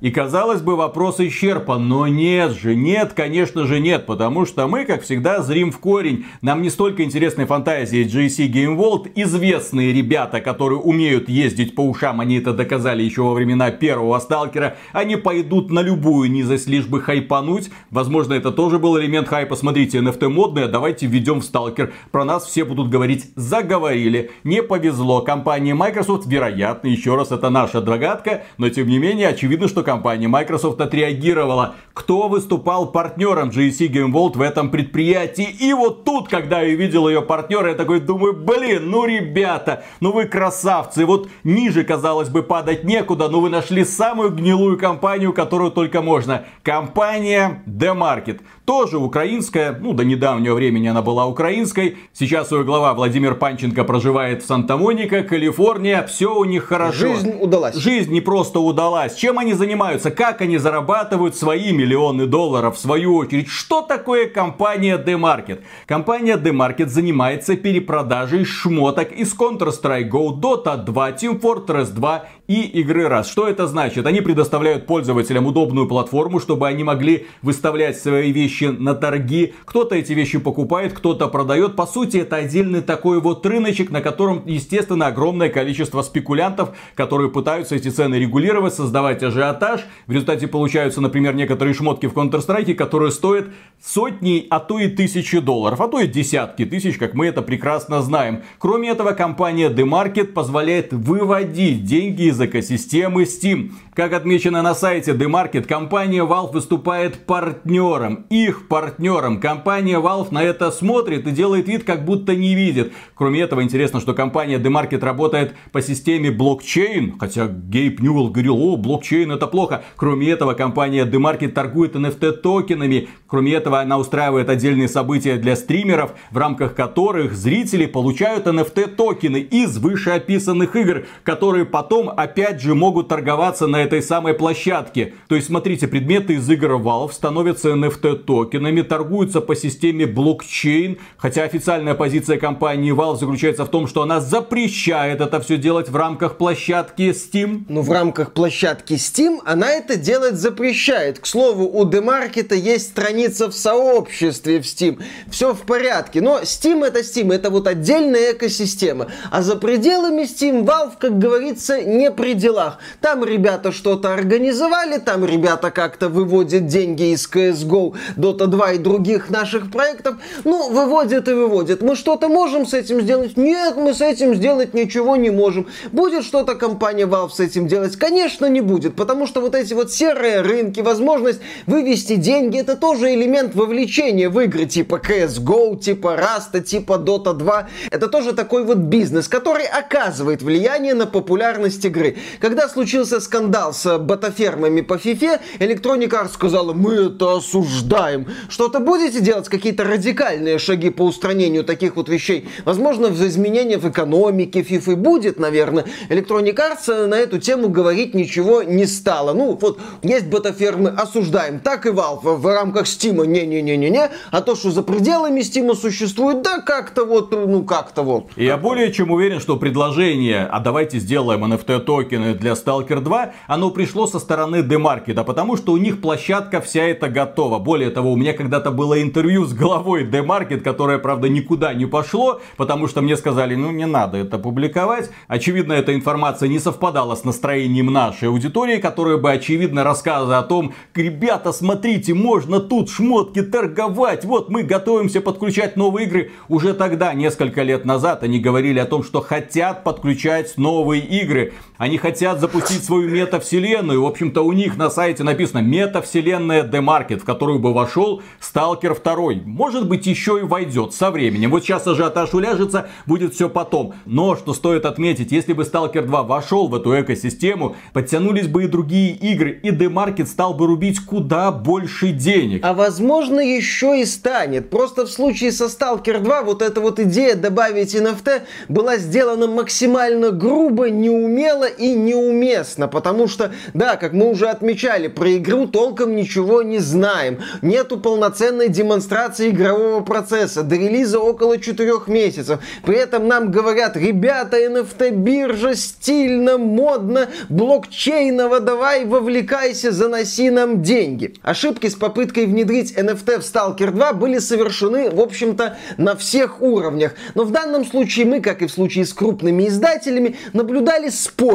И 0.01 0.11
казалось 0.11 0.61
бы 0.61 0.75
вопрос 0.75 1.19
исчерпан, 1.19 1.87
но 1.87 2.07
нет 2.07 2.51
же, 2.51 2.75
нет, 2.75 3.13
конечно 3.13 3.65
же 3.65 3.79
нет, 3.79 4.05
потому 4.05 4.45
что 4.45 4.67
мы, 4.67 4.85
как 4.85 5.01
всегда, 5.01 5.41
зрим 5.41 5.71
в 5.71 5.79
корень. 5.79 6.25
Нам 6.41 6.61
не 6.61 6.69
столько 6.69 7.03
интересной 7.03 7.45
фантазии 7.45 8.05
GSC 8.05 8.51
Game 8.51 8.77
World, 8.77 9.11
известные 9.15 9.93
ребята, 9.93 10.41
которые 10.41 10.79
умеют 10.79 11.27
ездить 11.27 11.73
по 11.73 11.81
ушам, 11.81 12.21
они 12.21 12.37
это 12.37 12.53
доказали 12.53 13.01
еще 13.01 13.23
во 13.23 13.33
времена 13.33 13.71
первого 13.71 14.19
сталкера, 14.19 14.77
они 14.93 15.15
пойдут 15.15 15.71
на 15.71 15.81
любую 15.81 16.29
низость, 16.29 16.67
лишь 16.67 16.85
бы 16.85 17.01
хайпануть. 17.01 17.71
Возможно, 17.89 18.33
это 18.35 18.51
тоже 18.51 18.77
был 18.77 18.99
элемент 18.99 19.27
хайпа. 19.27 19.55
Смотрите, 19.55 19.97
NFT 19.97 20.29
модные, 20.29 20.67
давайте 20.67 21.07
введем 21.07 21.39
в 21.39 21.45
сталкер. 21.45 21.93
Про 22.11 22.25
нас 22.25 22.45
все 22.45 22.63
будут 22.63 22.89
говорить, 22.89 23.31
заговорили. 23.35 24.31
Не 24.43 24.61
повезло. 24.61 25.21
Компании 25.21 25.73
Microsoft, 25.73 26.27
вероятно, 26.27 26.87
еще 26.89 27.15
раз, 27.15 27.31
это 27.31 27.49
наша 27.49 27.81
догадка, 27.81 28.43
но 28.57 28.69
тем 28.69 28.87
не 28.87 28.98
менее, 28.99 29.29
очевидно, 29.29 29.67
что 29.67 29.83
компания 29.83 30.27
Microsoft 30.27 30.79
отреагировала. 30.79 31.75
Кто 31.93 32.27
выступал 32.27 32.91
партнером 32.91 33.49
GSC 33.49 33.87
Game 33.87 34.11
World 34.11 34.37
в 34.37 34.41
этом 34.41 34.69
предприятии? 34.69 35.47
И 35.59 35.73
вот 35.73 36.05
тут, 36.05 36.29
когда 36.29 36.61
я 36.61 36.75
видел 36.75 37.09
ее 37.09 37.21
партнера, 37.21 37.69
я 37.69 37.75
такой 37.75 37.99
думаю, 37.99 38.33
блин, 38.33 38.89
ну 38.89 39.05
ребята, 39.05 39.83
ну 39.99 40.11
вы 40.11 40.25
красавцы. 40.25 41.05
Вот 41.05 41.29
ниже, 41.43 41.83
казалось 41.83 42.29
бы, 42.29 42.43
падать 42.43 42.83
некуда, 42.83 43.27
но 43.29 43.39
вы 43.39 43.49
нашли 43.49 43.83
самую 43.83 44.31
гнилую 44.31 44.77
компанию, 44.77 45.33
которую 45.33 45.71
только 45.71 46.01
можно. 46.01 46.45
Компания 46.61 47.63
The 47.65 47.97
Market. 47.97 48.41
Тоже 48.69 48.99
украинская, 48.99 49.75
ну 49.81 49.93
до 49.93 50.05
недавнего 50.05 50.53
времени 50.53 50.85
она 50.85 51.01
была 51.01 51.25
украинской. 51.25 51.97
Сейчас 52.13 52.51
ее 52.51 52.63
глава 52.63 52.93
Владимир 52.93 53.33
Панченко 53.33 53.83
проживает 53.83 54.43
в 54.43 54.45
Санта-Моника, 54.45 55.23
Калифорния. 55.23 56.05
Все 56.05 56.35
у 56.35 56.45
них 56.45 56.65
хорошо. 56.65 57.15
Жизнь 57.15 57.33
удалась. 57.41 57.75
Жизнь 57.75 58.13
не 58.13 58.21
просто 58.21 58.59
удалась. 58.59 59.15
Чем 59.15 59.39
они 59.39 59.53
занимаются? 59.53 60.11
как 60.11 60.41
они 60.41 60.59
зарабатывают 60.59 61.35
свои 61.35 61.71
миллионы 61.71 62.27
долларов 62.27 62.77
в 62.77 62.79
свою 62.79 63.15
очередь. 63.15 63.47
Что 63.47 63.81
такое 63.81 64.27
компания 64.27 64.99
D-Market? 64.99 65.61
Компания 65.87 66.37
D-Market 66.37 66.89
занимается 66.89 67.55
перепродажей 67.55 68.45
шмоток 68.45 69.11
из 69.13 69.35
Counter-Strike 69.35 70.11
Go, 70.11 70.39
Dota 70.39 70.77
2, 70.77 71.11
Team 71.13 71.41
Fortress 71.41 71.91
2 71.91 72.23
и 72.49 72.63
игры 72.63 73.07
раз. 73.07 73.29
Что 73.29 73.47
это 73.47 73.67
значит? 73.67 74.07
Они 74.07 74.21
предоставляют 74.21 74.87
пользователям 74.87 75.45
удобную 75.45 75.87
платформу, 75.87 76.39
чтобы 76.39 76.67
они 76.67 76.83
могли 76.83 77.27
выставлять 77.43 77.97
свои 77.99 78.31
вещи 78.31 78.63
на 78.63 78.95
торги. 78.95 79.53
Кто-то 79.65 79.93
эти 79.93 80.13
вещи 80.13 80.39
покупает, 80.39 80.93
кто-то 80.93 81.27
продает. 81.27 81.75
По 81.75 81.85
сути, 81.85 82.17
это 82.17 82.37
отдельный 82.37 82.81
такой 82.81 83.21
вот 83.21 83.45
рыночек, 83.45 83.91
на 83.91 84.01
котором, 84.01 84.41
естественно, 84.47 85.07
огромное 85.07 85.49
количество 85.49 86.01
спекулянтов, 86.01 86.71
которые 86.95 87.29
пытаются 87.29 87.75
эти 87.75 87.89
цены 87.89 88.15
регулировать, 88.15 88.73
создавать 88.73 89.21
ажиотаж. 89.21 89.81
В 90.07 90.11
результате 90.11 90.47
получаются, 90.47 91.01
например, 91.01 91.35
некоторые 91.35 91.75
шмотки 91.75 92.07
в 92.07 92.13
Counter-Strike, 92.13 92.73
которые 92.73 93.11
стоят 93.11 93.45
сотни, 93.79 94.47
а 94.49 94.59
то 94.59 94.79
и 94.79 94.87
тысячи 94.87 95.37
долларов, 95.37 95.81
а 95.81 95.87
то 95.87 95.99
и 95.99 96.07
десятки 96.07 96.65
тысяч, 96.65 96.97
как 96.97 97.13
мы 97.13 97.27
это 97.27 97.43
прекрасно 97.43 98.01
знаем. 98.01 98.41
Кроме 98.57 98.89
этого, 98.89 99.11
компания 99.11 99.69
The 99.69 99.87
Market 99.87 100.33
позволяет 100.33 100.93
выводить 100.93 101.83
деньги 101.83 102.23
из 102.23 102.38
экосистемы 102.41 103.23
Steam. 103.23 103.71
Как 103.93 104.13
отмечено 104.13 104.61
на 104.61 104.73
сайте 104.73 105.11
The 105.11 105.27
Market, 105.27 105.63
компания 105.65 106.23
Valve 106.23 106.53
выступает 106.53 107.25
партнером, 107.25 108.25
их 108.29 108.69
партнером. 108.69 109.41
Компания 109.41 109.99
Valve 109.99 110.29
на 110.31 110.41
это 110.41 110.71
смотрит 110.71 111.27
и 111.27 111.31
делает 111.31 111.67
вид, 111.67 111.83
как 111.83 112.05
будто 112.05 112.35
не 112.35 112.55
видит. 112.55 112.93
Кроме 113.15 113.41
этого, 113.41 113.61
интересно, 113.61 113.99
что 113.99 114.13
компания 114.13 114.57
The 114.57 114.71
Market 114.71 115.03
работает 115.03 115.53
по 115.73 115.81
системе 115.81 116.31
блокчейн, 116.31 117.19
хотя 117.19 117.47
Гейб 117.47 117.99
Ньюэлл 117.99 118.29
говорил, 118.29 118.57
о, 118.57 118.77
блокчейн 118.77 119.31
это 119.33 119.47
плохо. 119.47 119.83
Кроме 119.97 120.29
этого, 120.29 120.53
компания 120.53 121.05
The 121.05 121.19
Market 121.19 121.49
торгует 121.49 121.95
NFT 121.95 122.31
токенами. 122.37 123.09
Кроме 123.27 123.53
этого, 123.53 123.81
она 123.81 123.97
устраивает 123.97 124.49
отдельные 124.49 124.87
события 124.87 125.35
для 125.35 125.57
стримеров, 125.57 126.13
в 126.31 126.37
рамках 126.37 126.73
которых 126.73 127.33
зрители 127.35 127.85
получают 127.85 128.47
NFT 128.47 128.95
токены 128.95 129.41
из 129.41 129.77
вышеописанных 129.77 130.75
игр, 130.77 131.05
которые 131.23 131.65
потом 131.65 132.09
опять 132.09 132.28
же 132.61 132.75
могут 132.75 133.07
торговаться 133.07 133.67
на 133.67 133.83
этой 133.83 134.01
самой 134.01 134.33
площадке. 134.33 135.13
То 135.27 135.35
есть, 135.35 135.47
смотрите, 135.47 135.87
предметы 135.87 136.33
из 136.33 136.49
игр 136.49 136.73
Valve 136.73 137.11
становятся 137.11 137.69
NFT 137.69 138.23
токенами, 138.23 138.81
торгуются 138.81 139.41
по 139.41 139.55
системе 139.55 140.05
блокчейн, 140.05 140.97
хотя 141.17 141.43
официальная 141.43 141.95
позиция 141.95 142.37
компании 142.37 142.93
Valve 142.93 143.17
заключается 143.17 143.65
в 143.65 143.69
том, 143.69 143.87
что 143.87 144.01
она 144.01 144.19
запрещает 144.19 145.21
это 145.21 145.39
все 145.39 145.57
делать 145.57 145.89
в 145.89 145.95
рамках 145.95 146.37
площадки 146.37 147.11
Steam. 147.11 147.63
Ну, 147.67 147.81
в 147.81 147.91
рамках 147.91 148.33
площадки 148.33 148.93
Steam 148.93 149.39
она 149.45 149.71
это 149.71 149.95
делать 149.95 150.35
запрещает. 150.35 151.19
К 151.19 151.25
слову, 151.25 151.67
у 151.67 151.85
Демаркета 151.85 152.55
есть 152.55 152.89
страница 152.89 153.49
в 153.49 153.53
сообществе 153.53 154.61
в 154.61 154.63
Steam. 154.63 155.01
Все 155.29 155.53
в 155.53 155.61
порядке. 155.61 156.21
Но 156.21 156.39
Steam 156.39 156.85
это 156.85 156.99
Steam, 156.99 157.33
это 157.33 157.49
вот 157.49 157.67
отдельная 157.67 158.33
экосистема. 158.33 159.07
А 159.31 159.41
за 159.41 159.55
пределами 159.55 160.23
Steam 160.23 160.65
Valve, 160.65 160.93
как 160.99 161.19
говорится, 161.19 161.81
не 161.81 162.11
при 162.19 162.33
делах. 162.33 162.79
Там 162.99 163.23
ребята 163.23 163.71
что-то 163.71 164.13
организовали, 164.13 164.97
там 164.97 165.23
ребята 165.23 165.71
как-то 165.71 166.09
выводят 166.09 166.67
деньги 166.67 167.13
из 167.13 167.29
CSGO, 167.29 167.95
Dota 168.17 168.47
2 168.47 168.73
и 168.73 168.77
других 168.77 169.29
наших 169.29 169.71
проектов. 169.71 170.17
Ну, 170.43 170.69
выводят 170.69 171.29
и 171.29 171.33
выводят. 171.33 171.81
Мы 171.81 171.95
что-то 171.95 172.27
можем 172.27 172.65
с 172.65 172.73
этим 172.73 173.01
сделать? 173.01 173.37
Нет, 173.37 173.77
мы 173.77 173.93
с 173.93 174.01
этим 174.01 174.35
сделать 174.35 174.73
ничего 174.73 175.15
не 175.15 175.29
можем. 175.29 175.67
Будет 175.93 176.25
что-то 176.25 176.55
компания 176.55 177.05
Valve 177.05 177.29
с 177.29 177.39
этим 177.39 177.67
делать? 177.67 177.95
Конечно, 177.95 178.47
не 178.47 178.59
будет, 178.59 178.95
потому 178.95 179.25
что 179.25 179.39
вот 179.39 179.55
эти 179.55 179.73
вот 179.73 179.91
серые 179.91 180.41
рынки, 180.41 180.81
возможность 180.81 181.39
вывести 181.67 182.15
деньги, 182.15 182.59
это 182.59 182.75
тоже 182.75 183.13
элемент 183.13 183.55
вовлечения 183.55 184.29
в 184.29 184.37
игры 184.41 184.65
типа 184.65 184.95
CSGO, 184.95 185.79
типа 185.79 186.19
Rust, 186.19 186.61
типа 186.61 186.93
Dota 186.93 187.33
2. 187.33 187.69
Это 187.91 188.07
тоже 188.09 188.33
такой 188.33 188.65
вот 188.65 188.77
бизнес, 188.77 189.29
который 189.29 189.65
оказывает 189.65 190.41
влияние 190.41 190.93
на 190.93 191.05
популярность 191.05 191.85
игры 191.85 191.98
игры. 191.99 192.15
Когда 192.39 192.67
случился 192.69 193.19
скандал 193.19 193.73
с 193.73 193.97
ботафермами 193.97 194.81
по 194.81 194.93
FIFA, 194.93 195.39
Electronic 195.59 196.09
Arts 196.09 196.33
сказала, 196.33 196.73
мы 196.73 196.93
это 196.93 197.37
осуждаем. 197.37 198.27
Что-то 198.49 198.79
будете 198.79 199.19
делать, 199.21 199.49
какие-то 199.49 199.83
радикальные 199.83 200.59
шаги 200.59 200.89
по 200.89 201.03
устранению 201.03 201.63
таких 201.63 201.95
вот 201.95 202.09
вещей? 202.09 202.47
Возможно, 202.65 203.09
в 203.09 203.21
изменения 203.27 203.77
в 203.77 203.89
экономике 203.89 204.61
FIFA 204.61 204.95
будет, 204.95 205.39
наверное. 205.39 205.85
Electronic 206.09 206.55
Arts 206.55 207.07
на 207.07 207.15
эту 207.15 207.39
тему 207.39 207.69
говорить 207.69 208.13
ничего 208.13 208.63
не 208.63 208.85
стало. 208.85 209.33
Ну, 209.33 209.57
вот, 209.59 209.79
есть 210.03 210.27
ботафермы, 210.27 210.89
осуждаем. 210.89 211.59
Так 211.59 211.85
и 211.85 211.89
Valve 211.89 212.35
в 212.35 212.45
рамках 212.45 212.85
Steam, 212.85 213.25
не-не-не-не-не. 213.25 214.09
А 214.31 214.41
то, 214.41 214.55
что 214.55 214.71
за 214.71 214.83
пределами 214.83 215.41
Steam 215.41 215.75
существует, 215.75 216.41
да 216.41 216.59
как-то 216.59 217.05
вот, 217.05 217.31
ну 217.31 217.63
как-то 217.63 218.03
вот. 218.03 218.27
Я 218.35 218.57
более 218.57 218.91
чем 218.93 219.11
уверен, 219.11 219.39
что 219.39 219.57
предложение, 219.57 220.45
а 220.45 220.59
давайте 220.59 220.99
сделаем 220.99 221.43
NFT 221.45 221.85
токены 221.89 222.35
для 222.35 222.51
Stalker 222.51 222.99
2, 223.01 223.31
оно 223.47 223.71
пришло 223.71 224.05
со 224.05 224.19
стороны 224.19 224.57
Demarket, 224.57 225.23
потому 225.23 225.57
что 225.57 225.71
у 225.71 225.77
них 225.77 226.01
площадка 226.01 226.61
вся 226.61 226.83
эта 226.83 227.09
готова. 227.09 227.57
Более 227.57 227.89
того, 227.89 228.11
у 228.11 228.15
меня 228.15 228.33
когда-то 228.33 228.69
было 228.69 229.01
интервью 229.01 229.45
с 229.45 229.55
главой 229.55 230.03
Demarket, 230.03 230.59
которое, 230.59 230.99
правда, 230.99 231.29
никуда 231.29 231.73
не 231.73 231.87
пошло, 231.87 232.41
потому 232.57 232.87
что 232.87 233.01
мне 233.01 233.17
сказали, 233.17 233.55
ну 233.55 233.71
не 233.71 233.87
надо 233.87 234.19
это 234.19 234.37
публиковать. 234.37 235.09
Очевидно, 235.27 235.73
эта 235.73 235.95
информация 235.95 236.47
не 236.47 236.59
совпадала 236.59 237.15
с 237.15 237.23
настроением 237.23 237.87
нашей 237.91 238.27
аудитории, 238.27 238.77
которая 238.77 239.17
бы, 239.17 239.31
очевидно, 239.31 239.83
рассказывала 239.83 240.37
о 240.37 240.43
том, 240.43 240.73
ребята, 240.93 241.51
смотрите, 241.51 242.13
можно 242.13 242.59
тут 242.59 242.91
шмотки 242.91 243.41
торговать, 243.41 244.25
вот 244.25 244.51
мы 244.51 244.61
готовимся 244.61 245.21
подключать 245.21 245.75
новые 245.75 246.05
игры. 246.05 246.33
Уже 246.49 246.75
тогда, 246.75 247.15
несколько 247.15 247.63
лет 247.63 247.83
назад, 247.83 248.21
они 248.21 248.39
говорили 248.39 248.77
о 248.77 248.85
том, 248.85 249.03
что 249.03 249.21
хотят 249.21 249.83
подключать 249.83 250.55
новые 250.57 251.01
игры. 251.01 251.53
Они 251.79 251.97
хотят 251.97 252.41
запустить 252.41 252.83
свою 252.83 253.09
метавселенную. 253.09 254.03
В 254.03 254.05
общем-то, 254.05 254.41
у 254.41 254.51
них 254.51 254.75
на 254.75 254.89
сайте 254.89 255.23
написано 255.23 255.59
метавселенная 255.59 256.63
Демаркет, 256.63 257.21
в 257.21 257.23
которую 257.23 257.59
бы 257.59 257.73
вошел 257.73 258.21
Сталкер 258.41 258.99
2. 259.01 259.45
Может 259.45 259.87
быть, 259.87 260.05
еще 260.05 260.39
и 260.41 260.43
войдет 260.43 260.93
со 260.93 261.09
временем. 261.09 261.51
Вот 261.51 261.63
сейчас 261.63 261.87
ажиотаж 261.87 262.33
уляжется, 262.33 262.89
будет 263.05 263.33
все 263.33 263.47
потом. 263.47 263.93
Но, 264.05 264.35
что 264.35 264.53
стоит 264.53 264.85
отметить, 264.85 265.31
если 265.31 265.53
бы 265.53 265.63
Сталкер 265.63 266.05
2 266.05 266.23
вошел 266.23 266.67
в 266.67 266.75
эту 266.75 266.99
экосистему, 266.99 267.77
подтянулись 267.93 268.49
бы 268.49 268.65
и 268.65 268.67
другие 268.67 269.13
игры, 269.13 269.57
и 269.63 269.71
Демаркет 269.71 270.27
стал 270.27 270.53
бы 270.53 270.67
рубить 270.67 270.99
куда 270.99 271.49
больше 271.49 272.11
денег. 272.11 272.59
А 272.65 272.73
возможно, 272.73 273.39
еще 273.39 274.01
и 274.01 274.03
станет. 274.03 274.69
Просто 274.69 275.05
в 275.05 275.09
случае 275.09 275.53
со 275.53 275.69
Сталкер 275.69 276.19
2 276.19 276.43
вот 276.43 276.61
эта 276.61 276.81
вот 276.81 276.99
идея 276.99 277.35
добавить 277.35 277.95
NFT 277.95 278.41
была 278.67 278.97
сделана 278.97 279.47
максимально 279.47 280.31
грубо, 280.31 280.89
неумело 280.89 281.68
и 281.69 281.93
неуместно. 281.93 282.87
Потому 282.87 283.27
что, 283.27 283.51
да, 283.73 283.95
как 283.95 284.13
мы 284.13 284.29
уже 284.29 284.47
отмечали, 284.47 285.07
про 285.07 285.37
игру 285.37 285.67
толком 285.67 286.15
ничего 286.15 286.61
не 286.61 286.79
знаем. 286.79 287.39
Нету 287.61 287.99
полноценной 287.99 288.67
демонстрации 288.67 289.49
игрового 289.49 290.01
процесса. 290.01 290.63
До 290.63 290.75
релиза 290.75 291.19
около 291.19 291.57
4 291.57 291.93
месяцев. 292.07 292.59
При 292.83 292.97
этом 292.97 293.27
нам 293.27 293.51
говорят, 293.51 293.95
ребята, 293.95 294.57
NFT 294.57 295.11
биржа 295.11 295.75
стильно, 295.75 296.57
модно, 296.57 297.27
блокчейново, 297.49 298.59
давай 298.59 299.05
вовлекайся, 299.05 299.91
заноси 299.91 300.49
нам 300.49 300.81
деньги. 300.81 301.33
Ошибки 301.41 301.87
с 301.87 301.95
попыткой 301.95 302.45
внедрить 302.45 302.93
NFT 302.97 303.39
в 303.39 303.43
Stalker 303.43 303.91
2 303.91 304.13
были 304.13 304.39
совершены, 304.39 305.09
в 305.09 305.19
общем-то, 305.19 305.77
на 305.97 306.15
всех 306.15 306.61
уровнях. 306.61 307.13
Но 307.35 307.43
в 307.43 307.51
данном 307.51 307.85
случае 307.85 308.25
мы, 308.25 308.41
как 308.41 308.61
и 308.61 308.67
в 308.67 308.71
случае 308.71 309.05
с 309.05 309.13
крупными 309.13 309.67
издателями, 309.67 310.37
наблюдали 310.53 311.09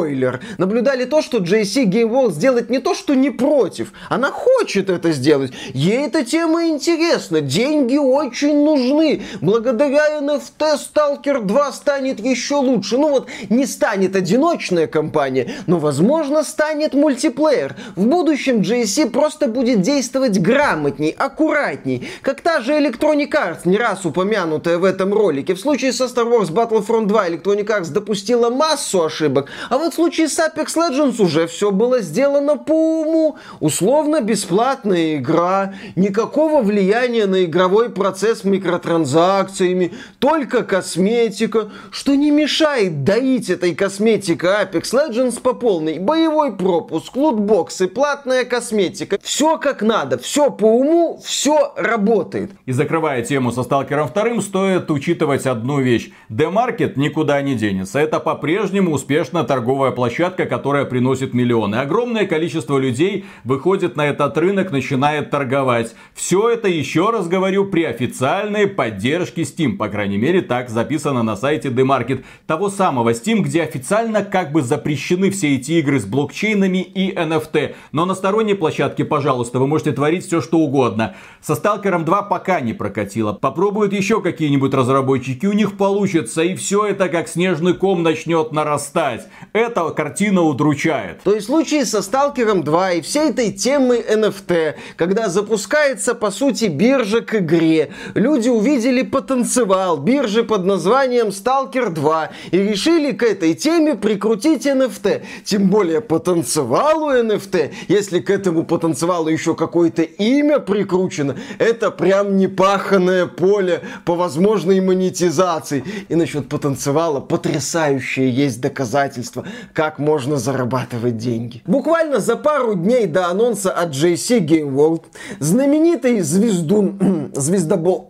спойлер. 0.05 0.39
Наблюдали 0.57 1.05
то, 1.05 1.21
что 1.21 1.39
JC 1.39 1.85
Game 1.85 2.09
World 2.09 2.31
сделает 2.31 2.69
не 2.69 2.79
то, 2.79 2.93
что 2.93 3.15
не 3.15 3.31
против. 3.31 3.91
Она 4.09 4.31
хочет 4.31 4.89
это 4.89 5.11
сделать. 5.11 5.51
Ей 5.73 6.05
эта 6.05 6.23
тема 6.23 6.67
интересна. 6.67 7.41
Деньги 7.41 7.97
очень 7.97 8.63
нужны. 8.63 9.21
Благодаря 9.41 10.19
NFT 10.19 10.77
Stalker 10.77 11.41
2 11.41 11.71
станет 11.71 12.19
еще 12.19 12.55
лучше. 12.55 12.97
Ну 12.97 13.09
вот, 13.09 13.27
не 13.49 13.65
станет 13.65 14.15
одиночная 14.15 14.87
компания, 14.87 15.55
но, 15.67 15.79
возможно, 15.79 16.43
станет 16.43 16.93
мультиплеер. 16.93 17.75
В 17.95 18.05
будущем 18.05 18.61
JC 18.61 19.09
просто 19.09 19.47
будет 19.47 19.81
действовать 19.81 20.39
грамотней, 20.39 21.15
аккуратней. 21.17 22.07
Как 22.21 22.41
та 22.41 22.61
же 22.61 22.73
Electronic 22.73 23.31
Arts, 23.31 23.59
не 23.65 23.77
раз 23.77 24.05
упомянутая 24.05 24.77
в 24.77 24.83
этом 24.83 25.13
ролике. 25.13 25.55
В 25.55 25.59
случае 25.59 25.93
со 25.93 26.05
Star 26.05 26.29
Wars 26.29 26.51
Battlefront 26.51 27.05
2 27.07 27.29
Electronic 27.29 27.65
Arts 27.65 27.91
допустила 27.91 28.49
массу 28.49 29.03
ошибок, 29.03 29.47
а 29.69 29.77
вот 29.77 29.94
случае 29.95 30.27
с 30.27 30.37
Apex 30.37 30.75
Legends 30.75 31.21
уже 31.21 31.47
все 31.47 31.71
было 31.71 32.01
сделано 32.01 32.57
по 32.57 33.01
уму. 33.01 33.37
Условно 33.59 34.21
бесплатная 34.21 35.15
игра, 35.15 35.73
никакого 35.95 36.61
влияния 36.61 37.25
на 37.25 37.45
игровой 37.45 37.89
процесс 37.89 38.43
микротранзакциями, 38.43 39.93
только 40.19 40.63
косметика, 40.63 41.69
что 41.91 42.15
не 42.15 42.29
мешает 42.29 43.03
доить 43.03 43.49
этой 43.49 43.73
косметикой 43.73 44.65
Apex 44.65 44.93
Legends 44.93 45.41
по 45.41 45.53
полной. 45.53 45.99
Боевой 45.99 46.55
пропуск, 46.55 47.15
лутбоксы, 47.15 47.87
платная 47.87 48.43
косметика. 48.43 49.17
Все 49.23 49.57
как 49.57 49.81
надо, 49.81 50.17
все 50.17 50.51
по 50.51 50.65
уму, 50.65 51.19
все 51.23 51.73
работает. 51.77 52.51
И 52.65 52.73
закрывая 52.73 53.23
тему 53.23 53.51
со 53.51 53.63
Сталкером 53.63 54.09
2, 54.13 54.41
стоит 54.41 54.91
учитывать 54.91 55.45
одну 55.45 55.79
вещь. 55.79 56.11
Демаркет 56.29 56.97
никуда 56.97 57.41
не 57.41 57.55
денется. 57.55 57.99
Это 57.99 58.19
по-прежнему 58.19 58.91
успешная 58.91 59.43
торговая 59.43 59.84
площадка, 59.91 60.45
которая 60.45 60.85
приносит 60.85 61.33
миллионы. 61.33 61.75
Огромное 61.75 62.25
количество 62.25 62.77
людей 62.77 63.25
выходит 63.43 63.95
на 63.95 64.07
этот 64.07 64.37
рынок, 64.37 64.71
начинает 64.71 65.29
торговать. 65.29 65.95
Все 66.13 66.49
это, 66.49 66.67
еще 66.67 67.09
раз 67.09 67.27
говорю, 67.27 67.65
при 67.65 67.83
официальной 67.83 68.67
поддержке 68.67 69.41
Steam. 69.41 69.77
По 69.77 69.87
крайней 69.87 70.17
мере, 70.17 70.41
так 70.41 70.69
записано 70.69 71.23
на 71.23 71.35
сайте 71.35 71.69
Demarket. 71.69 72.23
Того 72.47 72.69
самого 72.69 73.11
Steam, 73.11 73.41
где 73.41 73.63
официально 73.63 74.23
как 74.23 74.51
бы 74.51 74.61
запрещены 74.61 75.31
все 75.31 75.55
эти 75.55 75.73
игры 75.73 75.99
с 75.99 76.05
блокчейнами 76.05 76.81
и 76.81 77.13
NFT. 77.13 77.75
Но 77.91 78.05
на 78.05 78.15
сторонней 78.15 78.55
площадке, 78.55 79.05
пожалуйста, 79.05 79.59
вы 79.59 79.67
можете 79.67 79.91
творить 79.91 80.25
все, 80.25 80.41
что 80.41 80.59
угодно. 80.59 81.15
Со 81.41 81.55
Сталкером 81.55 82.05
2 82.05 82.23
пока 82.23 82.59
не 82.59 82.73
прокатило. 82.73 83.33
Попробуют 83.33 83.93
еще 83.93 84.21
какие-нибудь 84.21 84.73
разработчики, 84.73 85.45
у 85.45 85.53
них 85.53 85.77
получится. 85.77 86.43
И 86.43 86.55
все 86.55 86.85
это 86.85 87.09
как 87.09 87.27
снежный 87.27 87.73
ком 87.73 88.03
начнет 88.03 88.51
нарастать. 88.51 89.27
Эта 89.75 89.89
картина 89.89 90.41
удручает. 90.41 91.21
То 91.23 91.35
есть 91.35 91.49
в 91.49 91.85
со 91.85 92.01
Сталкером 92.01 92.63
2 92.63 92.91
и 92.93 93.01
всей 93.01 93.31
этой 93.31 93.51
темы 93.51 93.97
NFT, 93.97 94.75
когда 94.95 95.27
запускается, 95.27 96.15
по 96.15 96.31
сути, 96.31 96.65
биржа 96.65 97.19
к 97.19 97.35
игре, 97.35 97.91
люди 98.13 98.47
увидели 98.47 99.01
потенциал 99.01 99.97
биржи 99.97 100.45
под 100.45 100.65
названием 100.65 101.27
Stalker 101.27 101.89
2 101.89 102.29
и 102.51 102.57
решили 102.57 103.11
к 103.11 103.23
этой 103.23 103.53
теме 103.53 103.95
прикрутить 103.95 104.65
NFT. 104.65 105.23
Тем 105.43 105.69
более 105.69 105.99
потенциалу 105.99 107.11
NFT, 107.11 107.73
если 107.89 108.21
к 108.21 108.29
этому 108.29 108.63
потенциалу 108.63 109.27
еще 109.27 109.55
какое-то 109.55 110.03
имя 110.03 110.59
прикручено, 110.59 111.35
это 111.59 111.91
прям 111.91 112.37
непаханное 112.37 113.25
поле 113.25 113.81
по 114.05 114.15
возможной 114.15 114.79
монетизации. 114.79 115.83
И 116.07 116.15
насчет 116.15 116.47
потенциала 116.47 117.19
потрясающее 117.19 118.29
есть 118.29 118.61
доказательства, 118.61 119.45
как 119.73 119.99
можно 119.99 120.37
зарабатывать 120.37 121.17
деньги. 121.17 121.61
Буквально 121.65 122.19
за 122.19 122.35
пару 122.35 122.75
дней 122.75 123.05
до 123.05 123.27
анонса 123.27 123.71
от 123.71 123.89
JC 123.89 124.39
Game 124.39 124.73
World 124.73 125.03
знаменитый 125.39 126.21
звездун, 126.21 127.31
звездобол, 127.35 128.09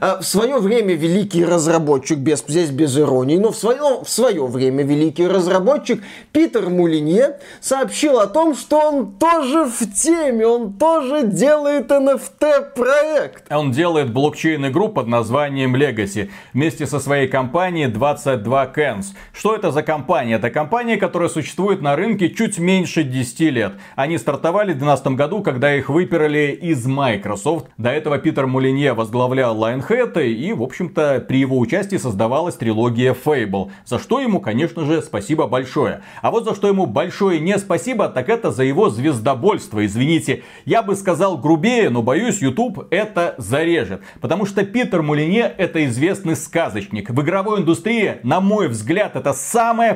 а, 0.00 0.18
в 0.20 0.24
свое 0.24 0.58
время 0.58 0.94
великий 0.94 1.44
разработчик, 1.44 2.18
без, 2.18 2.44
здесь 2.46 2.70
без 2.70 2.98
иронии, 2.98 3.38
но 3.38 3.52
в 3.52 3.56
свое, 3.56 4.02
в 4.02 4.08
свое 4.08 4.46
время 4.46 4.84
великий 4.84 5.26
разработчик 5.26 6.02
Питер 6.32 6.68
Мулинье 6.68 7.38
сообщил 7.60 8.18
о 8.18 8.26
том, 8.26 8.54
что 8.54 8.78
он 8.78 9.12
тоже 9.12 9.64
в 9.64 9.92
теме, 9.94 10.46
он 10.46 10.74
тоже 10.74 11.26
делает 11.26 11.90
NFT-проект. 11.90 13.50
Он 13.50 13.72
делает 13.72 14.12
блокчейн-игру 14.12 14.88
под 14.88 15.06
названием 15.06 15.76
Legacy 15.76 16.30
вместе 16.52 16.86
со 16.86 16.98
своей 17.00 17.28
компанией 17.28 17.86
22 17.86 18.72
Cans. 18.74 19.04
Что 19.32 19.54
это 19.54 19.70
за 19.70 19.82
компания? 19.82 20.34
Это 20.34 20.50
компания, 20.50 20.81
которая 20.82 21.28
существует 21.28 21.80
на 21.80 21.94
рынке 21.96 22.28
чуть 22.30 22.58
меньше 22.58 23.04
10 23.04 23.40
лет. 23.52 23.72
Они 23.94 24.18
стартовали 24.18 24.72
в 24.72 24.78
2012 24.78 25.06
году, 25.16 25.42
когда 25.42 25.74
их 25.74 25.88
выперли 25.88 26.58
из 26.60 26.84
Microsoft. 26.86 27.66
До 27.78 27.90
этого 27.90 28.18
Питер 28.18 28.46
Мулинье 28.46 28.92
возглавлял 28.92 29.56
Lionhead, 29.56 30.26
и, 30.26 30.52
в 30.52 30.62
общем-то, 30.62 31.24
при 31.26 31.38
его 31.38 31.58
участии 31.58 31.96
создавалась 31.96 32.56
трилогия 32.56 33.14
Fable. 33.14 33.70
За 33.84 33.98
что 33.98 34.20
ему, 34.20 34.40
конечно 34.40 34.84
же, 34.84 35.02
спасибо 35.02 35.46
большое. 35.46 36.02
А 36.20 36.30
вот 36.30 36.44
за 36.44 36.54
что 36.54 36.68
ему 36.68 36.86
большое 36.86 37.38
не 37.38 37.56
спасибо, 37.58 38.08
так 38.08 38.28
это 38.28 38.50
за 38.50 38.64
его 38.64 38.90
звездобольство. 38.90 39.86
Извините, 39.86 40.42
я 40.64 40.82
бы 40.82 40.96
сказал 40.96 41.38
грубее, 41.38 41.90
но 41.90 42.02
боюсь, 42.02 42.42
YouTube 42.42 42.88
это 42.90 43.36
зарежет. 43.38 44.02
Потому 44.20 44.46
что 44.46 44.64
Питер 44.64 45.02
Мулинье 45.02 45.54
это 45.56 45.84
известный 45.86 46.34
сказочник. 46.34 47.10
В 47.10 47.22
игровой 47.22 47.60
индустрии, 47.60 48.16
на 48.22 48.40
мой 48.40 48.68
взгляд, 48.68 49.16
это 49.16 49.32
самая 49.32 49.94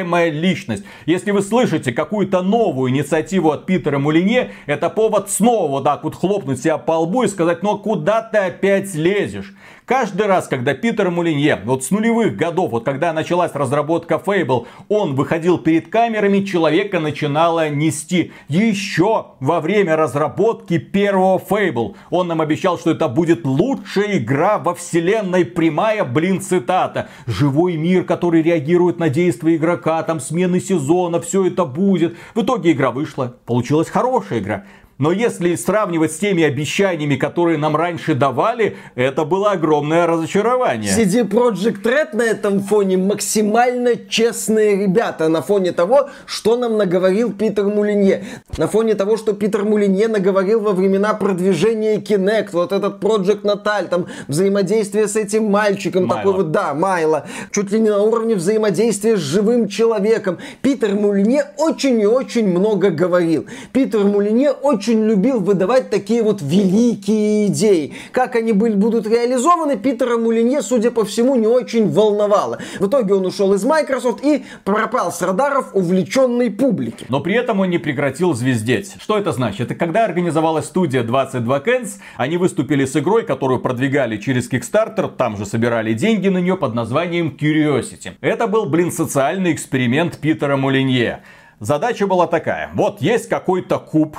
презираемая 0.00 0.30
личность. 0.30 0.84
Если 1.06 1.30
вы 1.30 1.42
слышите 1.42 1.92
какую-то 1.92 2.42
новую 2.42 2.90
инициативу 2.90 3.50
от 3.50 3.66
Питера 3.66 3.98
Мулинье, 3.98 4.52
это 4.66 4.90
повод 4.90 5.30
снова 5.30 5.70
вот 5.70 5.84
так 5.84 6.04
вот 6.04 6.14
хлопнуть 6.14 6.60
себя 6.60 6.78
по 6.78 6.98
лбу 7.00 7.22
и 7.22 7.28
сказать, 7.28 7.62
ну 7.62 7.78
куда 7.78 8.22
ты 8.22 8.38
опять 8.38 8.94
лезешь? 8.94 9.54
Каждый 9.90 10.26
раз, 10.28 10.46
когда 10.46 10.72
Питер 10.72 11.10
Мулинье, 11.10 11.60
вот 11.64 11.82
с 11.82 11.90
нулевых 11.90 12.36
годов, 12.36 12.70
вот 12.70 12.84
когда 12.84 13.12
началась 13.12 13.50
разработка 13.54 14.22
Fable, 14.24 14.68
он 14.88 15.16
выходил 15.16 15.58
перед 15.58 15.88
камерами, 15.88 16.44
человека 16.44 17.00
начинало 17.00 17.70
нести. 17.70 18.30
Еще 18.46 19.26
во 19.40 19.58
время 19.58 19.96
разработки 19.96 20.78
первого 20.78 21.38
Fable 21.38 21.96
он 22.08 22.28
нам 22.28 22.40
обещал, 22.40 22.78
что 22.78 22.92
это 22.92 23.08
будет 23.08 23.44
лучшая 23.44 24.18
игра 24.18 24.58
во 24.58 24.76
вселенной, 24.76 25.44
прямая, 25.44 26.04
блин, 26.04 26.40
цитата. 26.40 27.08
Живой 27.26 27.76
мир, 27.76 28.04
который 28.04 28.42
реагирует 28.42 29.00
на 29.00 29.08
действия 29.08 29.56
игрока, 29.56 30.00
там 30.04 30.20
смены 30.20 30.60
сезона, 30.60 31.20
все 31.20 31.48
это 31.48 31.64
будет. 31.64 32.16
В 32.36 32.42
итоге 32.42 32.70
игра 32.70 32.92
вышла, 32.92 33.34
получилась 33.44 33.88
хорошая 33.88 34.38
игра. 34.38 34.66
Но 35.00 35.12
если 35.12 35.54
сравнивать 35.54 36.12
с 36.12 36.18
теми 36.18 36.44
обещаниями, 36.44 37.16
которые 37.16 37.56
нам 37.56 37.74
раньше 37.74 38.14
давали, 38.14 38.76
это 38.94 39.24
было 39.24 39.52
огромное 39.52 40.06
разочарование. 40.06 40.92
CD 40.94 41.26
Project 41.26 41.82
Red 41.82 42.14
на 42.14 42.22
этом 42.22 42.60
фоне 42.60 42.98
максимально 42.98 43.96
честные 43.96 44.76
ребята 44.76 45.28
на 45.30 45.40
фоне 45.40 45.72
того, 45.72 46.10
что 46.26 46.58
нам 46.58 46.76
наговорил 46.76 47.32
Питер 47.32 47.64
Мулинье. 47.64 48.24
На 48.58 48.68
фоне 48.68 48.94
того, 48.94 49.16
что 49.16 49.32
Питер 49.32 49.64
Мулинье 49.64 50.06
наговорил 50.06 50.60
во 50.60 50.72
времена 50.72 51.14
продвижения 51.14 51.96
Kinect, 51.96 52.50
вот 52.52 52.72
этот 52.72 53.02
Project 53.02 53.40
Natal, 53.42 53.88
там 53.88 54.06
взаимодействие 54.28 55.08
с 55.08 55.16
этим 55.16 55.44
мальчиком, 55.50 56.04
Майло. 56.04 56.18
такой 56.18 56.34
вот, 56.34 56.50
да, 56.52 56.74
Майло, 56.74 57.26
чуть 57.52 57.72
ли 57.72 57.80
не 57.80 57.88
на 57.88 58.02
уровне 58.02 58.34
взаимодействия 58.34 59.16
с 59.16 59.20
живым 59.20 59.66
человеком. 59.66 60.36
Питер 60.60 60.94
Мулинье 60.94 61.46
очень 61.56 61.98
и 62.02 62.06
очень 62.06 62.46
много 62.46 62.90
говорил. 62.90 63.46
Питер 63.72 64.00
Мулинье 64.00 64.50
очень 64.50 64.89
любил 64.94 65.40
выдавать 65.40 65.90
такие 65.90 66.22
вот 66.22 66.42
великие 66.42 67.46
идеи. 67.48 67.94
Как 68.12 68.36
они 68.36 68.52
были, 68.52 68.74
будут 68.74 69.06
реализованы, 69.06 69.76
Питера 69.76 70.16
Мулинье, 70.16 70.62
судя 70.62 70.90
по 70.90 71.04
всему, 71.04 71.36
не 71.36 71.46
очень 71.46 71.90
волновало. 71.90 72.58
В 72.78 72.86
итоге 72.86 73.14
он 73.14 73.26
ушел 73.26 73.52
из 73.54 73.64
Microsoft 73.64 74.24
и 74.24 74.44
пропал 74.64 75.12
с 75.12 75.22
радаров 75.22 75.70
увлеченной 75.74 76.50
публики. 76.50 77.06
Но 77.08 77.20
при 77.20 77.34
этом 77.34 77.60
он 77.60 77.70
не 77.70 77.78
прекратил 77.78 78.34
звездеть. 78.34 78.94
Что 79.00 79.18
это 79.18 79.32
значит? 79.32 79.70
Это 79.70 79.74
когда 79.74 80.04
организовалась 80.04 80.66
студия 80.66 81.02
22 81.02 81.58
Cans, 81.60 81.90
они 82.16 82.36
выступили 82.36 82.84
с 82.84 82.96
игрой, 82.96 83.24
которую 83.24 83.60
продвигали 83.60 84.16
через 84.16 84.50
Kickstarter, 84.50 85.10
там 85.14 85.36
же 85.36 85.46
собирали 85.46 85.92
деньги 85.92 86.28
на 86.28 86.38
нее 86.38 86.56
под 86.56 86.74
названием 86.74 87.36
Curiosity. 87.40 88.12
Это 88.20 88.46
был, 88.46 88.66
блин, 88.66 88.90
социальный 88.90 89.52
эксперимент 89.52 90.18
Питера 90.18 90.56
Мулинье. 90.56 91.22
Задача 91.60 92.06
была 92.06 92.26
такая. 92.26 92.70
Вот 92.74 93.02
есть 93.02 93.28
какой-то 93.28 93.78
куб, 93.78 94.16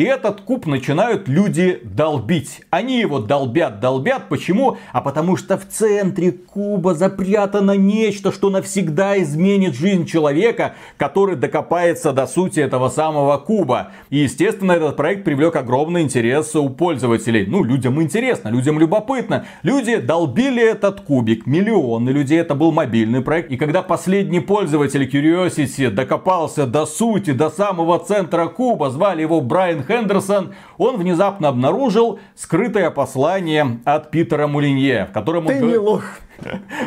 и 0.00 0.04
этот 0.04 0.40
куб 0.40 0.64
начинают 0.64 1.28
люди 1.28 1.78
долбить. 1.84 2.62
Они 2.70 3.00
его 3.00 3.18
долбят, 3.18 3.80
долбят. 3.80 4.30
Почему? 4.30 4.78
А 4.94 5.02
потому 5.02 5.36
что 5.36 5.58
в 5.58 5.66
центре 5.66 6.32
куба 6.32 6.94
запрятано 6.94 7.72
нечто, 7.72 8.32
что 8.32 8.48
навсегда 8.48 9.20
изменит 9.20 9.74
жизнь 9.74 10.06
человека, 10.06 10.72
который 10.96 11.36
докопается 11.36 12.14
до 12.14 12.26
сути 12.26 12.60
этого 12.60 12.88
самого 12.88 13.36
куба. 13.36 13.92
И, 14.08 14.20
естественно, 14.20 14.72
этот 14.72 14.96
проект 14.96 15.22
привлек 15.22 15.54
огромный 15.56 16.00
интерес 16.00 16.56
у 16.56 16.70
пользователей. 16.70 17.44
Ну, 17.46 17.62
людям 17.62 18.00
интересно, 18.00 18.48
людям 18.48 18.78
любопытно. 18.78 19.44
Люди 19.62 19.96
долбили 19.96 20.62
этот 20.62 21.02
кубик. 21.02 21.44
Миллионы 21.44 22.08
людей. 22.08 22.40
Это 22.40 22.54
был 22.54 22.72
мобильный 22.72 23.20
проект. 23.20 23.50
И 23.50 23.58
когда 23.58 23.82
последний 23.82 24.40
пользователь 24.40 25.04
Curiosity 25.06 25.90
докопался 25.90 26.66
до 26.66 26.86
сути, 26.86 27.32
до 27.32 27.50
самого 27.50 27.98
центра 27.98 28.46
куба, 28.46 28.88
звали 28.88 29.20
его 29.20 29.42
Брайан 29.42 29.84
Хендерсон, 29.90 30.54
он 30.78 30.96
внезапно 30.98 31.48
обнаружил 31.48 32.20
скрытое 32.36 32.90
послание 32.90 33.80
от 33.84 34.12
Питера 34.12 34.46
Мулинье, 34.46 35.06
в 35.10 35.12
котором 35.12 35.46
он... 35.46 35.52
Ты 35.52 35.60
не 35.60 35.76
лох 35.76 36.04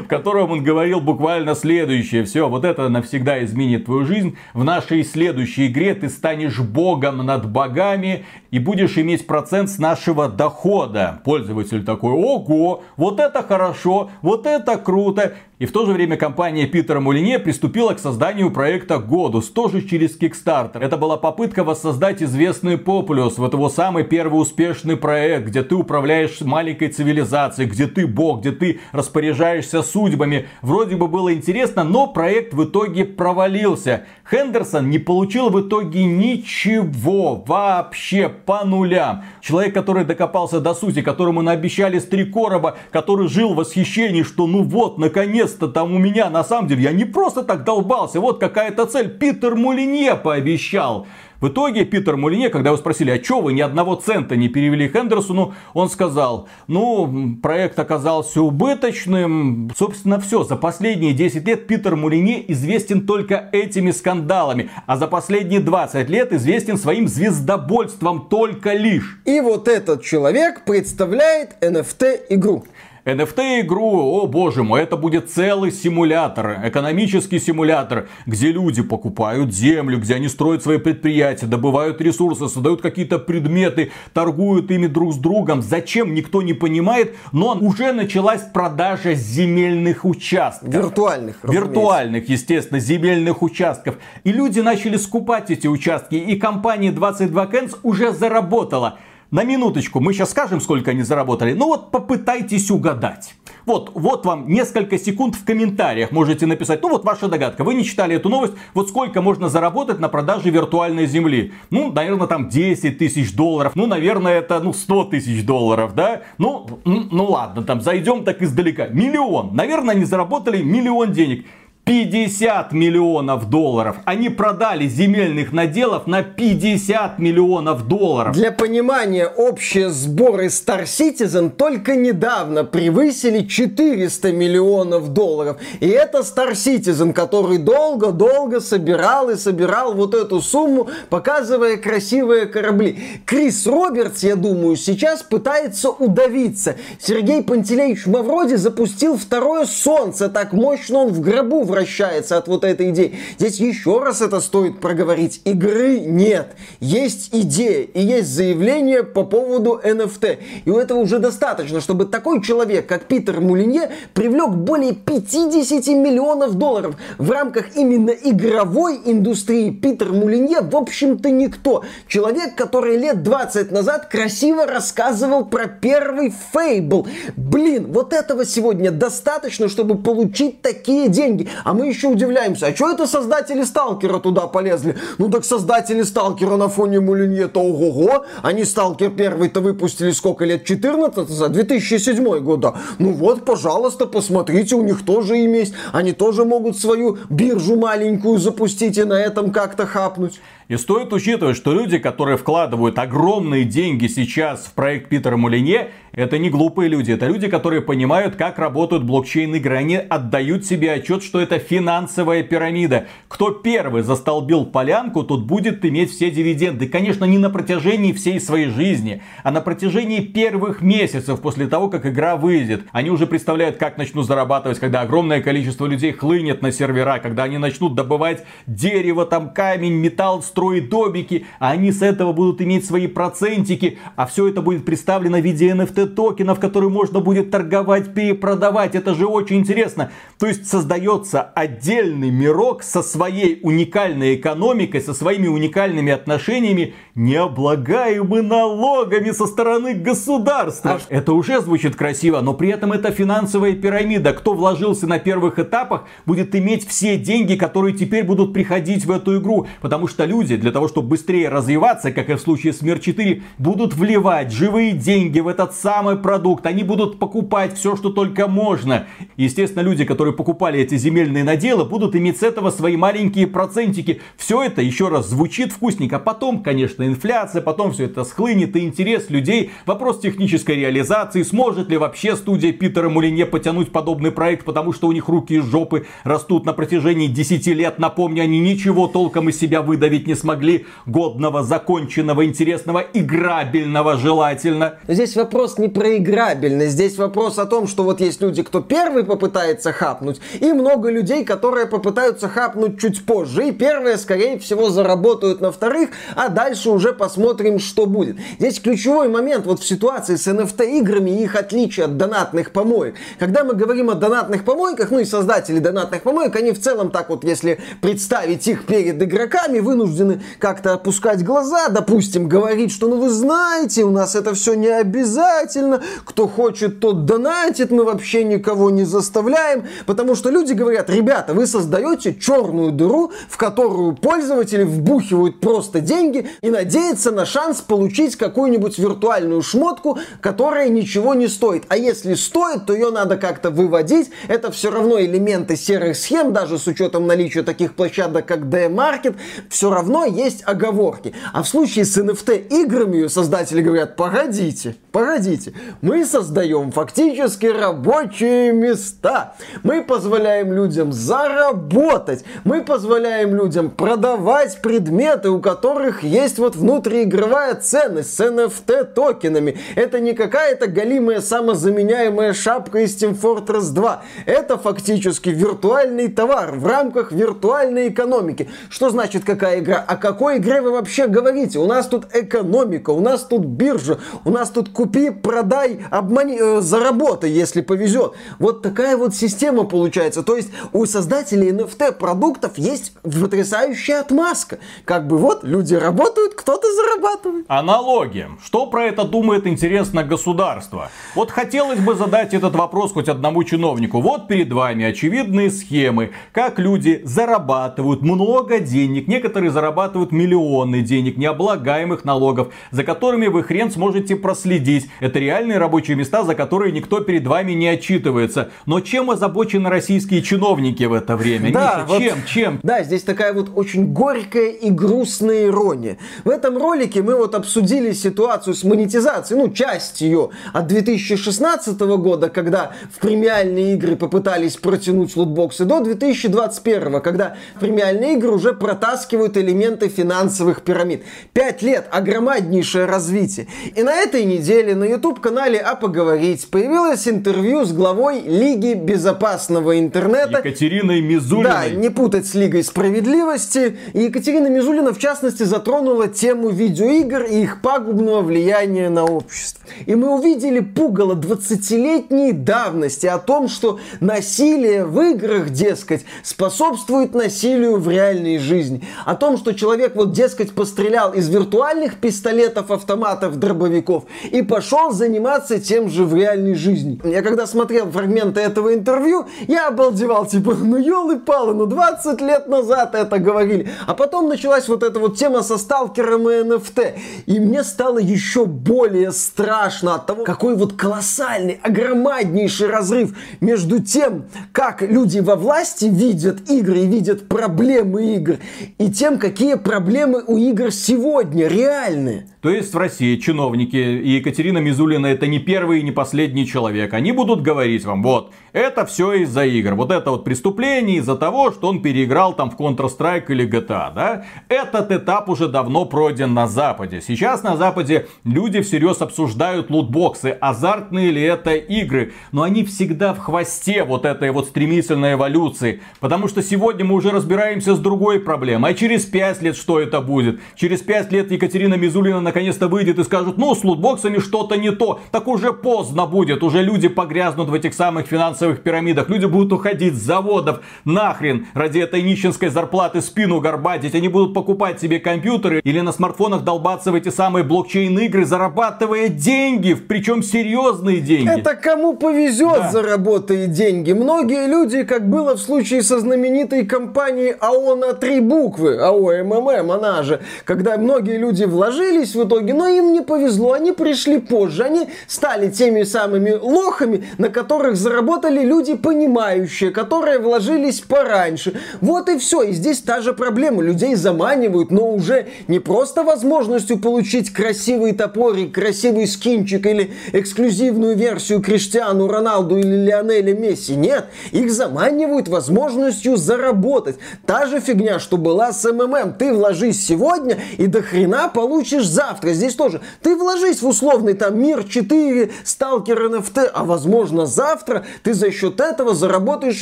в 0.03 0.07
котором 0.07 0.51
он 0.51 0.63
говорил 0.63 0.99
буквально 0.99 1.55
следующее. 1.55 2.23
Все, 2.23 2.49
вот 2.49 2.65
это 2.65 2.89
навсегда 2.89 3.43
изменит 3.43 3.85
твою 3.85 4.05
жизнь. 4.05 4.37
В 4.53 4.63
нашей 4.63 5.03
следующей 5.03 5.67
игре 5.67 5.93
ты 5.95 6.09
станешь 6.09 6.59
богом 6.59 7.17
над 7.17 7.49
богами 7.49 8.25
и 8.51 8.59
будешь 8.59 8.97
иметь 8.97 9.25
процент 9.25 9.69
с 9.69 9.79
нашего 9.79 10.29
дохода. 10.29 11.21
Пользователь 11.23 11.83
такой, 11.83 12.11
ого, 12.11 12.83
вот 12.97 13.19
это 13.19 13.43
хорошо, 13.43 14.11
вот 14.21 14.45
это 14.45 14.77
круто. 14.77 15.33
И 15.59 15.65
в 15.65 15.71
то 15.71 15.85
же 15.85 15.93
время 15.93 16.17
компания 16.17 16.67
Питера 16.67 16.99
Мулине 16.99 17.39
приступила 17.39 17.93
к 17.93 17.99
созданию 17.99 18.51
проекта 18.51 18.95
Godus, 18.95 19.51
тоже 19.53 19.81
через 19.81 20.19
Kickstarter. 20.19 20.79
Это 20.79 20.97
была 20.97 21.15
попытка 21.15 21.63
воссоздать 21.63 22.21
известный 22.21 22.75
Populous, 22.75 23.35
вот 23.37 23.53
его 23.53 23.69
самый 23.69 24.03
первый 24.03 24.41
успешный 24.41 24.97
проект, 24.97 25.47
где 25.47 25.63
ты 25.63 25.75
управляешь 25.75 26.41
маленькой 26.41 26.89
цивилизацией, 26.89 27.69
где 27.69 27.87
ты 27.87 28.05
бог, 28.05 28.41
где 28.41 28.51
ты 28.51 28.81
распоряжаешься 28.91 29.42
судьбами. 29.83 30.47
Вроде 30.61 30.95
бы 30.95 31.07
было 31.07 31.33
интересно, 31.33 31.83
но 31.83 32.07
проект 32.07 32.53
в 32.53 32.63
итоге 32.63 33.05
провалился. 33.05 34.05
Хендерсон 34.29 34.89
не 34.89 34.99
получил 34.99 35.49
в 35.49 35.59
итоге 35.59 36.05
ничего 36.05 37.43
вообще 37.45 38.29
по 38.29 38.63
нулям. 38.63 39.23
Человек, 39.41 39.73
который 39.73 40.05
докопался 40.05 40.59
до 40.59 40.73
сути, 40.73 41.01
которому 41.01 41.41
наобещали 41.41 41.99
с 41.99 42.05
три 42.05 42.25
короба, 42.25 42.77
который 42.91 43.27
жил 43.27 43.53
в 43.53 43.57
восхищении, 43.57 44.23
что 44.23 44.47
ну 44.47 44.63
вот, 44.63 44.97
наконец-то 44.97 45.67
там 45.67 45.93
у 45.93 45.97
меня, 45.97 46.29
на 46.29 46.43
самом 46.43 46.67
деле, 46.67 46.83
я 46.83 46.91
не 46.91 47.05
просто 47.05 47.43
так 47.43 47.63
долбался, 47.63 48.19
вот 48.19 48.39
какая-то 48.39 48.85
цель, 48.85 49.09
Питер 49.09 49.55
Мулинье 49.55 50.15
пообещал. 50.15 51.05
В 51.43 51.49
итоге 51.49 51.83
Питер 51.83 52.15
Мулине, 52.15 52.47
когда 52.47 52.69
его 52.69 52.77
спросили, 52.77 53.11
а 53.11 53.21
что 53.21 53.41
вы 53.41 53.51
ни 53.51 53.59
одного 53.59 53.95
цента 53.95 54.37
не 54.37 54.47
перевели 54.47 54.87
Хендерсону, 54.87 55.53
он 55.73 55.89
сказал, 55.89 56.47
ну, 56.67 57.35
проект 57.43 57.77
оказался 57.79 58.41
убыточным. 58.41 59.69
Собственно, 59.75 60.21
все. 60.21 60.45
За 60.45 60.55
последние 60.55 61.11
10 61.11 61.45
лет 61.45 61.67
Питер 61.67 61.97
Мулине 61.97 62.49
известен 62.49 63.05
только 63.05 63.49
этими 63.51 63.91
скандалами. 63.91 64.69
А 64.85 64.95
за 64.95 65.07
последние 65.07 65.59
20 65.59 66.09
лет 66.09 66.31
известен 66.31 66.77
своим 66.77 67.09
звездобольством 67.09 68.29
только 68.29 68.71
лишь. 68.71 69.19
И 69.25 69.41
вот 69.41 69.67
этот 69.67 70.01
человек 70.01 70.63
представляет 70.63 71.57
NFT-игру. 71.59 72.63
NFT-игру, 73.05 74.21
о 74.21 74.27
боже 74.27 74.63
мой, 74.63 74.81
это 74.81 74.95
будет 74.95 75.29
целый 75.29 75.73
симулятор, 75.73 76.61
экономический 76.63 77.37
симулятор, 77.37 78.07
где 78.25 78.51
люди 78.53 78.81
покупают 78.81 79.53
землю, 79.53 79.99
где 79.99 80.15
они 80.15 80.29
строят 80.29 80.63
свои 80.63 80.77
предприятия, 80.77 81.45
добывают 81.45 81.99
ресурсы, 81.99 82.47
создают 82.47 82.81
какие-то 82.81 83.19
предметы, 83.19 83.91
торгуют 84.13 84.71
ими 84.71 84.87
друг 84.87 85.13
с 85.13 85.17
другом. 85.17 85.61
Зачем, 85.61 86.13
никто 86.13 86.41
не 86.41 86.53
понимает, 86.53 87.17
но 87.33 87.57
уже 87.59 87.91
началась 87.91 88.41
продажа 88.41 89.15
земельных 89.15 90.05
участков. 90.05 90.73
Виртуальных. 90.73 91.39
Виртуальных, 91.43 92.29
естественно, 92.29 92.79
земельных 92.79 93.41
участков. 93.41 93.97
И 94.23 94.31
люди 94.31 94.61
начали 94.61 94.95
скупать 94.95 95.51
эти 95.51 95.67
участки, 95.67 96.15
и 96.15 96.37
компания 96.37 96.93
22 96.93 97.45
Cents 97.47 97.77
уже 97.83 98.13
заработала 98.13 98.97
на 99.33 99.43
минуточку, 99.43 99.99
мы 99.99 100.13
сейчас 100.13 100.29
скажем, 100.29 100.61
сколько 100.61 100.91
они 100.91 101.01
заработали. 101.01 101.53
Ну 101.53 101.65
вот 101.65 101.89
попытайтесь 101.89 102.69
угадать. 102.69 103.33
Вот, 103.65 103.91
вот 103.95 104.27
вам 104.27 104.47
несколько 104.47 104.99
секунд 104.99 105.35
в 105.35 105.43
комментариях 105.43 106.11
можете 106.11 106.45
написать. 106.45 106.83
Ну 106.83 106.89
вот 106.89 107.03
ваша 107.03 107.27
догадка. 107.27 107.63
Вы 107.63 107.73
не 107.73 107.83
читали 107.83 108.15
эту 108.15 108.29
новость. 108.29 108.53
Вот 108.75 108.89
сколько 108.89 109.23
можно 109.23 109.49
заработать 109.49 109.97
на 109.99 110.07
продаже 110.07 110.51
виртуальной 110.51 111.07
земли? 111.07 111.51
Ну, 111.71 111.91
наверное, 111.91 112.27
там 112.27 112.47
10 112.47 112.99
тысяч 112.99 113.33
долларов. 113.33 113.71
Ну, 113.75 113.87
наверное, 113.87 114.33
это 114.33 114.59
ну 114.59 114.71
100 114.71 115.05
тысяч 115.05 115.43
долларов, 115.43 115.95
да? 115.95 116.21
Ну, 116.37 116.67
ну 116.85 117.25
ладно, 117.25 117.63
там 117.63 117.81
зайдем 117.81 118.25
так 118.25 118.43
издалека. 118.43 118.85
Миллион. 118.87 119.55
Наверное, 119.55 119.95
они 119.95 120.05
заработали 120.05 120.61
миллион 120.61 121.11
денег. 121.11 121.47
50 121.85 122.71
миллионов 122.71 123.49
долларов. 123.49 123.97
Они 124.05 124.29
продали 124.29 124.87
земельных 124.87 125.51
наделов 125.51 126.07
на 126.07 126.23
50 126.23 127.19
миллионов 127.19 127.89
долларов. 127.89 128.33
Для 128.33 128.53
понимания, 128.53 129.27
общие 129.27 129.89
сборы 129.89 130.45
Star 130.45 130.83
Citizen 130.83 131.49
только 131.49 131.97
недавно 131.97 132.63
превысили 132.63 133.45
400 133.45 134.31
миллионов 134.31 135.09
долларов. 135.09 135.57
И 135.81 135.89
это 135.89 136.19
Star 136.19 136.53
Citizen, 136.53 137.11
который 137.11 137.57
долго-долго 137.57 138.61
собирал 138.61 139.29
и 139.29 139.35
собирал 139.35 139.93
вот 139.93 140.13
эту 140.13 140.39
сумму, 140.39 140.89
показывая 141.09 141.75
красивые 141.75 142.45
корабли. 142.45 142.97
Крис 143.25 143.67
Робертс, 143.67 144.23
я 144.23 144.37
думаю, 144.37 144.77
сейчас 144.77 145.21
пытается 145.21 145.89
удавиться. 145.89 146.77
Сергей 147.01 147.43
Пантелеич 147.43 148.05
Мавроди 148.05 148.55
запустил 148.55 149.17
второе 149.17 149.65
солнце. 149.65 150.29
Так 150.29 150.53
мощно 150.53 150.99
он 150.99 151.09
в 151.09 151.19
гробу 151.19 151.72
вращается 151.73 152.37
от 152.37 152.47
вот 152.47 152.63
этой 152.63 152.91
идеи. 152.91 153.15
Здесь 153.39 153.59
еще 153.59 153.99
раз 153.99 154.21
это 154.21 154.39
стоит 154.41 154.79
проговорить. 154.79 155.41
Игры 155.43 155.99
нет. 155.99 156.55
Есть 156.79 157.29
идея 157.31 157.81
и 157.81 157.99
есть 157.99 158.29
заявление 158.29 159.03
по 159.03 159.23
поводу 159.23 159.81
NFT. 159.83 160.37
И 160.65 160.69
у 160.69 160.77
этого 160.77 160.99
уже 160.99 161.17
достаточно, 161.17 161.81
чтобы 161.81 162.05
такой 162.05 162.43
человек, 162.43 162.85
как 162.85 163.05
Питер 163.05 163.41
Мулинье, 163.41 163.89
привлек 164.13 164.49
более 164.49 164.93
50 164.93 165.87
миллионов 165.87 166.55
долларов 166.55 166.95
в 167.17 167.31
рамках 167.31 167.75
именно 167.75 168.11
игровой 168.11 169.01
индустрии. 169.03 169.71
Питер 169.71 170.13
Мулинье, 170.13 170.61
в 170.61 170.75
общем-то, 170.75 171.31
никто. 171.31 171.83
Человек, 172.07 172.55
который 172.55 172.97
лет 172.97 173.23
20 173.23 173.71
назад 173.71 174.09
красиво 174.09 174.67
рассказывал 174.67 175.45
про 175.45 175.67
первый 175.67 176.31
Фейбл. 176.53 177.07
Блин, 177.35 177.91
вот 177.91 178.13
этого 178.13 178.45
сегодня 178.45 178.91
достаточно, 178.91 179.69
чтобы 179.69 179.97
получить 179.97 180.61
такие 180.61 181.07
деньги. 181.07 181.49
А 181.63 181.73
мы 181.73 181.87
еще 181.87 182.07
удивляемся, 182.07 182.67
а 182.67 182.75
что 182.75 182.91
это 182.91 183.07
создатели 183.07 183.63
Сталкера 183.63 184.19
туда 184.19 184.47
полезли? 184.47 184.97
Ну 185.17 185.29
так 185.29 185.45
создатели 185.45 186.03
Сталкера 186.03 186.57
на 186.57 186.69
фоне 186.69 186.99
Мулинье-то 186.99 187.59
ого-го. 187.59 188.25
Они 188.41 188.65
Сталкер 188.65 189.09
первый-то 189.11 189.61
выпустили 189.61 190.11
сколько 190.11 190.45
лет? 190.45 190.65
14 190.65 191.29
за 191.29 191.49
2007 191.49 192.39
год, 192.39 192.59
да. 192.59 192.75
Ну 192.99 193.13
вот, 193.13 193.45
пожалуйста, 193.45 194.05
посмотрите, 194.05 194.75
у 194.75 194.83
них 194.83 195.05
тоже 195.05 195.39
имя 195.39 195.59
есть. 195.59 195.73
Они 195.91 196.11
тоже 196.11 196.45
могут 196.45 196.77
свою 196.77 197.17
биржу 197.29 197.75
маленькую 197.75 198.37
запустить 198.39 198.97
и 198.97 199.03
на 199.03 199.19
этом 199.19 199.51
как-то 199.51 199.85
хапнуть. 199.85 200.39
И 200.69 200.77
стоит 200.77 201.11
учитывать, 201.11 201.57
что 201.57 201.73
люди, 201.73 201.97
которые 201.97 202.37
вкладывают 202.37 202.97
огромные 202.97 203.65
деньги 203.65 204.07
сейчас 204.07 204.65
в 204.65 204.73
проект 204.73 205.09
Питера 205.09 205.35
Мулине, 205.35 205.89
это 206.13 206.37
не 206.37 206.51
глупые 206.51 206.89
люди, 206.89 207.11
это 207.11 207.25
люди, 207.25 207.47
которые 207.47 207.81
понимают, 207.81 208.35
как 208.35 208.59
работают 208.59 209.03
блокчейн-игры. 209.03 209.75
Они 209.75 209.95
отдают 209.95 210.63
себе 210.63 210.93
отчет, 210.93 211.23
что 211.23 211.39
это 211.39 211.57
финансовая 211.57 212.43
пирамида. 212.43 213.07
Кто 213.27 213.49
первый 213.49 214.03
застолбил 214.03 214.65
полянку, 214.65 215.23
тот 215.23 215.43
будет 215.43 215.83
иметь 215.83 216.11
все 216.11 216.29
дивиденды. 216.29 216.87
Конечно, 216.87 217.25
не 217.25 217.39
на 217.39 217.49
протяжении 217.49 218.13
всей 218.13 218.39
своей 218.39 218.69
жизни, 218.69 219.23
а 219.43 219.49
на 219.49 219.59
протяжении 219.59 220.19
первых 220.19 220.81
месяцев 220.81 221.41
после 221.41 221.67
того, 221.67 221.89
как 221.89 222.05
игра 222.05 222.35
выйдет. 222.35 222.83
Они 222.91 223.09
уже 223.09 223.25
представляют, 223.25 223.77
как 223.77 223.97
начнут 223.97 224.27
зарабатывать, 224.27 224.79
когда 224.79 225.01
огромное 225.01 225.41
количество 225.41 225.87
людей 225.87 226.11
хлынет 226.11 226.61
на 226.61 226.71
сервера, 226.71 227.17
когда 227.17 227.43
они 227.43 227.57
начнут 227.57 227.95
добывать 227.95 228.45
дерево, 228.67 229.25
там 229.25 229.49
камень, 229.49 229.93
металл, 229.93 230.43
строить 230.53 230.87
домики, 230.89 231.47
а 231.59 231.71
они 231.71 231.91
с 231.91 232.03
этого 232.03 232.31
будут 232.31 232.61
иметь 232.61 232.85
свои 232.85 233.07
процентики, 233.07 233.97
а 234.15 234.27
все 234.27 234.47
это 234.47 234.61
будет 234.61 234.85
представлено 234.85 235.39
в 235.39 235.43
виде 235.43 235.69
NFT 235.69 236.07
токенов, 236.13 236.59
которые 236.59 236.91
можно 236.91 237.21
будет 237.21 237.49
торговать, 237.49 238.13
перепродавать. 238.13 238.93
Это 238.93 239.15
же 239.15 239.25
очень 239.25 239.57
интересно. 239.57 240.11
То 240.37 240.45
есть 240.45 240.67
создается 240.69 241.41
отдельный 241.41 242.29
мирок 242.29 242.83
со 242.83 243.01
своей 243.01 243.59
уникальной 243.63 244.35
экономикой, 244.35 245.01
со 245.01 245.15
своими 245.15 245.47
уникальными 245.47 246.11
отношениями, 246.11 246.93
не 247.15 247.35
облагаемый 247.35 248.43
налогами 248.43 249.31
со 249.31 249.47
стороны 249.47 249.95
государства. 249.95 250.99
А... 251.09 251.13
Это 251.13 251.33
уже 251.33 251.61
звучит 251.61 251.95
красиво, 251.95 252.41
но 252.41 252.53
при 252.53 252.69
этом 252.69 252.91
это 252.91 253.09
финансовая 253.11 253.73
пирамида. 253.73 254.33
Кто 254.33 254.53
вложился 254.53 255.07
на 255.07 255.17
первых 255.17 255.57
этапах, 255.57 256.03
будет 256.27 256.55
иметь 256.55 256.87
все 256.87 257.17
деньги, 257.17 257.55
которые 257.55 257.95
теперь 257.95 258.23
будут 258.23 258.53
приходить 258.53 259.05
в 259.05 259.11
эту 259.11 259.39
игру. 259.39 259.67
Потому 259.81 260.07
что 260.07 260.25
люди, 260.25 260.42
для 260.43 260.71
того, 260.71 260.87
чтобы 260.87 261.09
быстрее 261.09 261.49
развиваться, 261.49 262.11
как 262.11 262.29
и 262.29 262.33
в 262.33 262.39
случае 262.39 262.73
с 262.73 262.81
Мир 262.81 262.99
4, 262.99 263.41
будут 263.57 263.93
вливать 263.93 264.51
живые 264.51 264.91
деньги 264.91 265.39
в 265.39 265.47
этот 265.47 265.73
самый 265.73 266.17
продукт, 266.17 266.65
они 266.65 266.83
будут 266.83 267.19
покупать 267.19 267.75
все, 267.75 267.95
что 267.95 268.09
только 268.09 268.47
можно. 268.47 269.07
Естественно, 269.37 269.81
люди, 269.81 270.05
которые 270.05 270.33
покупали 270.33 270.79
эти 270.79 270.95
земельные 270.97 271.43
наделы, 271.43 271.85
будут 271.85 272.15
иметь 272.15 272.39
с 272.39 272.43
этого 272.43 272.69
свои 272.69 272.97
маленькие 272.97 273.47
процентики. 273.47 274.21
Все 274.37 274.63
это, 274.63 274.81
еще 274.81 275.09
раз, 275.09 275.29
звучит 275.29 275.71
вкусненько. 275.71 276.19
Потом, 276.19 276.61
конечно, 276.63 277.03
инфляция, 277.03 277.61
потом 277.61 277.91
все 277.91 278.05
это 278.05 278.23
схлынет 278.23 278.75
и 278.75 278.81
интерес 278.81 279.29
людей. 279.29 279.71
Вопрос 279.85 280.19
технической 280.19 280.75
реализации, 280.75 281.43
сможет 281.43 281.89
ли 281.89 281.97
вообще 281.97 282.35
студия 282.35 282.71
Питера 282.73 283.09
Мулине 283.09 283.45
потянуть 283.45 283.91
подобный 283.91 284.31
проект, 284.31 284.65
потому 284.65 284.93
что 284.93 285.07
у 285.07 285.11
них 285.11 285.27
руки 285.27 285.55
из 285.55 285.65
жопы 285.65 286.05
растут 286.23 286.65
на 286.65 286.73
протяжении 286.73 287.27
10 287.27 287.67
лет. 287.67 287.99
Напомню, 287.99 288.43
они 288.43 288.59
ничего 288.59 289.07
толком 289.07 289.49
из 289.49 289.59
себя 289.59 289.81
выдавить 289.81 290.27
не 290.27 290.32
смогли. 290.35 290.85
Годного, 291.05 291.63
законченного, 291.63 292.45
интересного, 292.45 293.03
играбельного 293.13 294.17
желательно. 294.17 294.95
Здесь 295.07 295.35
вопрос 295.35 295.77
не 295.77 295.89
про 295.89 296.17
играбельность. 296.17 296.93
Здесь 296.93 297.17
вопрос 297.17 297.59
о 297.59 297.65
том, 297.65 297.87
что 297.87 298.03
вот 298.03 298.21
есть 298.21 298.41
люди, 298.41 298.63
кто 298.63 298.81
первый 298.81 299.23
попытается 299.23 299.91
хапнуть, 299.91 300.39
и 300.59 300.71
много 300.73 301.09
людей, 301.09 301.43
которые 301.43 301.85
попытаются 301.85 302.47
хапнуть 302.47 302.99
чуть 302.99 303.25
позже. 303.25 303.67
И 303.67 303.71
первые, 303.71 304.17
скорее 304.17 304.57
всего, 304.59 304.89
заработают 304.89 305.61
на 305.61 305.71
вторых, 305.71 306.09
а 306.35 306.49
дальше 306.49 306.89
уже 306.89 307.13
посмотрим, 307.13 307.79
что 307.79 308.05
будет. 308.05 308.37
Здесь 308.59 308.79
ключевой 308.79 309.27
момент 309.27 309.65
вот 309.65 309.79
в 309.79 309.87
ситуации 309.87 310.35
с 310.35 310.47
NFT 310.47 310.99
играми 310.99 311.31
и 311.31 311.43
их 311.43 311.55
отличие 311.55 312.05
от 312.05 312.17
донатных 312.17 312.71
помоек. 312.71 313.15
Когда 313.39 313.63
мы 313.63 313.73
говорим 313.73 314.09
о 314.09 314.15
донатных 314.15 314.63
помойках, 314.63 315.11
ну 315.11 315.19
и 315.19 315.25
создатели 315.25 315.79
донатных 315.79 316.23
помоек, 316.23 316.55
они 316.55 316.71
в 316.71 316.79
целом 316.79 317.11
так 317.11 317.29
вот, 317.29 317.43
если 317.43 317.79
представить 318.01 318.67
их 318.67 318.85
перед 318.85 319.21
игроками, 319.21 319.79
вынуждены 319.79 320.22
как-то 320.59 320.93
опускать 320.93 321.43
глаза, 321.43 321.89
допустим, 321.89 322.47
говорить, 322.47 322.91
что 322.91 323.07
ну 323.07 323.17
вы 323.17 323.29
знаете, 323.29 324.03
у 324.03 324.11
нас 324.11 324.35
это 324.35 324.53
все 324.53 324.73
не 324.73 324.87
обязательно. 324.87 326.01
Кто 326.25 326.47
хочет, 326.47 326.99
тот 326.99 327.25
донатит. 327.25 327.91
Мы 327.91 328.03
вообще 328.03 328.43
никого 328.43 328.89
не 328.89 329.03
заставляем. 329.03 329.85
Потому 330.05 330.35
что 330.35 330.49
люди 330.49 330.73
говорят, 330.73 331.09
ребята, 331.09 331.53
вы 331.53 331.67
создаете 331.67 332.35
черную 332.35 332.91
дыру, 332.91 333.31
в 333.49 333.57
которую 333.57 334.15
пользователи 334.15 334.83
вбухивают 334.83 335.59
просто 335.59 335.99
деньги 335.99 336.47
и 336.61 336.69
надеются 336.69 337.31
на 337.31 337.45
шанс 337.45 337.81
получить 337.81 338.35
какую-нибудь 338.35 338.97
виртуальную 338.97 339.61
шмотку, 339.61 340.19
которая 340.41 340.89
ничего 340.89 341.33
не 341.33 341.47
стоит. 341.47 341.83
А 341.89 341.97
если 341.97 342.33
стоит, 342.35 342.85
то 342.85 342.93
ее 342.93 343.11
надо 343.11 343.37
как-то 343.37 343.69
выводить. 343.69 344.29
Это 344.47 344.71
все 344.71 344.91
равно 344.91 345.19
элементы 345.19 345.75
серых 345.75 346.17
схем, 346.17 346.53
даже 346.53 346.77
с 346.77 346.87
учетом 346.87 347.27
наличия 347.27 347.63
таких 347.63 347.95
площадок, 347.95 348.45
как 348.45 348.69
D-Market, 348.69 349.35
все 349.69 349.89
равно 349.89 350.12
есть 350.23 350.63
оговорки. 350.65 351.33
А 351.53 351.63
в 351.63 351.67
случае 351.67 352.05
с 352.05 352.17
NFT 352.17 352.67
играми 352.69 353.27
создатели 353.27 353.81
говорят, 353.81 354.15
погодите, 354.15 354.95
погодите, 355.11 355.73
мы 356.01 356.25
создаем 356.25 356.91
фактически 356.91 357.65
рабочие 357.65 358.71
места. 358.73 359.55
Мы 359.81 360.03
позволяем 360.03 360.71
людям 360.73 361.11
заработать. 361.11 362.43
Мы 362.63 362.83
позволяем 362.83 363.55
людям 363.55 363.89
продавать 363.89 364.81
предметы, 364.81 365.49
у 365.49 365.59
которых 365.59 366.23
есть 366.23 366.59
вот 366.59 366.75
внутриигровая 366.75 367.75
ценность 367.75 368.35
с 368.35 368.39
NFT 368.39 369.13
токенами. 369.13 369.77
Это 369.95 370.19
не 370.19 370.33
какая-то 370.33 370.87
галимая 370.87 371.41
самозаменяемая 371.41 372.53
шапка 372.53 372.99
из 372.99 373.15
Team 373.15 373.39
Fortress 373.39 373.91
2. 373.91 374.21
Это 374.45 374.77
фактически 374.77 375.49
виртуальный 375.49 376.27
товар 376.27 376.75
в 376.75 376.85
рамках 376.85 377.31
виртуальной 377.31 378.09
экономики. 378.09 378.69
Что 378.89 379.09
значит 379.09 379.43
какая 379.43 379.79
игра? 379.79 380.02
О 380.07 380.17
какой 380.17 380.57
игре 380.57 380.81
вы 380.81 380.91
вообще 380.91 381.27
говорите? 381.27 381.79
У 381.79 381.85
нас 381.87 382.07
тут 382.07 382.27
экономика, 382.33 383.11
у 383.11 383.21
нас 383.21 383.43
тут 383.43 383.65
биржа, 383.65 384.19
у 384.45 384.51
нас 384.51 384.69
тут 384.69 384.89
купи, 384.89 385.29
продай, 385.29 385.99
обмани, 386.11 386.57
э, 386.59 386.81
заработай, 386.81 387.51
если 387.51 387.81
повезет. 387.81 388.33
Вот 388.59 388.81
такая 388.81 389.17
вот 389.17 389.35
система 389.35 389.85
получается. 389.85 390.43
То 390.43 390.55
есть 390.55 390.69
у 390.91 391.05
создателей 391.05 391.71
NFT 391.71 392.13
продуктов 392.13 392.77
есть 392.77 393.13
потрясающая 393.21 394.19
отмазка. 394.19 394.79
Как 395.05 395.27
бы 395.27 395.37
вот 395.37 395.63
люди 395.63 395.95
работают, 395.95 396.53
кто-то 396.53 396.87
зарабатывает. 396.93 397.65
Аналогия. 397.67 398.49
Что 398.63 398.87
про 398.87 399.05
это 399.05 399.23
думает, 399.23 399.67
интересно, 399.67 400.23
государство? 400.23 401.09
Вот 401.35 401.51
хотелось 401.51 401.99
бы 401.99 402.15
задать 402.15 402.53
этот 402.53 402.75
вопрос 402.75 403.13
хоть 403.13 403.29
одному 403.29 403.63
чиновнику. 403.63 404.21
Вот 404.21 404.47
перед 404.47 404.71
вами 404.71 405.05
очевидные 405.05 405.71
схемы, 405.71 406.31
как 406.51 406.79
люди 406.79 407.21
зарабатывают 407.23 408.21
много 408.21 408.79
денег. 408.79 409.27
Некоторые 409.27 409.71
зарабатывают 409.71 409.92
миллионы 409.93 411.01
денег, 411.01 411.37
необлагаемых 411.37 412.25
налогов, 412.25 412.73
за 412.91 413.03
которыми 413.03 413.47
вы 413.47 413.63
хрен 413.63 413.91
сможете 413.91 414.35
проследить. 414.35 415.07
Это 415.19 415.39
реальные 415.39 415.77
рабочие 415.77 416.17
места, 416.17 416.43
за 416.43 416.55
которые 416.55 416.91
никто 416.91 417.19
перед 417.19 417.47
вами 417.47 417.73
не 417.73 417.87
отчитывается. 417.87 418.71
Но 418.85 418.99
чем 418.99 419.29
озабочены 419.29 419.89
российские 419.89 420.41
чиновники 420.41 421.03
в 421.03 421.13
это 421.13 421.35
время? 421.35 421.71
Да, 421.71 422.03
Миша, 422.03 422.05
вот, 422.07 422.19
чем, 422.21 422.37
чем? 422.45 422.79
Да, 422.83 423.03
здесь 423.03 423.23
такая 423.23 423.53
вот 423.53 423.71
очень 423.75 424.11
горькая 424.11 424.69
и 424.69 424.89
грустная 424.89 425.67
ирония. 425.67 426.17
В 426.43 426.49
этом 426.49 426.77
ролике 426.77 427.21
мы 427.21 427.35
вот 427.35 427.55
обсудили 427.55 428.13
ситуацию 428.13 428.73
с 428.73 428.83
монетизацией, 428.83 429.61
ну, 429.61 429.71
часть 429.71 430.21
ее 430.21 430.49
от 430.73 430.87
2016 430.87 431.99
года, 431.99 432.49
когда 432.49 432.91
в 433.11 433.19
премиальные 433.19 433.93
игры 433.93 434.15
попытались 434.15 434.77
протянуть 434.77 435.35
лутбоксы, 435.35 435.85
до 435.85 435.99
2021, 435.99 437.21
когда 437.21 437.55
премиальные 437.79 438.33
игры 438.33 438.51
уже 438.51 438.73
протаскивают 438.73 439.57
элементы 439.57 439.82
финансовых 439.91 440.83
пирамид. 440.83 441.23
Пять 441.53 441.81
лет, 441.81 442.07
огромнейшее 442.11 443.05
развитие. 443.05 443.67
И 443.95 444.03
на 444.03 444.15
этой 444.15 444.45
неделе 444.45 444.95
на 444.95 445.03
YouTube 445.03 445.33
YouTube-канале 445.33 445.79
«А 445.79 445.95
поговорить» 445.95 446.67
появилось 446.67 447.27
интервью 447.27 447.85
с 447.85 447.91
главой 447.91 448.41
Лиги 448.41 448.93
безопасного 448.93 449.99
интернета. 449.99 450.59
Екатериной 450.59 451.21
Мизулиной. 451.21 451.71
Да, 451.71 451.89
не 451.89 452.09
путать 452.09 452.45
с 452.45 452.53
Лигой 452.53 452.83
справедливости. 452.83 453.97
И 454.13 454.23
Екатерина 454.23 454.67
Мизулина, 454.67 455.13
в 455.13 455.19
частности, 455.19 455.63
затронула 455.63 456.27
тему 456.27 456.69
видеоигр 456.69 457.43
и 457.43 457.63
их 457.63 457.81
пагубного 457.81 458.41
влияния 458.41 459.09
на 459.09 459.23
общество. 459.25 459.83
И 460.05 460.15
мы 460.15 460.37
увидели 460.37 460.79
пугало 460.79 461.35
20-летней 461.35 462.51
давности 462.51 463.25
о 463.25 463.39
том, 463.39 463.67
что 463.67 463.99
насилие 464.19 465.05
в 465.05 465.19
играх, 465.21 465.69
дескать, 465.69 466.25
способствует 466.43 467.33
насилию 467.33 467.97
в 467.97 468.09
реальной 468.09 468.59
жизни. 468.59 469.03
О 469.25 469.35
том, 469.35 469.57
что 469.63 469.73
человек, 469.73 470.13
вот, 470.15 470.33
дескать, 470.33 470.73
пострелял 470.73 471.31
из 471.31 471.47
виртуальных 471.47 472.17
пистолетов, 472.17 472.91
автоматов, 472.91 473.57
дробовиков 473.57 474.25
и 474.51 474.61
пошел 474.61 475.11
заниматься 475.11 475.79
тем 475.79 476.09
же 476.09 476.25
в 476.25 476.35
реальной 476.35 476.75
жизни. 476.75 477.21
Я 477.23 477.41
когда 477.41 477.65
смотрел 477.65 478.11
фрагменты 478.11 478.59
этого 478.59 478.93
интервью, 478.93 479.47
я 479.69 479.87
обалдевал, 479.87 480.47
типа, 480.47 480.73
ну 480.73 480.97
елы-палы, 480.97 481.73
ну 481.73 481.85
20 481.85 482.41
лет 482.41 482.67
назад 482.67 483.15
это 483.15 483.39
говорили. 483.39 483.89
А 484.05 484.13
потом 484.13 484.49
началась 484.49 484.89
вот 484.89 485.01
эта 485.01 485.17
вот 485.17 485.37
тема 485.37 485.63
со 485.63 485.77
сталкером 485.77 486.49
и 486.49 486.55
NFT. 486.55 487.13
И 487.45 487.59
мне 487.61 487.85
стало 487.85 488.17
еще 488.17 488.65
более 488.65 489.31
страшно 489.31 490.15
от 490.15 490.25
того, 490.25 490.43
какой 490.43 490.75
вот 490.75 490.91
колоссальный, 490.91 491.79
огромнейший 491.81 492.89
разрыв 492.89 493.33
между 493.61 493.99
тем, 493.99 494.43
как 494.73 495.01
люди 495.03 495.39
во 495.39 495.55
власти 495.55 496.05
видят 496.05 496.69
игры 496.69 496.99
и 496.99 497.07
видят 497.07 497.47
проблемы 497.47 498.35
игр, 498.35 498.57
и 498.97 499.09
тем, 499.09 499.39
как 499.39 499.52
какие 499.53 499.75
проблемы 499.75 500.43
у 500.47 500.57
игр 500.57 500.91
сегодня, 500.91 501.67
реальные. 501.67 502.47
То 502.63 502.69
есть 502.69 502.93
в 502.93 502.97
России 502.97 503.35
чиновники 503.35 503.97
и 503.97 504.37
Екатерина 504.37 504.77
Мизулина 504.77 505.27
это 505.27 505.47
не 505.47 505.59
первый 505.59 505.99
и 505.99 506.01
не 506.01 506.11
последний 506.11 506.65
человек. 506.65 507.13
Они 507.13 507.33
будут 507.33 507.61
говорить 507.61 508.05
вам, 508.05 508.23
вот, 508.23 508.53
это 508.71 509.05
все 509.05 509.33
из-за 509.33 509.65
игр. 509.65 509.95
Вот 509.95 510.13
это 510.13 510.31
вот 510.31 510.45
преступление 510.45 511.17
из-за 511.17 511.35
того, 511.35 511.73
что 511.73 511.89
он 511.89 512.01
переиграл 512.01 512.53
там 512.53 512.71
в 512.71 512.77
Counter-Strike 512.79 513.47
или 513.49 513.67
GTA, 513.67 514.13
да? 514.15 514.45
Этот 514.69 515.11
этап 515.11 515.49
уже 515.49 515.67
давно 515.67 516.05
пройден 516.05 516.53
на 516.53 516.69
Западе. 516.69 517.19
Сейчас 517.19 517.63
на 517.63 517.75
Западе 517.75 518.27
люди 518.45 518.79
всерьез 518.79 519.21
обсуждают 519.21 519.89
лутбоксы, 519.89 520.57
азартные 520.61 521.31
ли 521.31 521.41
это 521.41 521.73
игры. 521.73 522.31
Но 522.53 522.63
они 522.63 522.85
всегда 522.85 523.33
в 523.33 523.39
хвосте 523.39 524.05
вот 524.05 524.23
этой 524.23 524.51
вот 524.51 524.67
стремительной 524.67 525.33
эволюции. 525.33 525.99
Потому 526.21 526.47
что 526.47 526.63
сегодня 526.63 527.03
мы 527.03 527.15
уже 527.15 527.31
разбираемся 527.31 527.93
с 527.93 527.99
другой 527.99 528.39
проблемой. 528.39 528.91
А 528.91 528.93
через 528.93 529.25
5 529.25 529.61
лет 529.63 529.75
что 529.75 529.99
это 529.99 530.21
будет? 530.21 530.61
Через 530.77 531.01
5 531.01 531.29
лет 531.33 531.51
Екатерина 531.51 531.95
Мизулина 531.95 532.52
наконец-то 532.53 532.87
выйдет 532.87 533.17
и 533.17 533.23
скажут, 533.23 533.57
ну, 533.57 533.73
с 533.73 533.83
лутбоксами 533.83 534.37
что-то 534.37 534.75
не 534.75 534.91
то. 534.91 535.19
Так 535.31 535.47
уже 535.47 535.73
поздно 535.73 536.27
будет, 536.27 536.61
уже 536.61 536.83
люди 536.83 537.07
погрязнут 537.07 537.69
в 537.69 537.73
этих 537.73 537.95
самых 537.95 538.27
финансовых 538.27 538.83
пирамидах. 538.83 539.27
Люди 539.29 539.45
будут 539.45 539.73
уходить 539.73 540.13
с 540.13 540.21
заводов 540.21 540.81
нахрен 541.03 541.65
ради 541.73 541.99
этой 541.99 542.21
нищенской 542.21 542.69
зарплаты 542.69 543.21
спину 543.21 543.59
горбатить. 543.59 544.13
Они 544.13 544.27
будут 544.27 544.53
покупать 544.53 545.01
себе 545.01 545.19
компьютеры 545.19 545.81
или 545.83 545.99
на 546.01 546.11
смартфонах 546.11 546.63
долбаться 546.63 547.11
в 547.11 547.15
эти 547.15 547.29
самые 547.29 547.63
блокчейн-игры, 547.63 548.45
зарабатывая 548.45 549.29
деньги, 549.29 549.95
причем 549.95 550.43
серьезные 550.43 551.19
деньги. 551.19 551.49
Это 551.49 551.75
кому 551.75 552.15
повезет 552.15 552.77
да. 552.77 552.91
заработает 552.91 553.71
деньги. 553.71 554.11
Многие 554.13 554.67
люди, 554.67 555.03
как 555.03 555.27
было 555.27 555.55
в 555.55 555.59
случае 555.59 556.03
со 556.03 556.19
знаменитой 556.19 556.85
компанией 556.85 557.55
АО 557.59 557.95
на 557.95 558.13
три 558.13 558.41
буквы, 558.41 558.97
АО 558.97 559.43
МММ, 559.43 559.91
она 559.91 560.21
же, 560.21 560.41
когда 560.65 560.97
многие 560.97 561.37
люди 561.37 561.63
вложились 561.63 562.35
в 562.35 562.42
в 562.43 562.47
итоге, 562.47 562.73
но 562.73 562.87
им 562.87 563.13
не 563.13 563.21
повезло, 563.21 563.73
они 563.73 563.91
пришли 563.91 564.39
позже, 564.39 564.83
они 564.83 565.07
стали 565.27 565.69
теми 565.69 566.03
самыми 566.03 566.51
лохами, 566.51 567.25
на 567.37 567.49
которых 567.49 567.95
заработали 567.95 568.61
люди 568.63 568.95
понимающие, 568.95 569.91
которые 569.91 570.39
вложились 570.39 571.01
пораньше. 571.01 571.79
Вот 572.01 572.29
и 572.29 572.37
все, 572.37 572.63
и 572.63 572.73
здесь 572.73 573.01
та 573.01 573.21
же 573.21 573.33
проблема, 573.33 573.81
людей 573.81 574.15
заманивают, 574.15 574.91
но 574.91 575.11
уже 575.11 575.47
не 575.67 575.79
просто 575.79 576.23
возможностью 576.23 576.99
получить 576.99 577.51
красивый 577.51 578.13
топорик, 578.13 578.73
красивый 578.73 579.27
скинчик 579.27 579.85
или 579.85 580.11
эксклюзивную 580.33 581.15
версию 581.15 581.61
Криштиану 581.61 582.27
Роналду 582.27 582.77
или 582.77 582.95
Лионеля 582.95 583.53
Месси, 583.53 583.95
нет, 583.95 584.25
их 584.51 584.71
заманивают 584.71 585.47
возможностью 585.47 586.37
заработать. 586.37 587.17
Та 587.45 587.65
же 587.65 587.79
фигня, 587.79 588.19
что 588.19 588.37
была 588.37 588.71
с 588.73 588.83
МММ, 588.91 589.35
ты 589.37 589.53
вложись 589.53 590.05
сегодня 590.05 590.57
и 590.77 590.87
до 590.87 591.01
хрена 591.01 591.47
получишь 591.47 592.05
завтра 592.05 592.32
завтра. 592.33 592.53
Здесь 592.53 592.75
тоже. 592.75 593.01
Ты 593.21 593.35
вложись 593.35 593.81
в 593.81 593.87
условный 593.87 594.33
там 594.33 594.59
мир 594.59 594.83
4, 594.83 595.51
сталкер 595.63 596.19
NFT, 596.25 596.69
а 596.73 596.83
возможно 596.83 597.45
завтра 597.45 598.05
ты 598.23 598.33
за 598.33 598.51
счет 598.51 598.79
этого 598.79 599.13
заработаешь 599.13 599.81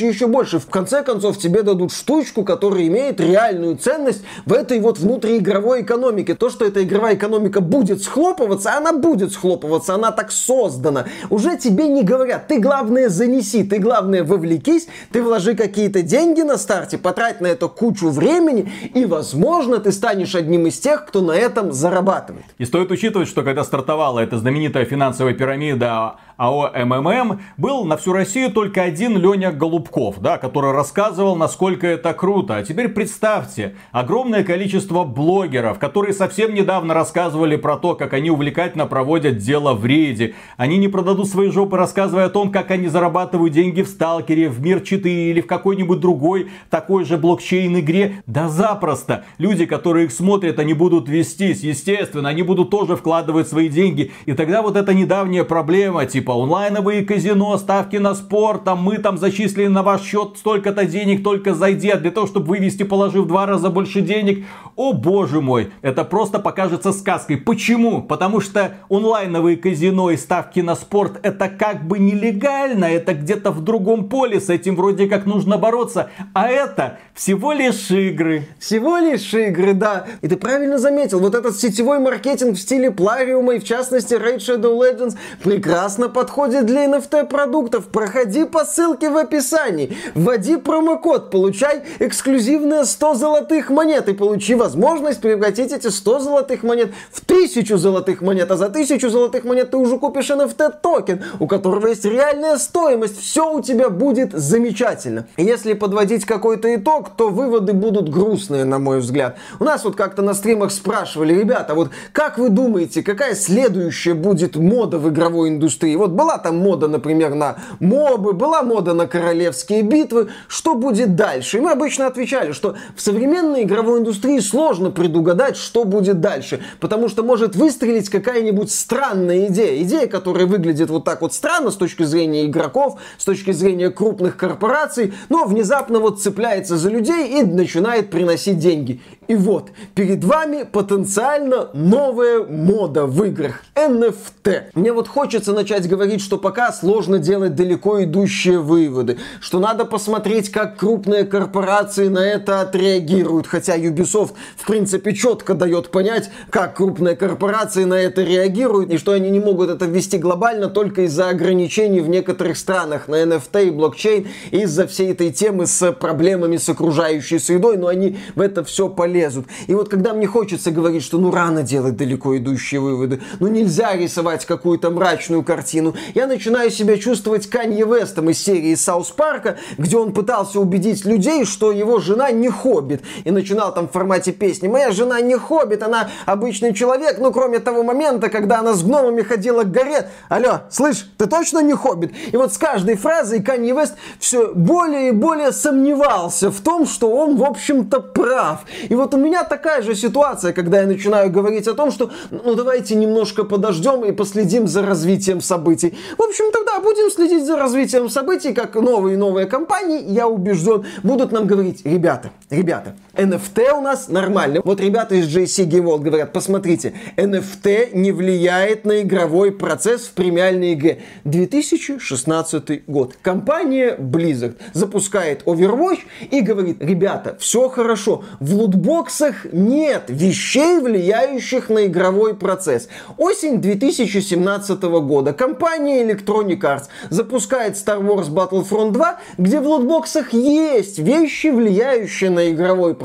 еще 0.00 0.26
больше. 0.26 0.58
В 0.58 0.66
конце 0.66 1.02
концов 1.02 1.38
тебе 1.38 1.62
дадут 1.62 1.92
штучку, 1.92 2.44
которая 2.44 2.86
имеет 2.88 3.20
реальную 3.20 3.76
ценность 3.76 4.22
в 4.44 4.52
этой 4.52 4.80
вот 4.80 4.98
внутриигровой 4.98 5.82
экономике. 5.82 6.34
То, 6.34 6.50
что 6.50 6.66
эта 6.66 6.82
игровая 6.82 7.14
экономика 7.14 7.60
будет 7.60 8.02
схлопываться, 8.02 8.76
она 8.76 8.92
будет 8.92 9.32
схлопываться, 9.32 9.94
она 9.94 10.10
так 10.10 10.30
создана. 10.30 11.06
Уже 11.30 11.56
тебе 11.56 11.88
не 11.88 12.02
говорят, 12.02 12.48
ты 12.48 12.58
главное 12.58 13.08
занеси, 13.08 13.64
ты 13.64 13.78
главное 13.78 14.24
вовлекись, 14.24 14.88
ты 15.10 15.22
вложи 15.22 15.54
какие-то 15.54 16.02
деньги 16.02 16.42
на 16.42 16.58
старте, 16.58 16.98
потрать 16.98 17.40
на 17.40 17.46
это 17.46 17.68
кучу 17.68 18.10
времени, 18.10 18.70
и 18.94 19.06
возможно 19.06 19.78
ты 19.78 19.90
станешь 19.90 20.34
одним 20.34 20.66
из 20.66 20.78
тех, 20.78 21.06
кто 21.06 21.22
на 21.22 21.32
этом 21.32 21.72
зарабатывает. 21.72 22.41
И 22.58 22.64
стоит 22.64 22.90
учитывать, 22.90 23.28
что 23.28 23.42
когда 23.42 23.64
стартовала 23.64 24.20
эта 24.20 24.38
знаменитая 24.38 24.84
финансовая 24.84 25.34
пирамида 25.34 26.16
АО 26.36 26.70
МММ, 26.74 27.40
был 27.56 27.84
на 27.84 27.96
всю 27.96 28.12
Россию 28.12 28.50
только 28.52 28.82
один 28.82 29.16
Леня 29.18 29.52
Голубков, 29.52 30.18
да, 30.20 30.38
который 30.38 30.72
рассказывал, 30.72 31.36
насколько 31.36 31.86
это 31.86 32.14
круто. 32.14 32.56
А 32.56 32.62
теперь 32.62 32.88
представьте, 32.88 33.76
огромное 33.90 34.44
количество 34.44 35.04
блогеров, 35.04 35.78
которые 35.78 36.12
совсем 36.12 36.54
недавно 36.54 36.94
рассказывали 36.94 37.56
про 37.56 37.76
то, 37.76 37.94
как 37.94 38.12
они 38.12 38.30
увлекательно 38.30 38.86
проводят 38.86 39.38
дело 39.38 39.74
в 39.74 39.84
рейде. 39.84 40.34
Они 40.56 40.78
не 40.78 40.88
продадут 40.88 41.28
свои 41.28 41.50
жопы, 41.50 41.76
рассказывая 41.76 42.26
о 42.26 42.30
том, 42.30 42.50
как 42.50 42.70
они 42.70 42.88
зарабатывают 42.88 43.52
деньги 43.52 43.82
в 43.82 43.88
Сталкере, 43.88 44.48
в 44.48 44.60
Мир 44.60 44.80
4 44.80 45.30
или 45.30 45.40
в 45.40 45.46
какой-нибудь 45.46 46.00
другой 46.00 46.50
такой 46.70 47.04
же 47.04 47.18
блокчейн-игре. 47.18 48.22
Да 48.26 48.48
запросто. 48.48 49.24
Люди, 49.38 49.66
которые 49.66 50.06
их 50.06 50.12
смотрят, 50.12 50.58
они 50.58 50.74
будут 50.74 51.08
вестись. 51.08 51.62
Естественно, 51.62 52.28
они 52.28 52.42
будут 52.42 52.70
тоже 52.70 52.96
вкладывать 52.96 53.48
свои 53.48 53.68
деньги. 53.68 54.12
И 54.26 54.32
тогда 54.32 54.62
вот 54.62 54.76
эта 54.76 54.94
недавняя 54.94 55.44
проблема, 55.44 56.06
типа 56.06 56.21
типа 56.22 56.32
онлайновые 56.32 57.04
казино, 57.04 57.58
ставки 57.58 57.96
на 57.96 58.14
спорт, 58.14 58.62
там 58.62 58.80
мы 58.80 58.98
там 58.98 59.18
зачислили 59.18 59.66
на 59.66 59.82
ваш 59.82 60.02
счет 60.02 60.36
столько-то 60.36 60.84
денег, 60.84 61.24
только 61.24 61.52
зайди, 61.52 61.90
а 61.90 61.98
для 61.98 62.12
того, 62.12 62.28
чтобы 62.28 62.46
вывести, 62.46 62.84
положив 62.84 63.26
два 63.26 63.44
раза 63.44 63.70
больше 63.70 64.02
денег. 64.02 64.46
О 64.74 64.94
боже 64.94 65.42
мой, 65.42 65.70
это 65.82 66.02
просто 66.04 66.38
покажется 66.38 66.92
сказкой. 66.92 67.36
Почему? 67.36 68.02
Потому 68.02 68.40
что 68.40 68.76
онлайновые 68.88 69.58
казино 69.58 70.10
и 70.10 70.16
ставки 70.16 70.60
на 70.60 70.74
спорт 70.76 71.20
это 71.22 71.50
как 71.50 71.86
бы 71.86 71.98
нелегально, 71.98 72.86
это 72.86 73.12
где-то 73.12 73.50
в 73.50 73.62
другом 73.62 74.08
поле, 74.08 74.40
с 74.40 74.48
этим 74.48 74.76
вроде 74.76 75.08
как 75.08 75.26
нужно 75.26 75.58
бороться, 75.58 76.10
а 76.32 76.48
это 76.48 76.98
всего 77.12 77.52
лишь 77.52 77.90
игры. 77.90 78.46
Всего 78.58 78.96
лишь 78.96 79.34
игры, 79.34 79.74
да. 79.74 80.06
И 80.22 80.28
ты 80.28 80.36
правильно 80.36 80.78
заметил, 80.78 81.20
вот 81.20 81.34
этот 81.34 81.58
сетевой 81.58 81.98
маркетинг 81.98 82.56
в 82.56 82.60
стиле 82.60 82.90
Плариума 82.90 83.56
и 83.56 83.58
в 83.58 83.64
частности 83.64 84.14
Raid 84.14 84.38
Shadow 84.38 84.78
Legends 84.78 85.16
прекрасно 85.42 86.08
подходит 86.08 86.64
для 86.64 86.86
NFT 86.86 87.26
продуктов. 87.26 87.88
Проходи 87.88 88.44
по 88.44 88.64
ссылке 88.64 89.10
в 89.10 89.18
описании. 89.18 89.94
Вводи 90.14 90.56
промокод, 90.56 91.30
получай 91.30 91.82
эксклюзивные 91.98 92.86
100 92.86 93.14
золотых 93.14 93.68
монет 93.68 94.08
и 94.08 94.14
получи 94.14 94.54
возможность 94.62 95.20
превратить 95.20 95.72
эти 95.72 95.88
100 95.88 96.20
золотых 96.20 96.62
монет 96.62 96.92
в 97.10 97.24
1000 97.24 97.76
золотых 97.76 98.22
монет. 98.22 98.50
А 98.50 98.56
за 98.56 98.66
1000 98.66 99.10
золотых 99.10 99.42
монет 99.44 99.72
ты 99.72 99.76
уже 99.76 99.98
купишь 99.98 100.30
NFT 100.30 100.74
токен, 100.80 101.24
у 101.40 101.48
которого 101.48 101.88
есть 101.88 102.04
реальная 102.04 102.58
стоимость. 102.58 103.18
Все 103.18 103.52
у 103.52 103.60
тебя 103.60 103.88
будет 103.88 104.32
замечательно. 104.32 105.26
Если 105.36 105.72
подводить 105.72 106.24
какой-то 106.24 106.72
итог, 106.76 107.10
то 107.16 107.28
выводы 107.28 107.72
будут 107.72 108.08
грустные, 108.08 108.64
на 108.64 108.78
мой 108.78 109.00
взгляд. 109.00 109.36
У 109.58 109.64
нас 109.64 109.84
вот 109.84 109.96
как-то 109.96 110.22
на 110.22 110.34
стримах 110.34 110.70
спрашивали, 110.70 111.34
ребята, 111.34 111.74
вот 111.74 111.90
как 112.12 112.38
вы 112.38 112.48
думаете, 112.48 113.02
какая 113.02 113.34
следующая 113.34 114.14
будет 114.14 114.54
мода 114.54 114.98
в 114.98 115.08
игровой 115.08 115.48
индустрии? 115.48 115.96
Вот 115.96 116.10
была 116.10 116.38
там 116.38 116.58
мода, 116.58 116.86
например, 116.86 117.34
на 117.34 117.56
мобы, 117.80 118.32
была 118.32 118.62
мода 118.62 118.94
на 118.94 119.08
королевские 119.08 119.82
битвы. 119.82 120.28
Что 120.46 120.76
будет 120.76 121.16
дальше? 121.16 121.58
И 121.58 121.60
мы 121.60 121.72
обычно 121.72 122.06
отвечали, 122.06 122.52
что 122.52 122.76
в 122.94 123.00
современной 123.00 123.62
игровой 123.62 124.00
индустрии 124.00 124.38
сложно 124.52 124.90
предугадать, 124.90 125.56
что 125.56 125.84
будет 125.84 126.20
дальше. 126.20 126.60
Потому 126.78 127.08
что 127.08 127.22
может 127.22 127.56
выстрелить 127.56 128.10
какая-нибудь 128.10 128.70
странная 128.70 129.46
идея. 129.46 129.82
Идея, 129.82 130.06
которая 130.06 130.44
выглядит 130.44 130.90
вот 130.90 131.04
так 131.04 131.22
вот 131.22 131.32
странно 131.32 131.70
с 131.70 131.76
точки 131.76 132.02
зрения 132.02 132.44
игроков, 132.44 133.00
с 133.16 133.24
точки 133.24 133.52
зрения 133.52 133.88
крупных 133.88 134.36
корпораций, 134.36 135.14
но 135.30 135.46
внезапно 135.46 136.00
вот 136.00 136.20
цепляется 136.20 136.76
за 136.76 136.90
людей 136.90 137.40
и 137.40 137.42
начинает 137.44 138.10
приносить 138.10 138.58
деньги. 138.58 139.00
И 139.28 139.36
вот, 139.36 139.70
перед 139.94 140.24
вами 140.24 140.64
потенциально 140.64 141.68
новая 141.74 142.42
мода 142.42 143.06
в 143.06 143.22
играх. 143.24 143.62
NFT. 143.74 144.64
Мне 144.74 144.92
вот 144.92 145.06
хочется 145.08 145.52
начать 145.52 145.88
говорить, 145.88 146.20
что 146.20 146.38
пока 146.38 146.72
сложно 146.72 147.18
делать 147.18 147.54
далеко 147.54 148.02
идущие 148.02 148.58
выводы, 148.58 149.18
что 149.40 149.60
надо 149.60 149.84
посмотреть, 149.84 150.50
как 150.50 150.76
крупные 150.76 151.24
корпорации 151.24 152.08
на 152.08 152.18
это 152.18 152.60
отреагируют, 152.60 153.46
хотя 153.46 153.76
Ubisoft, 153.76 154.32
в 154.56 154.66
принципе, 154.66 155.14
четко 155.14 155.54
дает 155.54 155.90
понять, 155.90 156.30
как 156.50 156.76
крупные 156.76 157.16
корпорации 157.16 157.84
на 157.84 157.94
это 157.94 158.22
реагируют, 158.22 158.90
и 158.90 158.98
что 158.98 159.12
они 159.12 159.30
не 159.30 159.40
могут 159.40 159.70
это 159.70 159.86
ввести 159.86 160.18
глобально 160.18 160.68
только 160.68 161.02
из-за 161.02 161.28
ограничений 161.28 162.00
в 162.00 162.08
некоторых 162.08 162.56
странах 162.56 163.08
на 163.08 163.22
NFT 163.22 163.68
и 163.68 163.70
блокчейн, 163.70 164.28
из-за 164.50 164.86
всей 164.86 165.12
этой 165.12 165.30
темы 165.30 165.66
с 165.66 165.92
проблемами 165.92 166.56
с 166.56 166.68
окружающей 166.68 167.38
средой, 167.38 167.76
но 167.76 167.86
они 167.86 168.18
в 168.34 168.40
это 168.40 168.64
все 168.64 168.88
полезут. 169.12 169.46
И 169.66 169.74
вот 169.74 169.88
когда 169.88 170.14
мне 170.14 170.26
хочется 170.26 170.70
говорить, 170.70 171.02
что 171.02 171.18
ну 171.18 171.30
рано 171.30 171.62
делать 171.62 171.96
далеко 171.96 172.36
идущие 172.36 172.80
выводы, 172.80 173.20
ну 173.40 173.48
нельзя 173.48 173.94
рисовать 173.94 174.46
какую-то 174.46 174.90
мрачную 174.90 175.42
картину, 175.42 175.94
я 176.14 176.26
начинаю 176.26 176.70
себя 176.70 176.96
чувствовать 176.96 177.48
Канье 177.48 177.84
Вестом 177.84 178.30
из 178.30 178.42
серии 178.42 178.74
South 178.74 179.10
Park 179.10 179.42
а, 179.42 179.58
где 179.76 179.98
он 179.98 180.12
пытался 180.12 180.60
убедить 180.60 181.04
людей, 181.04 181.44
что 181.44 181.72
его 181.72 182.00
жена 182.00 182.30
не 182.30 182.48
хоббит. 182.48 183.02
И 183.24 183.30
начинал 183.30 183.74
там 183.74 183.88
в 183.88 183.92
формате 183.92 184.32
песни 184.32 184.68
«Моя 184.68 184.92
жена 184.92 185.20
не 185.20 185.36
хоббит, 185.36 185.82
она 185.82 186.08
обычный 186.24 186.72
человек, 186.72 187.18
ну 187.18 187.32
кроме 187.32 187.58
того 187.58 187.82
момента, 187.82 188.30
когда 188.30 188.60
она 188.60 188.72
с 188.72 188.82
гномами 188.82 189.22
ходила 189.22 189.64
к 189.64 189.70
горе. 189.70 190.08
Алло, 190.28 190.62
слышь, 190.70 191.06
ты 191.18 191.26
точно 191.26 191.60
не 191.60 191.74
хоббит?» 191.74 192.12
И 192.32 192.36
вот 192.36 192.52
с 192.52 192.58
каждой 192.58 192.96
фразой 192.96 193.42
Канье 193.42 193.74
Вест 193.74 193.94
все 194.18 194.52
более 194.54 195.08
и 195.08 195.12
более 195.12 195.52
сомневался 195.52 196.50
в 196.50 196.60
том, 196.60 196.86
что 196.86 197.10
он, 197.10 197.36
в 197.36 197.44
общем-то, 197.44 198.00
прав. 198.00 198.60
И 198.88 198.94
вот 198.94 199.01
вот 199.02 199.14
у 199.14 199.16
меня 199.16 199.42
такая 199.42 199.82
же 199.82 199.96
ситуация, 199.96 200.52
когда 200.52 200.80
я 200.80 200.86
начинаю 200.86 201.28
говорить 201.28 201.66
о 201.66 201.74
том, 201.74 201.90
что 201.90 202.10
ну 202.30 202.54
давайте 202.54 202.94
немножко 202.94 203.42
подождем 203.42 204.04
и 204.04 204.12
последим 204.12 204.68
за 204.68 204.82
развитием 204.82 205.40
событий. 205.40 205.98
В 206.16 206.22
общем, 206.22 206.52
тогда 206.52 206.78
будем 206.78 207.10
следить 207.10 207.44
за 207.44 207.56
развитием 207.56 208.08
событий, 208.08 208.54
как 208.54 208.76
новые 208.76 209.14
и 209.14 209.16
новые 209.16 209.46
компании, 209.46 210.04
я 210.12 210.28
убежден, 210.28 210.84
будут 211.02 211.32
нам 211.32 211.48
говорить, 211.48 211.84
ребята, 211.84 212.30
ребята, 212.48 212.94
NFT 213.14 213.72
у 213.72 213.82
нас 213.82 214.08
нормально. 214.08 214.62
Вот 214.64 214.80
ребята 214.80 215.16
из 215.16 215.26
JC 215.26 215.66
Game 215.68 215.84
World 215.84 216.00
говорят, 216.00 216.32
посмотрите, 216.32 216.94
NFT 217.16 217.90
не 217.92 218.10
влияет 218.10 218.86
на 218.86 219.02
игровой 219.02 219.52
процесс 219.52 220.02
в 220.02 220.12
премиальной 220.12 220.72
игре. 220.72 221.02
2016 221.24 222.86
год. 222.86 223.16
Компания 223.20 223.96
Blizzard 223.98 224.56
запускает 224.72 225.42
Overwatch 225.44 226.00
и 226.30 226.40
говорит, 226.40 226.78
ребята, 226.80 227.36
все 227.38 227.68
хорошо, 227.68 228.24
в 228.40 228.54
лутбоксах 228.54 229.46
нет 229.52 230.04
вещей, 230.08 230.80
влияющих 230.80 231.68
на 231.68 231.86
игровой 231.86 232.34
процесс. 232.34 232.88
Осень 233.18 233.60
2017 233.60 234.82
года. 234.82 235.34
Компания 235.34 236.02
Electronic 236.02 236.60
Arts 236.60 236.84
запускает 237.10 237.74
Star 237.74 238.00
Wars 238.00 238.30
Battlefront 238.30 238.92
2, 238.92 239.20
где 239.36 239.60
в 239.60 239.66
лутбоксах 239.66 240.32
есть 240.32 240.98
вещи, 240.98 241.48
влияющие 241.48 242.30
на 242.30 242.50
игровой 242.50 242.94
процесс, 242.94 243.01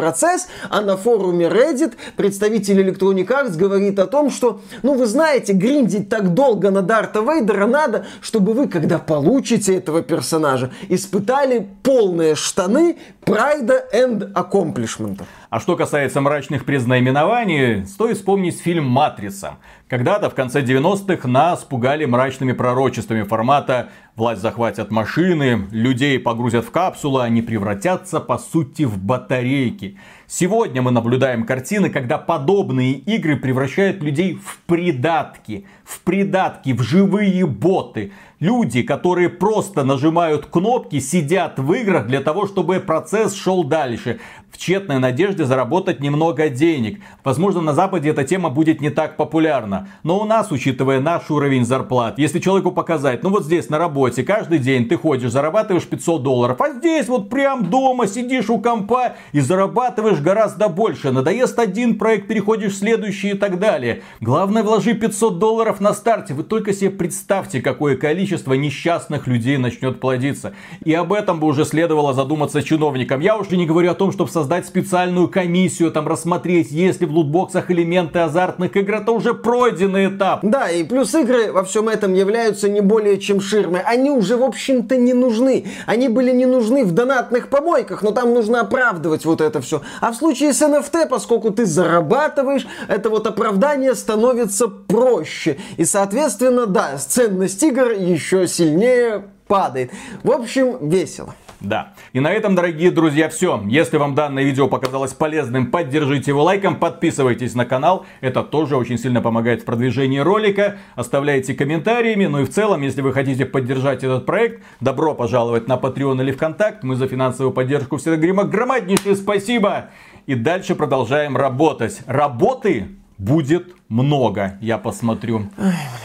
а 0.70 0.82
на 0.82 0.98
форуме 0.98 1.46
Reddit 1.48 1.94
представитель 2.16 2.80
Electronic 2.80 3.28
Arts 3.28 3.58
говорит 3.58 4.00
о 4.00 4.08
том, 4.08 4.30
что, 4.30 4.62
ну 4.84 4.96
вы 4.96 5.06
знаете, 5.06 5.54
гриндить 5.54 6.10
так 6.10 6.34
долго 6.34 6.72
на 6.72 6.82
Дарта 6.82 7.22
Вейдера 7.22 7.68
надо, 7.68 8.06
чтобы 8.22 8.54
вы, 8.54 8.68
когда 8.68 9.00
получите 9.00 9.76
этого 9.76 10.02
персонажа, 10.02 10.72
испытали 10.90 11.68
полные 11.84 12.36
штаны 12.36 12.98
прайда 13.26 13.86
and 13.94 14.34
accomplishment. 14.34 15.22
А 15.50 15.62
что 15.62 15.78
касается 15.78 16.20
мрачных 16.20 16.66
признаменований, 16.66 17.86
стоит 17.86 18.18
вспомнить 18.18 18.60
фильм 18.60 18.86
«Матрица». 18.86 19.60
Когда-то 19.88 20.30
в 20.30 20.36
конце 20.36 20.62
90-х 20.62 21.26
нас 21.26 21.64
пугали 21.64 22.04
мрачными 22.04 22.52
пророчествами 22.52 23.24
формата 23.24 23.88
«власть 24.18 24.42
захватят 24.42 24.92
машины», 24.92 25.70
«людей 25.72 26.20
погрузят 26.20 26.66
в 26.66 26.72
капсулу», 26.72 27.20
они 27.20 27.42
превратятся 27.42 28.20
по 28.20 28.38
сути 28.38 28.84
в 28.84 28.98
батарейки. 28.98 29.98
Сегодня 30.28 30.82
мы 30.82 30.92
наблюдаем 30.92 31.46
картины, 31.46 31.90
когда 31.90 32.18
подобные 32.18 32.92
игры 32.92 33.38
превращают 33.38 34.04
людей 34.04 34.34
в 34.36 34.60
придатки, 34.66 35.66
в 35.86 36.02
придатки, 36.02 36.74
в 36.74 36.82
живые 36.82 37.46
боты. 37.46 38.12
Люди, 38.40 38.84
которые 38.84 39.30
просто 39.30 39.84
нажимают 39.84 40.46
кнопки, 40.46 41.00
сидят 41.00 41.58
в 41.58 41.74
играх 41.74 42.06
для 42.06 42.22
того, 42.22 42.46
чтобы 42.46 42.80
процесс 42.80 43.34
шел 43.34 43.64
дальше. 43.64 44.20
В 44.52 44.60
тщетной 44.60 45.00
надежде 45.00 45.44
заработать 45.44 46.02
немного 46.02 46.48
денег. 46.50 47.00
Возможно, 47.24 47.62
на 47.62 47.74
Западе 47.74 48.10
эта 48.10 48.24
тема 48.24 48.50
будет 48.50 48.80
не 48.80 48.92
так 48.92 49.18
популярна. 49.18 49.90
Но 50.04 50.20
у 50.20 50.26
нас, 50.26 50.52
учитывая 50.52 51.00
наш 51.00 51.32
уровень 51.32 51.66
зарплат, 51.66 52.20
если 52.20 52.38
человеку 52.38 52.72
показать, 52.72 53.24
ну 53.24 53.32
вот 53.32 53.44
здесь 53.44 53.70
на 53.70 53.80
работе, 53.80 54.22
каждый 54.22 54.60
день 54.60 54.88
ты 54.88 54.98
ходишь, 54.98 55.32
зарабатываешь 55.32 55.88
500 55.88 56.22
долларов, 56.22 56.62
а 56.62 56.70
здесь 56.74 57.08
вот 57.08 57.30
прям 57.30 57.66
дома 57.66 58.06
сидишь 58.06 58.52
у 58.52 58.60
компа 58.60 59.16
и 59.32 59.40
зарабатываешь 59.40 60.20
гораздо 60.20 60.70
больше. 60.70 61.12
Надоест 61.12 61.58
один 61.58 61.98
проект, 61.98 62.28
переходишь 62.28 62.74
в 62.74 62.78
следующий 62.78 63.32
и 63.32 63.38
так 63.38 63.58
далее. 63.58 64.04
Главное, 64.22 64.62
вложи 64.62 64.94
500 64.94 65.40
долларов 65.40 65.80
на 65.80 65.94
старте. 65.94 66.36
Вы 66.36 66.44
только 66.44 66.72
себе 66.72 66.92
представьте, 66.92 67.62
какое 67.62 67.98
количество 67.98 68.27
несчастных 68.36 69.28
людей 69.28 69.58
начнет 69.58 70.00
плодиться. 70.00 70.54
И 70.84 70.94
об 70.94 71.14
этом 71.14 71.40
бы 71.40 71.48
уже 71.48 71.66
следовало 71.66 72.14
задуматься 72.14 72.62
чиновникам. 72.64 73.20
Я 73.20 73.38
уже 73.38 73.58
не 73.58 73.66
говорю 73.66 73.92
о 73.92 73.96
том, 73.96 74.12
чтобы 74.12 74.30
создать 74.30 74.66
специальную 74.66 75.28
комиссию, 75.28 75.92
там 75.92 76.08
рассмотреть, 76.08 76.72
есть 76.72 77.02
ли 77.02 77.08
в 77.08 77.12
лутбоксах 77.12 77.72
элементы 77.72 78.20
азартных 78.20 78.76
игр. 78.76 78.96
Это 78.96 79.12
уже 79.12 79.34
пройденный 79.34 80.08
этап. 80.08 80.40
Да, 80.44 80.70
и 80.70 80.84
плюс 80.84 81.14
игры 81.16 81.52
во 81.52 81.64
всем 81.64 81.90
этом 81.90 82.14
являются 82.14 82.70
не 82.70 82.82
более 82.82 83.20
чем 83.20 83.42
ширмой. 83.42 83.82
Они 83.82 84.10
уже, 84.10 84.38
в 84.38 84.44
общем-то, 84.44 84.98
не 84.98 85.14
нужны. 85.14 85.66
Они 85.86 86.08
были 86.10 86.32
не 86.32 86.46
нужны 86.46 86.84
в 86.84 86.92
донатных 86.92 87.50
помойках, 87.50 88.02
но 88.02 88.12
там 88.12 88.34
нужно 88.34 88.62
оправдывать 88.62 89.26
вот 89.26 89.42
это 89.42 89.62
все. 89.62 89.82
А 90.02 90.12
в 90.12 90.16
случае 90.16 90.54
с 90.54 90.62
NFT, 90.62 91.08
поскольку 91.08 91.52
ты 91.52 91.66
зарабатываешь, 91.66 92.68
это 92.88 93.10
вот 93.10 93.28
оправдание 93.28 93.96
становится 93.96 94.68
проще. 94.68 95.58
И, 95.78 95.86
соответственно, 95.86 96.66
да, 96.66 96.98
ценность 96.98 97.62
игр 97.64 97.92
еще 97.92 98.17
сильнее 98.18 99.24
падает. 99.48 99.92
В 100.24 100.32
общем, 100.32 100.90
весело. 100.90 101.36
Да. 101.60 101.94
И 102.14 102.20
на 102.20 102.32
этом, 102.32 102.54
дорогие 102.54 102.92
друзья, 102.92 103.30
все. 103.30 103.62
Если 103.66 103.98
вам 103.98 104.14
данное 104.14 104.44
видео 104.44 104.68
показалось 104.68 105.14
полезным, 105.14 105.72
поддержите 105.72 106.32
его 106.32 106.44
лайком, 106.44 106.76
подписывайтесь 106.76 107.56
на 107.56 107.66
канал. 107.66 108.06
Это 108.22 108.44
тоже 108.44 108.78
очень 108.78 108.98
сильно 108.98 109.22
помогает 109.22 109.64
в 109.64 109.66
продвижении 109.66 110.20
ролика. 110.20 110.78
Оставляйте 110.96 111.56
комментариями. 111.56 112.26
Ну 112.26 112.42
и 112.42 112.46
в 112.46 112.50
целом, 112.50 112.82
если 112.82 113.02
вы 113.02 113.12
хотите 113.12 113.46
поддержать 113.46 114.04
этот 114.04 114.26
проект, 114.26 114.64
добро 114.82 115.16
пожаловать 115.16 115.68
на 115.68 115.78
Patreon 115.78 116.22
или 116.22 116.32
ВКонтакт. 116.32 116.84
Мы 116.84 116.96
за 116.96 117.08
финансовую 117.08 117.54
поддержку 117.54 117.98
всегда 117.98 118.18
говорим 118.18 118.40
огромнейшее 118.40 119.16
спасибо. 119.16 119.90
И 120.28 120.36
дальше 120.36 120.76
продолжаем 120.76 121.36
работать. 121.36 122.02
Работы 122.06 122.90
будет 123.18 123.74
много, 123.90 124.58
я 124.62 124.78
посмотрю. 124.78 125.50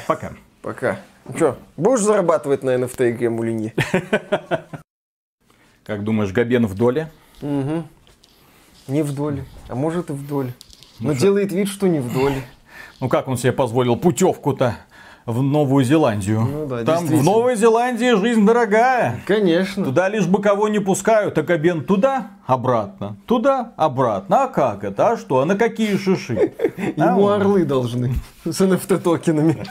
Пока. 0.06 0.32
Пока. 0.62 0.98
Ну 1.24 1.36
что, 1.36 1.56
будешь 1.76 2.00
зарабатывать 2.00 2.62
на 2.62 2.74
NFT 2.74 3.10
игре 3.12 3.30
Мулинье? 3.30 3.74
Как 5.84 6.04
думаешь, 6.04 6.32
Габен 6.32 6.66
в 6.66 6.74
доле? 6.74 7.10
Угу. 7.40 7.84
Не 8.88 9.02
в 9.02 9.14
доле. 9.14 9.44
А 9.68 9.74
может 9.74 10.10
и 10.10 10.12
в 10.12 10.26
доле. 10.26 10.52
Но 10.98 11.12
делает 11.12 11.52
вид, 11.52 11.68
что 11.68 11.88
не 11.88 12.00
в 12.00 12.12
доле. 12.12 12.42
Ну 13.00 13.08
как 13.08 13.26
он 13.26 13.36
себе 13.36 13.50
позволил 13.50 13.96
путевку-то 13.96 14.76
в 15.26 15.42
Новую 15.42 15.84
Зеландию? 15.84 16.42
Ну 16.42 16.66
да, 16.66 16.84
Там 16.84 17.04
в. 17.04 17.24
Новой 17.24 17.56
Зеландии 17.56 18.14
жизнь 18.14 18.46
дорогая. 18.46 19.20
Конечно. 19.26 19.84
Туда 19.84 20.08
лишь 20.08 20.28
бы 20.28 20.40
кого 20.40 20.68
не 20.68 20.78
пускают, 20.78 21.36
а 21.36 21.42
Габен 21.42 21.84
туда, 21.84 22.30
обратно, 22.52 23.16
туда, 23.26 23.72
обратно. 23.76 24.44
А 24.44 24.48
как 24.48 24.84
это? 24.84 25.10
А 25.10 25.16
что? 25.16 25.40
А 25.40 25.44
на 25.44 25.56
какие 25.56 25.96
шиши? 25.96 26.52
А 26.96 27.10
Ему 27.10 27.28
орлы 27.28 27.64
должны 27.64 28.14
с 28.44 28.60
NFT 28.60 28.98
токенами. 28.98 29.64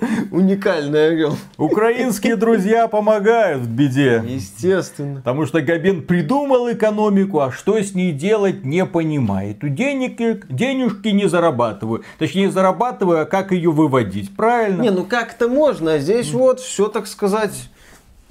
Уникальный 0.30 1.08
орел. 1.08 1.36
Украинские 1.56 2.36
друзья 2.36 2.86
помогают 2.88 3.62
в 3.62 3.68
беде. 3.68 4.22
Естественно. 4.26 5.16
Потому 5.16 5.46
что 5.46 5.60
Габен 5.60 6.02
придумал 6.02 6.70
экономику, 6.70 7.40
а 7.40 7.50
что 7.50 7.78
с 7.80 7.94
ней 7.94 8.12
делать 8.12 8.64
не 8.64 8.84
понимает. 8.84 9.58
Денег, 9.62 10.46
денежки 10.48 11.08
не 11.08 11.28
зарабатываю. 11.28 12.02
Точнее, 12.18 12.50
зарабатываю, 12.50 13.22
а 13.22 13.24
как 13.24 13.52
ее 13.52 13.70
выводить. 13.70 14.34
Правильно? 14.36 14.82
Не, 14.82 14.90
ну 14.90 15.04
как-то 15.04 15.48
можно, 15.48 15.94
а 15.94 15.98
здесь 15.98 16.32
вот 16.32 16.60
все, 16.60 16.88
так 16.88 17.06
сказать, 17.06 17.70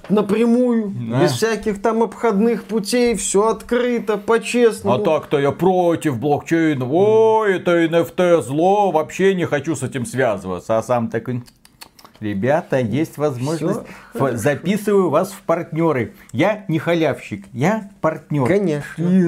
напрямую, 0.10 0.94
Да. 1.10 1.22
без 1.22 1.32
всяких 1.32 1.82
там 1.82 2.04
обходных 2.04 2.64
путей, 2.64 3.16
все 3.16 3.48
открыто, 3.50 4.18
по-честному. 4.18 4.96
А 4.96 5.00
так-то 5.04 5.40
я 5.40 5.52
против 5.52 6.20
блокчейна. 6.20 6.86
Ой, 6.90 7.56
это 7.58 7.84
NFT 7.86 8.42
зло, 8.42 8.92
вообще 8.92 9.34
не 9.36 9.46
хочу 9.46 9.76
с 9.76 9.84
этим 9.84 10.06
связываться. 10.06 10.78
А 10.78 10.84
сам 10.84 11.10
такой, 11.10 11.44
ребята, 12.20 12.80
есть 12.80 13.18
возможность, 13.18 13.82
Всё 14.14 14.28
Ф- 14.30 14.38
записываю 14.38 15.10
вас 15.10 15.32
в 15.32 15.42
партнеры. 15.42 16.14
Я 16.32 16.64
не 16.68 16.80
халявщик, 16.80 17.46
я 17.54 17.90
партнер. 18.02 18.48
Конечно. 18.48 19.04
И 19.04 19.28